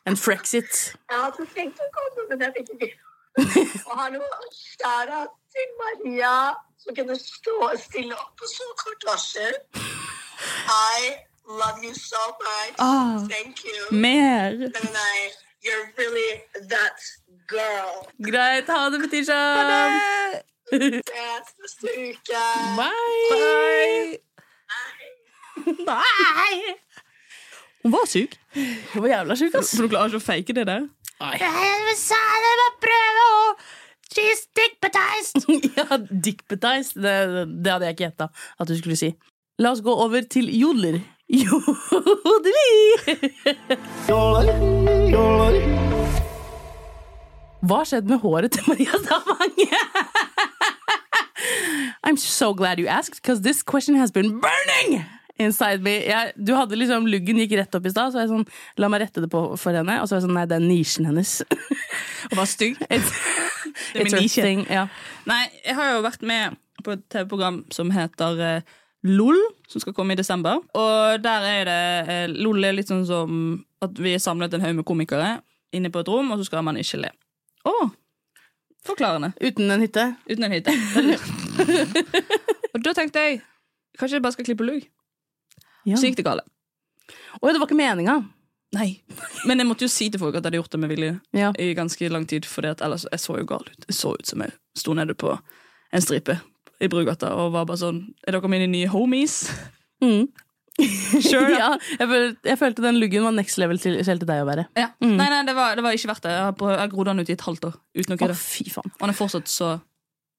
En 0.10 0.18
frexit. 0.18 0.80
Jeg 1.12 1.20
hadde 1.22 1.46
tenkt 1.54 1.78
å 1.84 1.90
komme, 1.94 2.28
men 2.32 2.46
jeg 2.48 2.56
fikk 2.58 2.74
ikke. 2.78 2.94
Og 3.86 3.94
hallo, 4.00 4.24
kjære 4.82 5.20
til 5.54 5.74
Maria, 5.84 6.34
som 6.82 6.96
kunne 6.98 7.16
stå 7.22 7.58
stille 7.78 8.16
opp 8.18 8.34
på 8.42 8.50
så 8.50 8.66
kort 8.82 9.06
varsel. 9.06 9.54
I 10.68 11.18
love 11.48 11.84
you 11.84 11.94
so 11.94 12.18
much. 12.42 12.76
Oh, 12.80 13.28
Thank 13.30 13.64
you. 13.64 13.86
Mer. 13.92 14.58
Men 14.58 14.90
nei, 14.94 15.30
you're 15.64 15.86
really 15.98 16.42
that 16.74 16.98
girl. 17.52 18.06
Greit, 18.30 18.70
ha 18.70 18.90
det, 18.94 19.02
Fetisha. 19.06 19.42
Ses 20.70 21.54
neste 21.64 21.88
uke. 22.04 22.44
Bye. 22.78 24.18
Nei! 25.88 26.56
Hun 27.84 27.92
var 27.96 28.06
syk. 28.10 28.38
Hun 28.94 29.04
var 29.04 29.10
jævla 29.14 29.36
sjuk, 29.40 29.56
ass. 29.56 29.76
For 29.76 29.88
du 29.88 29.92
klarer 29.96 30.12
ikke 30.12 30.22
å 30.22 30.28
fake 30.28 30.58
det 30.58 30.68
der. 30.70 30.88
She's 34.18 34.48
dickpetized! 34.56 35.46
ja, 35.78 35.98
dickpetized. 36.24 37.02
Det, 37.04 37.46
det 37.64 37.72
hadde 37.72 37.86
jeg 37.86 37.94
ikke 37.98 38.04
gjetta 38.08 38.28
at 38.60 38.68
du 38.68 38.78
skulle 38.78 38.98
si. 39.00 39.12
La 39.62 39.72
oss 39.76 39.82
gå 39.86 39.94
over 39.94 40.22
til 40.30 40.50
jodler. 40.58 41.00
Jodeli! 41.28 42.78
Hva 47.66 47.82
har 47.82 47.88
skjedd 47.90 48.10
med 48.10 48.22
håret 48.22 48.54
til 48.54 48.64
Maria 48.70 48.98
Stavang? 49.02 49.56
I'm 52.06 52.18
so 52.18 52.54
glad 52.54 52.80
you 52.80 52.88
asked, 52.88 53.22
because 53.22 53.42
this 53.42 53.64
question 53.64 53.96
has 53.96 54.12
been 54.12 54.40
burning 54.42 55.04
inside 55.40 55.82
me. 55.86 55.92
Jeg, 56.06 56.34
du 56.38 56.54
hadde 56.58 56.78
liksom, 56.80 57.06
Luggen 57.10 57.38
gikk 57.42 57.56
rett 57.60 57.76
opp 57.78 57.86
i 57.86 57.92
stad, 57.94 58.14
så 58.14 58.24
jeg 58.24 58.32
sånn, 58.32 58.46
la 58.82 58.90
meg 58.90 59.04
rette 59.06 59.22
det 59.24 59.30
på 59.34 59.42
for 59.60 59.76
henne. 59.78 60.00
Og 60.02 60.08
så 60.10 60.16
var 60.16 60.22
jeg 60.22 60.28
sånn, 60.28 60.38
nei, 60.38 60.46
det 60.50 60.58
er 60.58 60.64
nisjen 60.66 61.10
hennes. 61.10 61.34
Og 62.32 62.38
var 62.40 62.50
stygg. 62.50 62.80
It's, 62.94 63.12
Det 63.94 64.02
er 64.02 64.08
min 64.08 64.18
nisje. 64.24 64.42
thing, 64.46 64.64
ja. 64.74 64.88
Nei, 65.30 65.44
jeg 65.66 65.76
har 65.78 65.92
jo 65.94 66.02
vært 66.06 66.24
med 66.26 66.58
på 66.86 66.96
et 66.96 67.04
TV-program 67.14 67.60
som 67.74 67.92
heter 67.94 68.42
uh, 68.62 68.74
LOL, 69.06 69.38
som 69.70 69.84
skal 69.84 69.94
komme 69.98 70.16
i 70.16 70.20
desember. 70.20 70.64
Og 70.78 71.22
der 71.24 71.46
er 71.52 71.68
det 71.70 71.78
eh, 72.16 72.24
LOL 72.34 72.66
er 72.66 72.76
litt 72.78 72.90
sånn 72.90 73.06
som 73.08 73.38
at 73.86 74.00
vi 74.02 74.16
er 74.18 74.24
samlet 74.24 74.56
en 74.58 74.64
haug 74.66 74.80
med 74.80 74.88
komikere. 74.90 75.38
inne 75.76 75.92
på 75.94 76.00
et 76.02 76.10
rom, 76.10 76.32
og 76.32 76.40
så 76.40 76.48
skal 76.48 76.64
man 76.66 76.80
ikke 76.80 77.02
le. 77.04 77.10
Å! 77.66 77.74
Forklarende. 78.88 79.34
Uten 79.42 79.72
en 79.72 79.82
hytte. 79.84 80.06
Uten 80.30 80.44
en 80.48 80.54
hytte. 80.56 80.72
og 82.74 82.84
da 82.86 82.94
tenkte 82.96 83.24
jeg 83.26 83.42
kanskje 83.98 84.20
jeg 84.20 84.24
bare 84.24 84.36
skal 84.38 84.48
klippe 84.48 84.68
lugg. 84.68 84.86
Ja. 85.88 85.98
Så 85.98 86.08
gikk 86.08 86.20
det 86.22 86.28
galt. 86.28 86.46
Oi, 87.42 87.52
det 87.52 87.60
var 87.60 87.68
ikke 87.68 87.80
meninga. 87.80 88.18
Nei. 88.76 88.90
Men 89.48 89.62
jeg 89.62 89.68
måtte 89.70 89.88
jo 89.88 89.92
si 89.92 90.10
til 90.12 90.20
folk 90.20 90.36
at 90.36 90.42
jeg 90.42 90.50
hadde 90.50 90.60
gjort 90.60 90.74
det 90.76 90.80
med 90.82 90.92
vilje 90.92 91.12
Ja. 91.38 91.54
i 91.56 91.70
ganske 91.78 92.10
lang 92.12 92.26
tid, 92.28 92.46
for 92.46 92.68
ellers 92.68 93.06
jeg 93.12 93.22
så 93.24 93.38
jo 93.40 93.46
gal 93.48 93.64
ut. 93.64 93.86
Jeg 93.88 93.96
så 93.96 94.12
ut 94.18 94.28
som 94.28 94.44
jeg 94.44 94.52
sto 94.76 94.96
nede 94.98 95.16
på 95.16 95.32
en 95.38 96.04
stripe 96.04 96.36
i 96.84 96.90
Brugata 96.92 97.32
og 97.40 97.54
var 97.56 97.66
bare 97.66 97.80
sånn 97.80 98.02
Er 98.28 98.36
dere 98.36 98.52
mine 98.52 98.68
nye 98.70 98.90
homies? 98.92 99.48
Mm. 100.04 100.28
Sure, 100.78 101.50
ja, 101.62 101.72
jeg, 101.98 102.06
følte, 102.10 102.50
jeg 102.52 102.60
følte 102.62 102.84
den 102.86 103.00
luggen 103.02 103.24
var 103.26 103.34
next 103.34 103.58
level 103.58 103.80
til, 103.82 103.96
selv 104.06 104.22
til 104.22 104.30
deg 104.30 104.44
å 104.44 104.48
være. 104.50 104.68
Ja. 104.78 104.92
Mm. 105.02 105.16
Nei, 105.18 105.26
nei, 105.34 105.40
det 105.48 105.56
var, 105.58 105.74
det 105.80 105.86
var 105.86 105.96
ikke 105.98 106.12
verdt 106.12 106.28
det. 106.28 106.36
Jeg 106.36 106.78
har 106.84 106.92
grodd 106.92 107.10
den 107.10 107.24
ut 107.24 107.32
i 107.32 107.36
et 107.38 107.46
halvt 107.48 107.66
år. 107.72 107.80
Uten 107.98 108.14
å 108.14 108.20
kødde. 108.22 108.38
fy 108.38 108.68
faen. 108.76 108.94
Og 108.94 109.02
han 109.08 109.14
er 109.14 109.18
fortsatt 109.18 109.50
så 109.50 109.72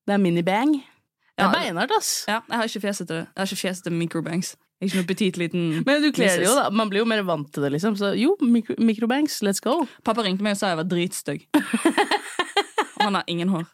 Det 0.06 0.14
er 0.14 0.22
minibang. 0.22 0.76
Det 0.78 1.42
Ja, 1.42 1.48
er 1.48 1.54
beinhardt, 1.54 1.92
ass. 1.98 2.12
Ja, 2.30 2.40
jeg 2.50 2.58
har 2.62 2.70
ikke 2.70 2.84
fjeset 2.86 3.06
til 3.10 3.16
det. 3.20 3.24
Jeg 3.26 3.38
har 3.42 3.50
ikke 3.50 3.62
fjeset 3.64 3.84
til 3.88 3.94
microbanks. 3.98 4.54
Er 4.78 4.86
ikke 4.86 5.00
noe 5.00 5.06
petit 5.10 5.36
liten 5.42 5.62
Men 5.86 6.02
du 6.02 6.12
kler 6.14 6.36
det 6.38 6.46
jo, 6.46 6.54
da. 6.54 6.68
Man 6.70 6.90
blir 6.90 7.02
jo 7.02 7.08
mer 7.10 7.24
vant 7.26 7.50
til 7.54 7.64
det, 7.66 7.72
liksom. 7.74 7.96
Så 7.98 8.12
jo, 8.18 8.36
mikro, 8.42 8.74
microbanks, 8.78 9.40
let's 9.42 9.58
go. 9.62 9.80
Pappa 10.06 10.22
ringte 10.26 10.42
meg 10.46 10.54
og 10.54 10.60
sa 10.62 10.70
jeg 10.70 10.78
var 10.78 10.86
dritstygg. 10.90 11.48
Og 11.58 13.02
han 13.08 13.18
har 13.18 13.26
ingen 13.30 13.50
hår. 13.54 13.66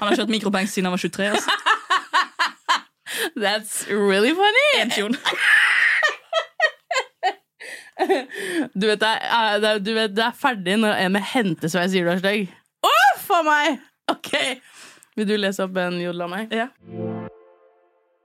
Han 0.00 0.08
har 0.08 0.16
kjørt 0.16 0.32
microbanks 0.32 0.72
siden 0.76 0.88
han 0.88 0.94
var 0.96 1.02
23. 1.02 1.28
Altså. 1.34 1.56
That's 3.36 3.86
really 3.88 4.34
funny! 4.34 5.18
Du 8.74 8.86
vet, 8.86 9.00
det 9.00 9.08
er, 9.08 9.58
det 9.60 9.68
er, 9.68 9.78
du 9.84 9.90
vet, 9.92 10.12
det 10.16 10.22
er 10.24 10.36
ferdig 10.36 10.78
når 10.80 10.94
en 11.02 11.12
med 11.12 11.26
hentesveis 11.34 11.92
er 11.94 12.22
stygg. 12.22 12.48
Uff 12.80 13.26
a 13.36 13.42
meg! 13.44 13.82
Ok. 14.08 14.32
Vil 15.18 15.28
du 15.28 15.34
lese 15.36 15.66
opp 15.66 15.76
en 15.76 15.98
jodel 16.00 16.24
av 16.24 16.32
meg? 16.32 16.54
Ja. 16.54 16.70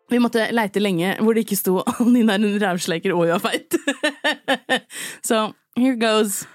Vi 0.10 0.22
måtte 0.22 0.48
leite 0.54 0.80
lenge 0.80 1.16
hvor 1.20 1.36
det 1.36 1.46
ikke 1.46 1.60
sto 1.60 1.80
'Anina 2.00 2.38
er 2.38 2.44
en 2.46 2.60
rævsleker 2.62 3.14
og 3.14 3.26
hun 3.26 3.36
er 3.36 3.44
feit'. 3.44 3.78
Så 5.28 5.52
here 5.78 5.98
goes. 6.00 6.46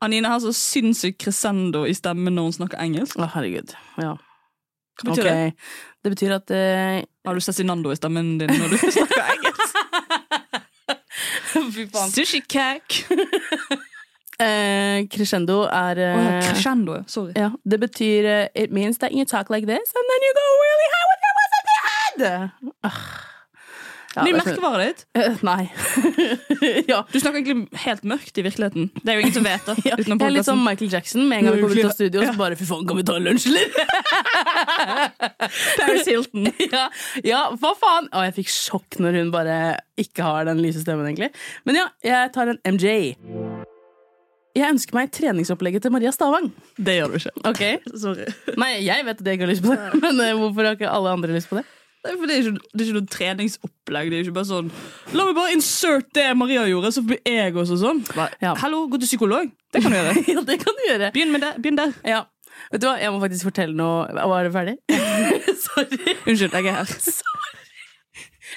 Anina 0.00 0.28
har 0.28 0.40
så 0.40 0.52
sinnssykt 0.52 1.18
crescendo 1.24 1.84
i 1.86 1.94
stemmen 1.94 2.34
når 2.34 2.42
hun 2.42 2.52
snakker 2.52 2.82
engelsk. 2.82 3.18
Å, 3.18 3.26
herregud. 3.32 3.72
Ja. 3.98 4.12
Hva 4.98 5.08
betyr 5.10 5.24
okay. 5.24 5.48
det? 5.48 5.70
Det 6.04 6.12
betyr 6.12 6.34
at 6.36 6.52
eh, 6.54 7.00
Har 7.28 7.34
du 7.36 7.40
Cezinando 7.44 7.90
i 7.92 7.96
stemmen 7.98 8.38
din 8.40 8.48
når 8.56 8.70
du 8.72 8.76
snakker 8.96 9.24
engelsk? 9.34 9.74
Fy 11.74 11.84
faen. 11.92 12.12
Sushi 12.14 12.40
cake. 12.48 13.04
Eh, 14.40 15.02
crescendo 15.12 15.64
er 15.66 15.98
eh, 15.98 16.38
crescendo. 16.46 17.02
Sorry. 17.10 17.32
Ja, 17.36 17.50
det 17.68 17.80
betyr 17.82 18.24
eh, 18.30 18.48
It 18.54 18.70
means 18.72 18.98
that 19.02 19.12
you 19.12 19.24
talk 19.26 19.50
like 19.50 19.66
this, 19.66 19.92
and 19.98 20.06
then 20.10 20.20
you 20.26 20.32
go 20.38 20.46
really 20.64 20.88
high 20.94 21.06
with 21.10 21.22
your 21.26 21.34
voice 21.40 21.54
at 21.58 21.64
the 21.68 21.76
head. 21.88 22.50
Ah. 22.84 23.37
Ja, 24.18 24.24
Ny 24.26 24.32
det 24.32 24.40
er 24.40 24.46
merkevaret 24.48 24.88
ditt. 24.88 25.04
Uh, 25.14 25.42
nei. 25.48 25.68
ja. 26.92 27.02
Du 27.12 27.18
snakker 27.20 27.38
egentlig 27.38 27.82
helt 27.84 28.06
mørkt 28.08 28.40
i 28.40 28.44
virkeligheten. 28.46 28.88
Det 28.98 29.12
er 29.12 29.18
jo 29.18 29.24
ingen 29.24 29.36
som 29.36 29.46
vet 29.46 29.68
det. 29.70 29.76
Ja, 29.88 29.94
jeg 29.94 30.16
er 30.16 30.34
litt 30.34 30.48
som. 30.48 30.60
Michael 30.64 30.90
Jackson. 30.92 31.28
Med 31.30 31.40
en 31.40 31.48
gang 31.48 31.58
vi 31.58 31.62
kommer 31.62 31.78
ut 31.78 31.90
av 31.90 31.94
studio, 31.94 32.24
så 32.26 32.34
bare 32.38 32.58
fy 32.58 32.66
faen, 32.68 32.84
kan 32.88 32.98
vi 32.98 33.06
ta 33.06 33.16
en 33.18 33.28
lunsj, 33.28 33.46
eller? 33.52 33.64
Paris 35.78 36.10
Hilton. 36.10 36.50
ja, 36.66 36.88
ja, 37.24 37.44
hva 37.62 37.72
faen? 37.78 38.10
Å, 38.10 38.26
jeg 38.28 38.36
fikk 38.42 38.52
sjokk 38.52 38.98
når 39.02 39.22
hun 39.22 39.32
bare 39.34 39.56
ikke 40.00 40.26
har 40.26 40.50
den 40.50 40.62
lyse 40.64 40.82
stemmen, 40.82 41.06
egentlig. 41.08 41.30
Men 41.68 41.78
ja, 41.80 41.88
jeg 42.04 42.34
tar 42.34 42.52
en 42.52 42.60
MJ. 42.66 43.14
Jeg 44.58 44.74
ønsker 44.74 44.96
meg 44.96 45.10
treningsopplegget 45.14 45.84
til 45.86 45.94
Maria 45.94 46.10
Stavang. 46.14 46.50
Det 46.74 46.98
gjør 46.98 47.12
du 47.14 47.18
ikke. 47.20 47.34
Ok? 47.46 47.64
Sorry. 47.94 48.26
Nei, 48.58 48.72
jeg 48.82 49.06
vet 49.06 49.20
at 49.20 49.28
jeg 49.28 49.38
ikke 49.38 49.46
har 49.46 49.52
lyst 49.54 49.66
på 49.66 49.74
det, 49.74 50.00
men 50.02 50.22
eh, 50.24 50.34
hvorfor 50.38 50.66
har 50.66 50.78
ikke 50.78 50.90
alle 50.90 51.12
andre 51.14 51.36
lyst 51.36 51.50
på 51.52 51.60
det? 51.60 51.66
Det 51.98 52.12
er, 52.12 52.16
for 52.16 52.30
det, 52.30 52.34
er 52.34 52.44
ikke, 52.46 52.68
det 52.70 52.80
er 52.80 52.86
ikke 52.86 52.96
noe 52.96 53.10
treningsopplegg. 53.12 54.10
Det 54.10 54.18
er 54.18 54.26
ikke 54.26 54.36
bare 54.36 54.48
sånn 54.48 54.68
La 55.18 55.24
meg 55.26 55.36
bare 55.36 55.54
insert 55.56 56.10
det 56.14 56.26
Maria 56.38 56.62
gjorde, 56.70 56.92
så 56.94 57.02
blir 57.04 57.18
jeg 57.26 57.56
også 57.58 57.78
sånn. 57.80 58.04
Ja. 58.44 58.54
Hallo, 58.62 58.84
gå 58.92 59.00
til 59.02 59.10
psykolog. 59.10 59.50
Det 59.74 59.82
kan 59.82 59.92
du 59.92 59.98
gjøre. 59.98 60.14
ja, 60.34 60.44
det 60.46 60.58
kan 60.62 60.78
du 60.78 60.84
gjøre. 60.86 61.10
Begynn 61.16 61.34
med 61.34 61.44
det. 61.44 61.54
Begynn 61.58 61.80
der. 61.80 61.96
Ja. 62.06 62.24
Vet 62.72 62.82
du 62.82 62.88
hva, 62.88 62.96
jeg 63.00 63.12
må 63.14 63.20
faktisk 63.22 63.48
fortelle 63.50 63.76
noe. 63.76 64.06
Var 64.14 64.46
det 64.46 64.54
ferdig? 64.54 64.76
Sorry. 65.66 66.14
Unnskyld, 66.24 66.54
jeg 66.54 66.70
er 66.70 66.78
her. 66.80 66.94
Me 66.94 67.67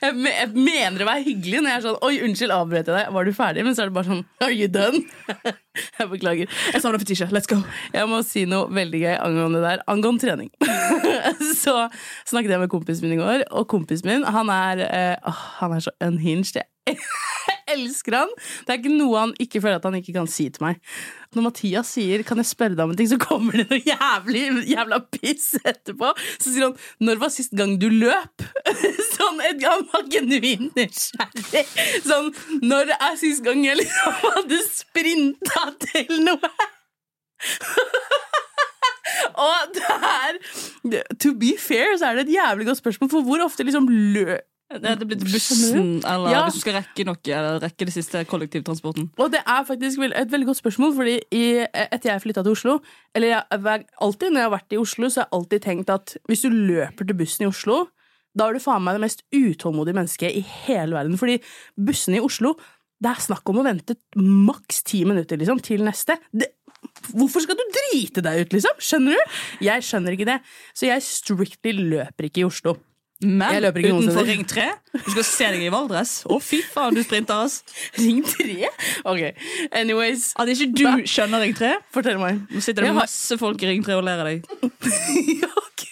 jeg 0.01 0.49
mener 0.55 1.03
å 1.03 1.07
være 1.07 1.23
hyggelig 1.27 1.59
når 1.61 1.69
jeg 1.69 1.79
er 1.79 1.83
sånn 1.85 1.99
Oi, 2.07 2.15
unnskyld, 2.25 2.53
avbrøt 2.55 2.89
jeg 2.89 2.95
deg? 2.95 3.11
Var 3.13 3.27
du 3.27 3.33
ferdig? 3.37 3.65
Men 3.67 3.75
så 3.77 3.83
er 3.83 3.91
det 3.91 3.95
bare 3.97 4.09
sånn 4.09 4.23
Are 4.41 4.55
you 4.55 4.69
done? 4.71 5.03
jeg 5.99 6.09
beklager. 6.11 6.49
Jeg 6.73 6.83
savner 6.83 7.01
Fetisha. 7.03 7.29
Let's 7.33 7.49
go. 7.49 7.59
Jeg 7.93 8.09
må 8.09 8.21
si 8.25 8.47
noe 8.49 8.71
veldig 8.73 9.03
gøy 9.03 9.13
angående 9.19 9.61
det 9.61 9.69
der. 9.69 9.83
Angående 9.91 10.25
trening. 10.25 10.49
så 11.63 11.75
snakket 12.27 12.55
jeg 12.55 12.63
med 12.63 12.71
kompisen 12.73 13.07
min 13.07 13.19
i 13.19 13.21
går, 13.21 13.45
og 13.53 13.69
kompisen 13.71 14.09
min 14.09 14.25
han 14.25 14.49
er, 14.53 14.85
øh, 14.89 15.43
han 15.61 15.77
er 15.77 15.85
så 15.85 15.93
unhinged. 16.03 16.63
Jeg 16.89 16.97
elsker 17.75 18.17
han. 18.23 18.31
Det 18.65 18.73
er 18.73 18.81
ikke 18.81 18.95
noe 18.95 19.27
han 19.27 19.35
ikke 19.41 19.61
føler 19.61 19.79
at 19.79 19.87
han 19.87 19.99
ikke 20.01 20.15
kan 20.17 20.29
si 20.29 20.49
til 20.49 20.65
meg. 20.65 20.81
Når 21.31 21.43
Mathias 21.45 21.87
sier 21.95 22.23
'kan 22.27 22.35
jeg 22.41 22.45
spørre 22.49 22.75
deg 22.75 22.83
om 22.83 22.89
en 22.91 22.97
ting', 22.99 23.07
så 23.07 23.15
kommer 23.17 23.53
det 23.55 23.69
noe 23.69 23.79
jævlig 23.79 24.65
jævla 24.67 24.97
piss 25.15 25.53
etterpå. 25.63 26.11
Så 26.37 26.51
sier 26.51 26.63
han 26.67 26.75
'når 26.99 27.19
var 27.21 27.29
sist 27.31 27.53
gang 27.55 27.77
du 27.79 27.87
løp'? 27.89 28.43
Sånn, 29.15 29.39
et- 29.47 29.63
Han 29.63 29.87
var 29.93 30.03
genuint 30.11 30.75
nysgjerrig. 30.75 31.63
Sånn 32.03 32.33
'når 32.61 32.91
er 32.99 33.15
sist 33.15 33.43
gang 33.43 33.63
jeg 33.63 33.77
liksom 33.77 34.13
hadde 34.27 34.59
sprinta 34.67 35.71
til 35.79 36.19
noe'? 36.27 36.51
Og 39.41 39.71
det 39.73 39.87
er 39.87 40.37
To 41.19 41.31
be 41.33 41.55
fair, 41.57 41.95
så 41.97 42.05
er 42.11 42.15
det 42.19 42.27
et 42.29 42.35
jævlig 42.35 42.65
godt 42.67 42.77
spørsmål, 42.81 43.09
for 43.09 43.21
hvor 43.23 43.39
ofte 43.45 43.63
liksom 43.63 43.87
lø... 43.87 44.37
Det 44.79 44.91
er 44.93 45.05
blitt 45.05 45.23
bussen, 45.25 46.01
eller 46.07 46.31
Ja. 46.31 46.43
hvis 46.45 46.53
du 46.59 46.61
skal 46.63 46.77
rekke 46.79 47.05
noe, 47.05 47.17
eller 47.27 47.59
rekke 47.59 47.85
det 47.89 47.93
siste 47.93 48.23
kollektivtransporten. 48.25 49.09
Og 49.19 49.31
det 49.33 49.41
er 49.45 49.63
faktisk 49.67 49.99
et 50.07 50.31
veldig 50.31 50.47
godt 50.47 50.61
spørsmål, 50.61 50.93
fordi 50.95 51.15
i, 51.31 51.43
etter 51.73 52.11
jeg 52.13 52.21
flytta 52.23 52.43
til 52.43 52.51
Oslo 52.55 52.79
Eller 53.15 53.27
jeg, 53.27 53.85
alltid 53.99 54.29
når 54.31 54.39
jeg 54.39 54.47
har 54.49 54.55
vært 54.57 54.71
i 54.77 54.77
Oslo, 54.81 55.09
så 55.09 55.21
har 55.21 55.27
jeg 55.27 55.37
alltid 55.39 55.61
tenkt 55.65 55.89
at 55.89 56.15
hvis 56.29 56.41
du 56.45 56.49
løper 56.49 57.05
til 57.07 57.17
bussen 57.19 57.43
i 57.45 57.49
Oslo, 57.49 57.87
da 58.37 58.47
er 58.47 58.53
du 58.55 58.59
faen 58.63 58.83
meg 58.85 58.95
det 58.95 59.03
mest 59.03 59.23
utålmodige 59.35 59.97
mennesket 59.97 60.37
i 60.39 60.45
hele 60.65 60.95
verden. 60.95 61.17
Fordi 61.19 61.41
bussene 61.75 62.21
i 62.21 62.23
Oslo, 62.23 62.53
det 63.01 63.09
er 63.11 63.19
snakk 63.25 63.49
om 63.49 63.59
å 63.59 63.65
vente 63.65 63.97
maks 64.15 64.83
ti 64.87 65.03
minutter 65.03 65.35
liksom, 65.41 65.59
til 65.59 65.83
neste. 65.83 66.15
Det, 66.31 66.47
hvorfor 67.11 67.43
skal 67.43 67.57
du 67.59 67.65
drite 67.75 68.21
deg 68.23 68.45
ut, 68.45 68.53
liksom? 68.55 68.79
Skjønner 68.79 69.17
du? 69.17 69.35
Jeg 69.67 69.83
skjønner 69.83 70.15
ikke 70.15 70.29
det. 70.29 70.39
Så 70.77 70.87
jeg 70.87 71.03
strictly 71.03 71.73
løper 71.91 72.29
ikke 72.29 72.45
i 72.45 72.47
Oslo. 72.47 72.77
Men 73.21 73.63
utenfor. 73.69 74.25
Ring 74.25 74.41
3 74.49 74.63
Du 74.95 75.11
skal 75.13 75.25
se 75.27 75.49
deg 75.53 75.65
i 75.67 75.71
Valdres. 75.73 76.13
Å, 76.25 76.39
fy 76.41 76.61
faen, 76.65 76.95
du 76.97 77.03
sprinter, 77.05 77.43
ass. 77.45 77.61
Ring 77.99 78.23
3? 78.25 78.69
Ok, 79.11 79.21
anyways. 79.77 80.31
At 80.41 80.49
ikke 80.49 80.71
du 80.73 80.85
skjønner 81.09 81.43
Ring 81.45 81.53
3 81.57 81.73
Fortell 81.93 82.17
meg. 82.21 82.41
Nå 82.49 82.63
sitter 82.65 82.87
det 82.87 82.95
masse 82.97 83.37
folk 83.41 83.61
i 83.61 83.69
Ring 83.69 83.85
3 83.85 83.99
og 83.99 84.07
ler 84.07 84.23
av 84.23 84.31
deg. 84.31 84.47
Ok. 85.61 85.85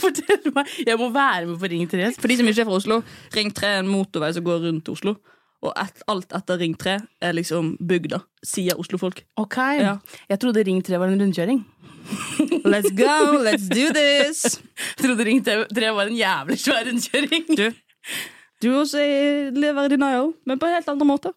Fortell 0.00 0.50
meg. 0.56 0.70
Jeg 0.86 0.96
må 1.00 1.10
være 1.12 1.46
med 1.50 1.60
på 1.60 1.68
Ring 1.72 1.84
3. 1.90 2.12
For 2.20 2.30
de 2.32 2.38
som 2.40 2.48
ikke 2.48 2.64
er 2.64 2.68
fra 2.70 2.78
Oslo, 2.80 3.00
Ring 3.36 3.52
3 3.54 3.74
er 3.76 3.82
en 3.84 3.90
motorvei 3.90 4.32
som 4.36 4.44
går 4.46 4.64
rundt 4.66 4.88
Oslo. 4.92 5.16
Og 5.60 5.74
et, 5.76 5.98
alt 6.08 6.32
etter 6.32 6.56
Ring 6.62 6.72
3 6.80 6.94
er 7.20 7.34
liksom 7.36 7.74
bygda, 7.84 8.22
sier 8.46 8.78
Oslo-folk. 8.80 9.18
Ok. 9.36 9.58
Ja. 9.76 9.98
Jeg 10.30 10.40
trodde 10.40 10.62
Ring 10.64 10.80
3 10.86 10.96
var 11.02 11.10
en 11.12 11.20
rundkjøring. 11.20 11.60
Let's 12.72 12.88
go, 12.96 13.36
let's 13.44 13.66
do 13.68 13.90
this! 13.92 14.56
Jeg 14.96 15.04
trodde 15.04 15.26
Ring 15.28 15.42
3 15.44 15.90
var 15.94 16.08
en 16.08 16.16
jævlig 16.16 16.56
svær 16.62 16.86
rundkjøring. 16.88 17.44
Du, 17.60 17.66
du 18.64 18.70
også 18.80 19.02
er- 19.04 19.50
lever 19.52 19.84
i 19.84 19.92
denial, 19.92 20.32
men 20.48 20.58
på 20.58 20.70
helt 20.72 20.88
andre 20.88 21.06
måter. 21.12 21.36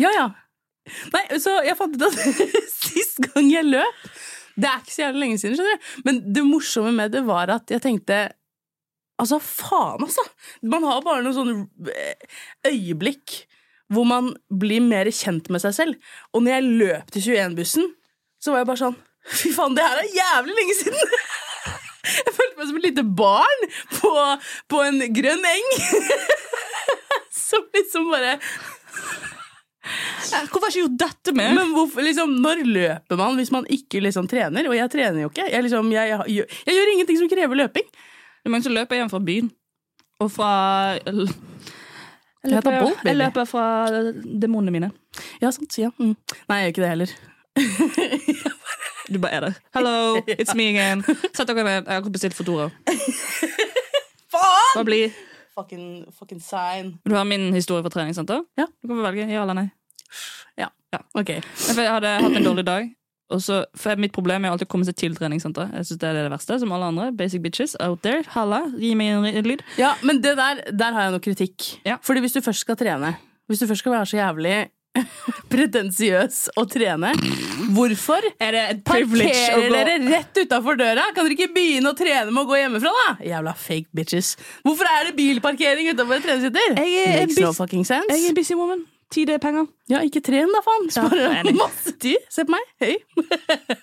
Ja, 0.00 0.08
ja. 0.16 0.26
Nei, 1.12 1.26
så 1.36 1.58
jeg 1.66 1.76
fant 1.76 1.98
ut 2.00 2.06
at 2.08 2.16
sist 2.80 3.18
gang 3.26 3.50
jeg 3.52 3.66
løp 3.68 4.04
Det 4.56 4.64
er 4.70 4.78
ikke 4.80 4.94
så 4.94 5.02
jævlig 5.02 5.20
lenge 5.20 5.38
siden, 5.42 5.58
skjønner 5.58 5.76
du. 5.76 5.88
Men 6.06 6.20
det 6.32 6.44
morsomme 6.48 6.94
med 6.96 7.12
det 7.12 7.20
var 7.28 7.52
at 7.58 7.68
jeg 7.74 7.84
tenkte 7.84 8.22
Altså, 9.20 9.40
faen, 9.42 10.00
altså! 10.06 10.22
Man 10.62 10.84
har 10.86 11.02
bare 11.02 11.20
noen 11.26 11.34
sånne 11.34 11.90
eh, 11.90 12.36
øyeblikk 12.70 13.40
hvor 13.92 14.04
man 14.08 14.32
blir 14.60 14.82
mer 14.84 15.08
kjent 15.14 15.48
med 15.52 15.62
seg 15.64 15.74
selv. 15.76 15.98
Og 16.34 16.42
når 16.44 16.58
jeg 16.58 16.72
løp 16.82 17.12
til 17.14 17.24
21-bussen, 17.30 17.86
så 18.42 18.52
var 18.54 18.62
jeg 18.62 18.68
bare 18.72 18.82
sånn 18.84 18.98
Fy 19.28 19.50
faen, 19.52 19.74
det 19.76 19.84
her 19.84 19.98
er 20.00 20.12
jævlig 20.14 20.54
lenge 20.56 20.74
siden! 20.78 21.12
Jeg 22.08 22.32
følte 22.32 22.56
meg 22.56 22.68
som 22.70 22.76
et 22.78 22.84
lite 22.86 23.02
barn 23.18 23.64
på, 23.98 24.10
på 24.72 24.78
en 24.86 25.02
grønn 25.12 25.42
eng. 25.44 25.66
Som 27.36 27.66
liksom 27.74 28.06
bare 28.08 28.38
Hvorfor 29.82 30.64
jeg 30.68 30.72
ikke 30.72 30.80
gjort 30.82 30.96
dette 31.02 31.34
med? 31.36 31.52
Men 31.58 31.74
hvorfor, 31.74 32.04
liksom, 32.04 32.32
når 32.44 32.62
løper 32.64 33.20
man 33.20 33.36
hvis 33.40 33.52
man 33.54 33.68
ikke 33.72 34.00
liksom 34.04 34.28
trener? 34.30 34.66
Og 34.68 34.76
jeg 34.76 34.90
trener 34.92 35.22
jo 35.26 35.30
ikke. 35.30 35.46
Jeg, 35.52 35.64
liksom, 35.64 35.92
jeg, 35.92 36.10
jeg, 36.14 36.24
gjør- 36.38 36.56
jeg 36.70 36.78
gjør 36.78 36.90
ingenting 36.94 37.20
som 37.20 37.30
krever 37.32 37.60
løping. 37.60 37.86
Men 38.48 38.64
så 38.64 38.72
løper 38.72 38.96
jeg 38.96 39.02
hjem 39.04 39.12
fra 39.12 39.22
byen. 39.28 39.48
Og 40.24 40.32
fra 40.34 40.50
Jeg 42.44 42.50
Jeg 42.52 42.56
løper, 42.58 42.80
bolt, 42.80 42.96
baby. 42.96 43.08
jeg 43.08 43.16
løper 43.16 43.44
fra 43.50 43.64
demonene 44.42 44.70
mine. 44.70 44.90
Ja, 45.42 45.50
sant. 45.50 45.78
Ja. 45.78 45.90
Mm. 45.98 46.14
Nei, 46.48 46.58
jeg 46.62 46.64
gjør 46.64 46.74
ikke 46.74 46.82
det 46.86 46.92
heller. 46.94 47.16
Du 49.08 49.16
bare 49.18 49.32
er 49.32 49.40
der. 49.40 49.54
Hello, 49.74 50.16
it's 50.36 50.52
me 50.54 50.66
again. 50.68 51.00
Sett 51.32 51.48
dere 51.48 51.62
ned. 51.64 51.86
Jeg 51.88 52.02
har 52.04 52.10
bestilt 52.12 52.34
Foodora. 52.36 52.66
Faen! 54.34 54.74
Hva 54.76 54.82
blir 54.84 55.14
Fucking, 55.56 56.04
fucking 56.14 56.42
sign. 56.44 56.92
Vil 57.02 57.14
du 57.14 57.16
ha 57.16 57.24
min 57.26 57.48
historie 57.56 57.82
fra 57.82 57.90
treningssenter? 57.90 58.44
Ja. 58.60 58.66
Du 58.82 58.86
kan 58.92 59.00
velge 59.02 59.24
ja 59.32 59.40
eller 59.42 59.56
nei. 59.58 59.64
Ja. 60.60 60.68
ja. 60.92 61.00
Ok. 61.18 61.32
Jeg 61.40 61.88
hadde 61.88 62.12
hatt 62.22 62.36
en 62.38 62.44
dårlig 62.46 62.66
dag. 62.68 62.86
Og 63.28 63.42
så, 63.44 63.60
for 63.76 64.00
Mitt 64.00 64.14
problem 64.16 64.44
er 64.46 64.54
alltid 64.54 64.68
å 64.68 64.72
komme 64.72 64.88
seg 64.88 64.96
til 64.96 65.16
treningssenter. 65.16 65.68
Jeg 65.76 65.88
synes 65.90 66.00
Det 66.00 66.08
er 66.08 66.16
det 66.16 66.30
verste, 66.32 66.56
som 66.62 66.72
alle 66.72 66.88
andre. 66.88 67.10
Basic 67.12 67.42
bitches 67.44 67.76
out 67.84 68.00
there. 68.06 68.24
Halla, 68.32 68.62
gi 68.80 68.94
meg 68.96 69.28
en 69.34 69.44
lyd. 69.50 69.64
Ja, 69.80 69.94
men 70.02 70.22
det 70.24 70.36
der, 70.40 70.64
der 70.72 70.96
har 70.96 71.08
jeg 71.08 71.16
noe 71.18 71.24
kritikk. 71.24 71.68
Ja. 71.84 71.98
Fordi 72.04 72.24
hvis 72.24 72.36
du 72.38 72.40
først 72.44 72.64
skal 72.64 72.78
trene, 72.80 73.14
hvis 73.48 73.60
du 73.60 73.68
først 73.68 73.84
skal 73.84 73.98
være 73.98 74.08
så 74.08 74.20
jævlig 74.22 74.56
pretensiøs 75.52 76.40
og 76.58 76.70
trene, 76.72 77.12
hvorfor 77.76 78.24
Er 78.40 78.54
det 78.56 78.64
et 78.72 78.82
parkerer 78.86 79.68
dere 79.76 79.96
rett 80.08 80.40
utafor 80.40 80.78
døra? 80.80 81.10
Kan 81.12 81.28
dere 81.28 81.36
ikke 81.36 81.52
begynne 81.54 81.92
å 81.92 81.98
trene 81.98 82.32
med 82.32 82.42
å 82.42 82.48
gå 82.48 82.58
hjemmefra, 82.62 82.92
da? 82.96 83.16
Jævla 83.28 83.54
fake 83.60 83.92
bitches. 83.94 84.34
Hvorfor 84.66 84.88
er 84.88 85.10
det 85.10 85.18
bilparkering 85.20 85.92
utafor 85.92 86.16
et 86.18 86.28
treningssenter? 86.28 86.78
Er 86.80 87.26
Makes 87.26 87.42
no 87.44 87.52
fucking 87.56 87.84
sense. 87.84 88.08
Jeg 88.08 88.24
er 88.24 88.32
en 88.32 88.40
busy 88.40 88.56
woman. 88.58 88.86
Tid 89.14 89.30
er 89.32 89.40
penger. 89.40 89.66
Ja, 89.88 90.02
ikke 90.04 90.20
tren 90.24 90.50
da, 90.52 90.60
faen. 90.64 90.88
Ja, 90.90 91.04
Sparer 91.06 91.36
enig. 91.40 91.54
masse 91.56 91.94
tid. 92.00 92.20
Se 92.32 92.44
på 92.44 92.52
meg. 92.52 92.66
Hei. 92.82 92.96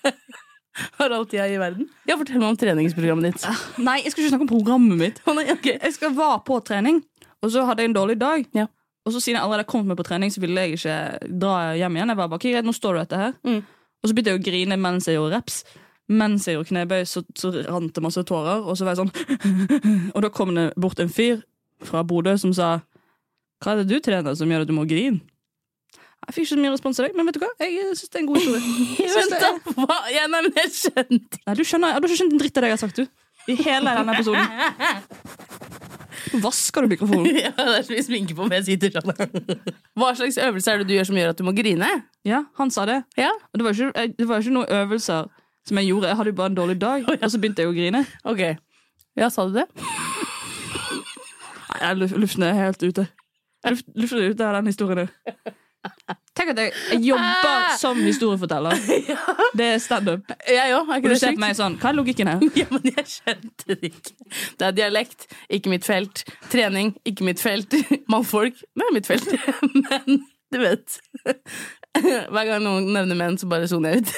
Har 0.98 1.12
alt 1.16 1.32
jeg 1.32 1.54
i 1.54 1.58
verden. 1.60 1.88
Ja, 2.06 2.18
Fortell 2.20 2.38
meg 2.42 2.50
om 2.52 2.58
treningsprogrammet 2.60 3.30
ditt. 3.30 3.46
Nei, 3.80 3.96
jeg 4.04 4.12
skal 4.12 4.22
ikke 4.22 4.32
snakke 4.34 4.44
om 4.46 4.50
programmet 4.50 5.00
mitt. 5.00 5.20
Å, 5.24 5.32
nei, 5.38 5.46
ok. 5.54 5.70
Jeg 5.72 5.94
skal 5.96 6.12
være 6.18 6.42
på 6.46 6.58
trening, 6.68 7.00
og 7.40 7.52
så 7.54 7.64
hadde 7.68 7.82
jeg 7.84 7.90
en 7.90 7.96
dårlig 7.96 8.18
dag. 8.20 8.44
Ja. 8.56 8.66
Og 9.06 9.14
så 9.14 9.22
siden 9.22 9.38
jeg 9.38 9.46
allerede 9.46 9.68
kom 9.70 9.86
meg 9.88 9.96
på 9.98 10.04
trening, 10.06 10.32
så 10.34 10.42
ville 10.42 10.60
jeg 10.66 10.76
ikke 10.76 10.96
dra 11.40 11.56
hjem 11.78 11.96
igjen. 11.96 12.12
Jeg 12.12 12.18
var 12.20 12.28
bare, 12.28 12.40
okay, 12.42 12.60
nå 12.66 12.74
står 12.76 12.96
du 12.98 13.00
dette 13.04 13.20
her. 13.22 13.34
Mm. 13.46 13.60
Og 14.02 14.10
så 14.10 14.16
begynte 14.16 14.34
jeg 14.34 14.40
å 14.42 14.46
grine 14.50 14.78
mens 14.82 15.08
jeg 15.08 15.16
gjorde 15.16 15.38
reps. 15.38 15.60
Mens 16.12 16.44
jeg 16.46 16.58
gjorde 16.58 16.70
knebøy, 16.70 17.00
så, 17.08 17.22
så 17.38 17.50
rant 17.66 17.94
det 17.96 18.02
masse 18.04 18.22
tårer. 18.28 18.66
Og 18.66 18.76
så 18.78 18.86
var 18.86 18.94
jeg 18.94 19.06
sånn 19.06 19.14
Og 20.14 20.20
da 20.26 20.30
kom 20.34 20.52
det 20.58 20.68
bort 20.78 21.00
en 21.02 21.10
fyr 21.10 21.40
fra 21.86 22.04
Bodø 22.06 22.36
som 22.40 22.52
sa 22.56 22.76
Hva 23.66 23.72
er 23.74 23.80
det 23.82 23.88
du 23.90 23.96
trener 24.06 24.36
som 24.38 24.46
gjør 24.52 24.62
at 24.62 24.70
du 24.70 24.76
må 24.76 24.84
grine? 24.86 25.18
Jeg 26.26 26.34
fikk 26.34 26.44
ikke 26.46 26.50
så 26.54 26.58
mye 26.62 26.72
respons 26.74 26.96
til 26.98 27.04
deg, 27.06 27.16
men 27.18 27.26
vet 27.28 27.36
du 27.36 27.42
hva? 27.42 27.48
Jeg 27.62 27.90
syns 27.98 28.10
det 28.10 28.18
er 28.18 28.22
en 28.22 28.28
god 28.30 28.38
historie. 28.38 28.62
Jeg 29.02 29.10
Vent, 29.16 29.34
det 29.34 29.40
da. 29.42 29.50
Hva? 29.82 29.96
Ja, 30.14 30.24
nei, 30.30 30.40
men 30.46 30.54
jeg 30.56 30.70
skjønte 30.74 31.40
Nei, 31.46 31.54
du 31.58 31.62
skjønner, 31.66 31.98
du 31.98 32.06
har 32.06 32.08
ikke 32.08 32.18
skjønt 32.22 32.34
en 32.36 32.40
dritt 32.42 32.56
av 32.58 32.64
det 32.64 32.70
jeg 32.70 32.76
har 32.76 32.82
sagt, 32.82 32.98
du. 33.02 33.04
I 33.46 33.54
hele 33.60 33.92
denne 33.98 34.14
episoden. 34.16 34.46
Vasker 36.42 36.82
du 36.86 36.88
mikrofonen? 36.90 37.26
Ja, 37.44 37.52
det 37.54 37.76
er 37.78 37.84
så 37.86 37.94
mye 37.94 38.04
sminke 38.06 38.34
på 38.38 38.46
meg, 38.48 38.62
jeg 38.64 38.80
sitter 38.80 38.96
sånn. 38.96 39.12
Hva 39.98 40.08
slags 40.18 40.38
øvelse 40.42 40.72
er 40.72 40.82
det 40.82 40.88
du 40.88 40.94
gjør 40.96 41.06
som 41.10 41.18
gjør 41.20 41.30
at 41.34 41.38
du 41.38 41.44
må 41.46 41.54
grine? 41.58 41.90
Ja, 42.26 42.40
han 42.58 42.72
sa 42.74 42.86
det. 42.90 42.98
Ja, 43.20 43.30
Og 43.52 43.60
det 43.60 43.66
var 43.68 43.76
ikke, 43.76 44.06
det 44.18 44.26
var 44.30 44.42
ikke 44.42 44.56
noen 44.56 44.72
øvelser 44.80 45.28
som 45.66 45.78
jeg 45.82 45.90
gjorde. 45.92 46.10
Jeg 46.10 46.18
hadde 46.18 46.32
jo 46.32 46.38
bare 46.40 46.50
en 46.52 46.58
dårlig 46.58 46.78
dag, 46.82 47.06
og 47.22 47.28
så 47.30 47.38
begynte 47.42 47.62
jeg 47.62 47.70
å 47.70 47.76
grine. 47.76 48.02
ok. 48.26 48.42
Ja, 49.16 49.30
sa 49.32 49.46
du 49.48 49.54
det? 49.56 49.68
Nei, 51.70 51.78
jeg 51.80 51.96
luf- 52.02 52.16
luften 52.20 52.44
er 52.48 52.58
helt 52.58 52.82
ute. 52.84 53.06
Luft, 53.70 53.86
luften 53.94 54.18
ut 54.30 54.40
av 54.40 54.58
den 54.58 54.66
historien. 54.70 55.08
Tenk 56.36 56.50
at 56.52 56.58
jeg, 56.60 56.72
jeg 56.92 57.00
jobber 57.08 57.76
som 57.80 58.00
historieforteller. 58.04 58.76
Det 59.58 59.66
er 59.74 59.78
standup. 59.80 60.32
Jeg 60.48 60.74
òg. 60.76 60.90
Ikke 60.98 61.08
du 61.08 61.14
det 61.14 61.20
ser 61.22 61.36
på 61.36 61.42
meg 61.44 61.54
sånn 61.56 61.78
Hva 61.80 61.88
er 61.92 61.96
logikken 61.96 62.28
her? 62.28 62.42
Ja, 62.60 62.66
men 62.74 62.82
jeg 62.90 63.06
skjønte 63.14 63.64
det 63.72 63.90
ikke. 63.92 64.12
Det 64.58 64.68
er 64.68 64.76
dialekt, 64.76 65.20
ikke 65.58 65.72
mitt 65.72 65.86
felt. 65.88 66.24
Trening, 66.52 66.94
ikke 67.08 67.24
mitt 67.28 67.40
felt. 67.42 67.70
Mannfolk, 68.12 68.56
det 68.76 68.88
er 68.88 68.94
mitt 68.96 69.08
felt. 69.08 69.28
Men 69.86 70.26
du 70.52 70.60
vet. 70.62 70.98
Hver 71.96 72.44
gang 72.50 72.62
noen 72.66 72.92
nevner 72.92 73.16
menn, 73.18 73.40
så 73.40 73.48
bare 73.50 73.68
soner 73.70 73.96
jeg 73.96 74.04
ut. 74.04 74.10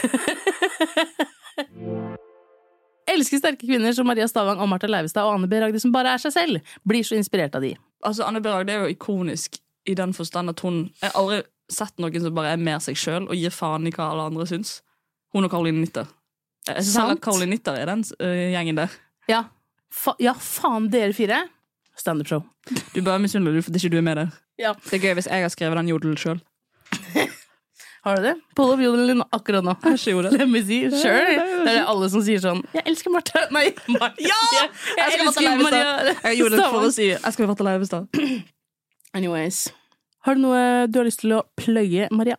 Elsker 3.08 3.40
sterke 3.40 3.64
kvinner 3.66 3.94
som 3.96 4.06
Maria 4.08 4.26
Stavang 4.28 4.60
og 4.60 4.68
Martha 4.68 4.88
Leivestad 4.90 5.24
og 5.24 5.38
Anne 5.38 5.48
B. 5.48 5.60
Ragde 5.62 5.80
som 5.80 5.94
bare 5.94 6.12
er 6.14 6.22
seg 6.22 6.34
selv. 6.34 6.74
Blir 6.88 7.06
så 7.06 7.16
inspirert 7.16 7.56
av 7.56 7.64
de. 7.64 7.72
Altså, 8.04 8.26
Anne 8.26 8.42
B. 8.44 8.50
Ragde 8.52 8.74
er 8.74 8.84
jo 8.84 8.92
ikonisk 8.92 9.60
i 9.88 9.94
den 9.96 10.12
forstand 10.12 10.52
at 10.52 10.60
hun 10.60 10.82
Jeg 11.00 11.08
har 11.10 11.16
aldri 11.16 11.42
sett 11.72 12.00
noen 12.00 12.24
som 12.24 12.36
bare 12.36 12.54
er 12.56 12.60
mer 12.60 12.80
seg 12.84 12.96
sjøl 12.96 13.28
og 13.28 13.36
gir 13.36 13.52
faen 13.52 13.88
i 13.88 13.92
hva 13.94 14.10
alle 14.12 14.28
andre 14.30 14.46
syns. 14.48 14.78
Hun 15.36 15.44
og 15.44 15.52
Caroline 15.52 15.82
Nitter. 15.82 16.08
Jeg 16.68 16.84
syns 16.84 16.96
heller. 17.00 17.20
Caroline 17.24 17.52
Nitter 17.52 17.76
er 17.76 17.90
den 17.90 18.04
uh, 18.20 18.44
gjengen 18.54 18.80
der. 18.80 18.98
Ja, 19.28 19.42
fa 19.92 20.14
ja 20.22 20.32
faen, 20.32 20.88
dere 20.92 21.16
fire. 21.16 21.42
Standup-show. 21.98 22.44
Du 22.94 23.02
bare 23.02 23.20
misunner 23.20 23.52
du 23.52 23.60
fordi 23.64 23.80
ikke 23.82 23.96
du 23.96 23.98
er 24.00 24.06
med 24.06 24.20
der. 24.20 24.36
Ja. 24.60 24.72
Det 24.84 24.98
er 24.98 25.04
gøy 25.04 25.18
hvis 25.18 25.28
jeg 25.30 25.44
har 25.44 25.52
skrevet 25.52 25.80
den 25.80 25.90
jodelen 25.90 26.18
sjøl. 26.20 26.40
Har 28.06 28.16
du 28.18 28.22
det? 28.28 28.34
Pull 28.56 28.70
opp 28.74 28.80
jodelen 28.82 29.22
akkurat 29.34 29.64
nå. 29.66 29.74
Let 29.82 30.48
me 30.48 30.60
see. 30.62 30.86
Sure. 30.90 31.18
Det 31.18 31.40
er 31.42 31.64
det 31.66 31.86
alle 31.90 32.08
som 32.12 32.22
sier 32.22 32.38
sånn 32.42 32.60
Jeg 32.76 32.84
elsker 32.86 33.10
Marte. 33.12 33.42
Nei, 33.54 33.66
Marte. 33.96 34.22
Ja! 34.30 34.38
Jeg, 34.54 34.70
Jeg 35.00 35.18
elsker 35.24 35.58
Maria. 35.62 36.14
Jeg 36.22 36.38
gjorde 36.38 36.60
det 36.60 36.68
for 36.70 36.86
å 36.86 36.92
si 36.94 37.08
Jeg 37.10 37.34
skal 37.34 37.48
være 37.48 37.58
til 37.58 37.68
Leivestad. 37.68 38.22
Anyways. 39.18 39.64
Har 40.26 40.38
du 40.38 40.42
noe 40.44 40.62
du 40.90 40.98
har 41.00 41.06
lyst 41.08 41.22
til 41.24 41.34
å 41.36 41.42
pløye, 41.58 42.08
Maria? 42.14 42.38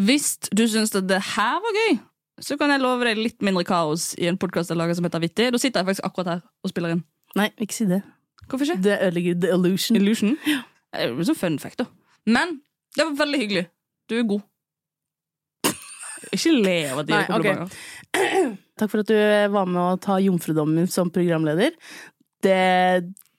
Hvis 0.00 0.36
du 0.56 0.64
syns 0.70 0.94
at 0.96 1.08
det 1.10 1.18
her 1.34 1.58
var 1.64 1.76
gøy, 1.76 1.98
så 2.40 2.56
kan 2.60 2.72
jeg 2.72 2.80
love 2.80 3.04
deg 3.04 3.18
litt 3.20 3.42
mindre 3.44 3.64
kaos 3.68 4.10
i 4.20 4.28
en 4.30 4.38
podkast 4.40 4.72
jeg 4.72 4.78
lager 4.80 4.96
som 4.96 5.04
heter 5.06 5.20
Vittig. 5.22 5.50
Da 5.52 5.60
sitter 5.60 5.82
jeg 5.82 5.90
faktisk 5.90 6.06
akkurat 6.08 6.30
her 6.34 6.40
og 6.64 6.72
spiller 6.72 6.94
inn. 6.96 7.02
Nei, 7.38 7.50
ikke 7.60 7.76
si 7.76 7.86
det. 7.90 8.00
Hvorfor 8.48 8.66
ikke? 8.66 8.82
Det 8.82 8.96
ødelegger 9.06 9.40
the 9.44 9.52
illusion. 9.54 9.98
Illusion. 10.00 10.36
Ja. 10.48 10.62
Det 10.90 11.04
er 11.04 11.12
jo 11.14 11.26
sånn 11.28 11.38
fun 11.38 11.58
fact, 11.62 11.78
da. 11.82 11.86
Men 12.26 12.56
det 12.96 13.04
var 13.06 13.18
veldig 13.20 13.42
hyggelig. 13.44 13.66
Du 14.10 14.16
er 14.18 14.24
god. 14.26 14.42
Ikke 16.36 16.52
le 16.54 16.76
av 16.92 17.02
de 17.06 17.16
er 17.16 17.30
komplimenter. 17.30 17.80
Takk 18.80 18.92
for 18.92 19.02
at 19.02 19.10
du 19.10 19.16
var 19.54 19.68
med 19.68 19.80
å 19.82 19.98
ta 20.00 20.20
jomfrudommen 20.22 20.88
som 20.90 21.10
programleder. 21.12 21.74
Det 22.44 22.60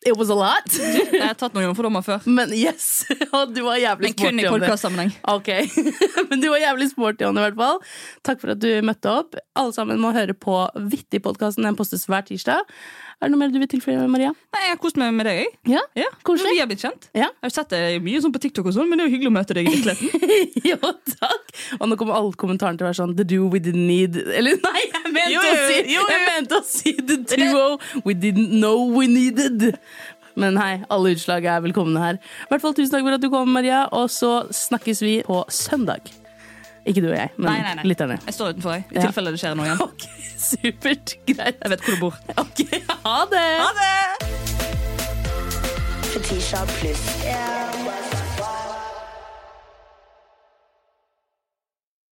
It 0.01 0.17
was 0.17 0.31
a 0.33 0.35
lot. 0.35 0.65
Jeg 0.81 1.21
har 1.21 1.35
tatt 1.37 1.53
noen 1.53 1.67
jomfrudommer 1.67 2.01
før, 2.01 2.23
Men 2.37 2.49
yes! 2.57 3.03
Og 3.37 3.51
du 3.53 3.61
var 3.67 3.77
jævlig 3.77 4.09
men 4.09 4.15
kun 4.17 4.41
i 4.41 4.47
podkastsammenheng. 4.49 5.11
Ok, 5.29 5.51
Men 6.31 6.41
du 6.41 6.47
var 6.49 6.63
jævlig 6.63 6.87
sporty 6.89 7.27
Anne, 7.27 7.43
i 7.43 7.45
hvert 7.45 7.59
fall. 7.59 7.77
Takk 8.25 8.41
for 8.41 8.55
at 8.55 8.63
du 8.63 8.71
møtte 8.85 9.13
opp. 9.13 9.37
Alle 9.53 9.75
sammen 9.77 10.01
må 10.01 10.09
høre 10.15 10.33
på 10.33 10.57
Vittig-podkasten. 10.73 11.67
Den 11.69 11.77
postes 11.77 12.07
hver 12.09 12.25
tirsdag. 12.25 12.65
Er 13.21 13.29
det 13.29 13.35
noe 13.35 13.39
mer 13.43 13.51
du 13.53 13.59
vil 13.61 13.69
tilføye, 13.69 14.01
Maria? 14.09 14.31
Nei, 14.55 14.61
Jeg 14.63 14.71
har 14.73 14.79
kost 14.81 14.97
meg 14.97 15.13
med 15.13 15.27
deg. 15.29 15.37
jeg. 15.43 15.49
Ja? 15.75 15.81
Ja, 15.95 16.07
Koselig. 16.25 16.55
Vi 16.55 16.59
har 16.63 16.67
blitt 16.71 16.81
kjent. 16.81 17.03
Ja. 17.13 17.27
Jeg 17.29 17.45
har 17.45 17.53
sett 17.53 17.69
deg 17.69 18.01
mye 18.01 18.21
sånn 18.23 18.33
på 18.33 18.41
TikTok, 18.41 18.65
og 18.65 18.73
sånn, 18.73 18.89
men 18.89 18.97
det 18.97 19.05
er 19.05 19.09
jo 19.11 19.13
hyggelig 19.15 19.29
å 19.29 19.35
møte 19.35 19.53
deg 19.57 19.67
i 19.69 19.73
virkeligheten. 19.75 20.31
jo, 20.71 20.77
takk. 21.13 21.51
Og 21.77 21.85
nå 21.91 21.97
kommer 22.01 22.17
alle 22.17 22.33
kommentarene 22.41 22.79
til 22.81 22.87
å 22.87 22.89
være 22.89 22.99
sånn 23.01 23.13
The 23.19 23.25
duo 23.29 23.49
we 23.53 23.59
didn't 23.61 23.85
need 23.85 24.15
Eller 24.17 24.57
nei, 24.63 24.81
jeg 24.87 25.11
mente, 25.13 25.33
Jo, 25.35 25.41
å, 25.43 25.51
jo, 25.51 25.67
si, 25.69 25.77
jo, 25.93 25.99
jo. 25.99 26.07
jeg 26.15 26.23
mente 26.31 26.57
å 26.57 26.63
si 26.65 26.93
the 26.97 27.19
duo 27.35 27.67
we 28.07 28.15
didn't 28.17 28.55
know 28.57 28.87
we 28.97 29.05
needed. 29.11 29.77
Men 30.39 30.55
hei, 30.57 30.79
alle 30.89 31.11
utslag 31.13 31.45
er 31.45 31.61
velkomne 31.61 31.99
her. 32.01 32.17
I 32.47 32.49
hvert 32.53 32.63
fall 32.63 32.73
Tusen 32.73 32.95
takk 32.95 33.05
for 33.05 33.19
at 33.19 33.21
du 33.21 33.29
kom, 33.33 33.51
Maria. 33.53 33.83
Og 33.91 34.09
så 34.09 34.47
snakkes 34.55 35.03
vi 35.05 35.17
på 35.27 35.43
søndag. 35.51 36.07
Ikke 36.85 37.01
du 37.03 37.09
og 37.11 37.17
jeg, 37.17 37.29
men 37.37 37.45
Nei, 37.51 37.59
nei, 37.61 37.73
nei. 37.77 37.83
lytterne. 37.85 38.15
Jeg 38.25 38.33
står 38.33 38.55
utenfor 38.55 38.71
deg, 38.73 38.83
i 38.89 38.95
Ja. 38.97 39.01
tilfelle 39.05 39.31
det 39.35 39.39
skjer 39.43 39.55
noe 39.55 39.65
igjen. 39.69 39.81
Ok, 39.87 40.01
supert. 40.41 41.15
Greit. 41.29 41.57
Jeg 41.61 41.69
vet 41.75 41.81
hvor 41.85 41.93
du 41.93 41.99
bor. 42.01 42.15
Ok, 42.41 42.63
ha 43.05 43.17
det! 43.29 43.47
Ha 43.61 43.69
det! 43.77 43.97
Fetisha 46.11 46.65
pluss. 46.79 47.05
Ja. 47.25 48.10